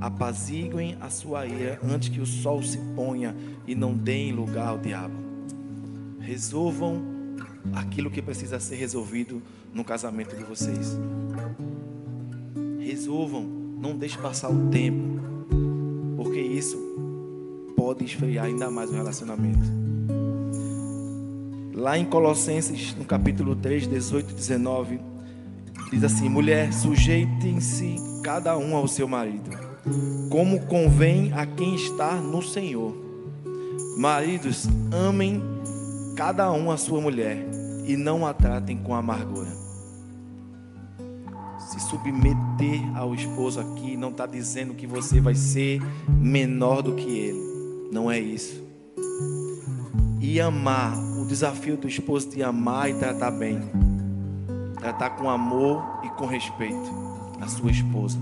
Apaziguem 0.00 0.96
a 1.00 1.10
sua 1.10 1.46
ira 1.46 1.78
antes 1.82 2.08
que 2.08 2.20
o 2.20 2.26
sol 2.26 2.62
se 2.62 2.78
ponha 2.94 3.34
e 3.66 3.74
não 3.74 3.94
deem 3.94 4.32
lugar 4.32 4.68
ao 4.68 4.78
diabo. 4.78 5.14
Resolvam 6.20 7.02
aquilo 7.72 8.10
que 8.10 8.22
precisa 8.22 8.60
ser 8.60 8.76
resolvido 8.76 9.42
no 9.72 9.84
casamento 9.84 10.36
de 10.36 10.44
vocês. 10.44 10.98
Resolvam, 12.78 13.42
não 13.42 13.96
deixe 13.96 14.16
passar 14.18 14.50
o 14.50 14.68
tempo, 14.70 15.20
porque 16.16 16.40
isso 16.40 16.76
pode 17.76 18.04
esfriar 18.04 18.46
ainda 18.46 18.70
mais 18.70 18.90
o 18.90 18.94
relacionamento. 18.94 19.78
Lá 21.74 21.96
em 21.96 22.04
Colossenses, 22.04 22.94
no 22.96 23.04
capítulo 23.04 23.54
3, 23.54 23.86
18 23.86 24.30
e 24.30 24.34
19, 24.34 25.00
diz 25.92 26.02
assim: 26.02 26.28
Mulher, 26.28 26.72
sujeitem-se 26.72 27.96
cada 28.24 28.58
um 28.58 28.74
ao 28.74 28.88
seu 28.88 29.06
marido, 29.06 29.48
como 30.30 30.66
convém 30.66 31.32
a 31.32 31.46
quem 31.46 31.74
está 31.74 32.14
no 32.14 32.42
Senhor. 32.42 32.94
Maridos, 33.96 34.68
amem 34.92 35.42
cada 36.16 36.50
um 36.52 36.70
a 36.70 36.76
sua 36.76 37.00
mulher 37.00 37.44
e 37.86 37.96
não 37.96 38.26
a 38.26 38.32
tratem 38.32 38.76
com 38.76 38.94
amargura. 38.94 39.56
Se 41.58 41.80
submeter 41.80 42.96
ao 42.96 43.14
esposo 43.14 43.60
aqui 43.60 43.96
não 43.96 44.10
está 44.10 44.26
dizendo 44.26 44.74
que 44.74 44.86
você 44.86 45.20
vai 45.20 45.34
ser 45.34 45.80
menor 46.08 46.82
do 46.82 46.94
que 46.94 47.10
ele. 47.10 47.88
Não 47.92 48.10
é 48.10 48.18
isso. 48.18 48.62
E 50.20 50.40
amar, 50.40 50.96
o 51.18 51.26
desafio 51.26 51.76
do 51.76 51.88
esposo 51.88 52.30
de 52.30 52.42
amar 52.42 52.90
e 52.90 52.94
tratar 52.94 53.30
bem. 53.30 53.60
Tratar 54.78 55.10
com 55.10 55.28
amor 55.28 55.82
e 56.04 56.08
com 56.10 56.26
respeito 56.26 56.90
a 57.40 57.46
sua 57.48 57.70
esposa. 57.70 58.18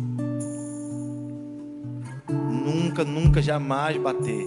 Nunca, 2.77 3.05
nunca, 3.05 3.43
jamais 3.43 3.97
bater. 3.97 4.47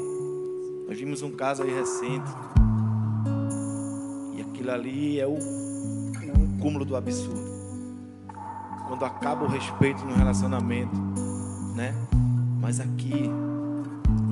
Nós 0.87 0.97
vimos 0.97 1.21
um 1.21 1.31
caso 1.31 1.63
aí 1.63 1.73
recente 1.73 2.29
aquilo 4.59 4.71
ali 4.71 5.19
é 5.19 5.25
o, 5.25 5.33
o 5.33 6.59
cúmulo 6.59 6.83
do 6.83 6.95
absurdo. 6.95 7.49
Quando 8.87 9.05
acaba 9.05 9.45
o 9.45 9.47
respeito 9.47 10.05
no 10.05 10.13
relacionamento, 10.13 10.95
né? 11.75 11.93
Mas 12.59 12.79
aqui 12.79 13.29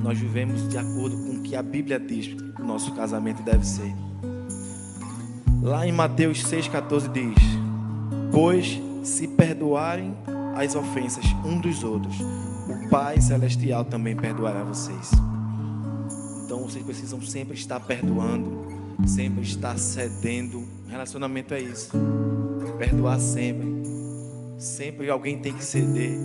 nós 0.02 0.18
vivemos 0.18 0.68
de 0.68 0.76
acordo 0.76 1.16
com 1.16 1.36
o 1.36 1.42
que 1.42 1.56
a 1.56 1.62
Bíblia 1.62 1.98
diz 1.98 2.26
que 2.26 2.62
o 2.62 2.64
nosso 2.64 2.92
casamento 2.94 3.42
deve 3.42 3.64
ser. 3.64 3.94
Lá 5.62 5.86
em 5.86 5.92
Mateus 5.92 6.44
6,14 6.44 7.10
diz: 7.10 7.38
Pois 8.30 8.80
se 9.02 9.26
perdoarem 9.28 10.14
as 10.56 10.74
ofensas 10.74 11.24
um 11.44 11.58
dos 11.58 11.82
outros, 11.82 12.16
Pai 12.90 13.20
Celestial 13.20 13.84
também 13.84 14.16
perdoará 14.16 14.62
vocês. 14.64 15.10
Então 16.44 16.62
vocês 16.62 16.84
precisam 16.84 17.20
sempre 17.20 17.54
estar 17.54 17.80
perdoando 17.80 18.68
sempre 19.06 19.42
estar 19.42 19.78
cedendo. 19.78 20.66
Relacionamento 20.88 21.54
é 21.54 21.60
isso. 21.60 21.90
Perdoar 22.78 23.20
sempre. 23.20 23.68
Sempre 24.58 25.10
alguém 25.10 25.38
tem 25.38 25.52
que 25.52 25.64
ceder. 25.64 26.18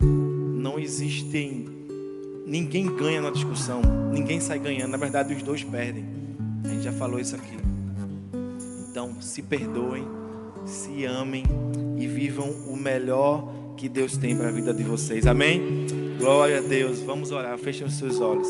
Não 0.00 0.78
existem. 0.78 1.66
Ninguém 2.46 2.94
ganha 2.96 3.20
na 3.20 3.30
discussão. 3.30 3.80
Ninguém 4.12 4.40
sai 4.40 4.58
ganhando. 4.58 4.90
Na 4.90 4.96
verdade, 4.96 5.34
os 5.34 5.42
dois 5.42 5.62
perdem. 5.64 6.04
A 6.64 6.68
gente 6.68 6.82
já 6.82 6.92
falou 6.92 7.18
isso 7.18 7.34
aqui. 7.34 7.56
Então, 8.90 9.20
se 9.20 9.42
perdoem, 9.42 10.06
se 10.66 11.04
amem 11.04 11.44
e 11.98 12.06
vivam 12.06 12.50
o 12.66 12.76
melhor 12.76 13.52
que 13.76 13.88
Deus 13.88 14.16
tem 14.16 14.36
para 14.36 14.48
a 14.48 14.52
vida 14.52 14.74
de 14.74 14.82
vocês. 14.82 15.26
Amém? 15.26 15.86
Glória 16.18 16.58
a 16.58 16.60
Deus. 16.60 17.00
Vamos 17.00 17.30
orar. 17.30 17.56
Fechem 17.58 17.86
os 17.86 17.94
seus 17.94 18.20
olhos. 18.20 18.48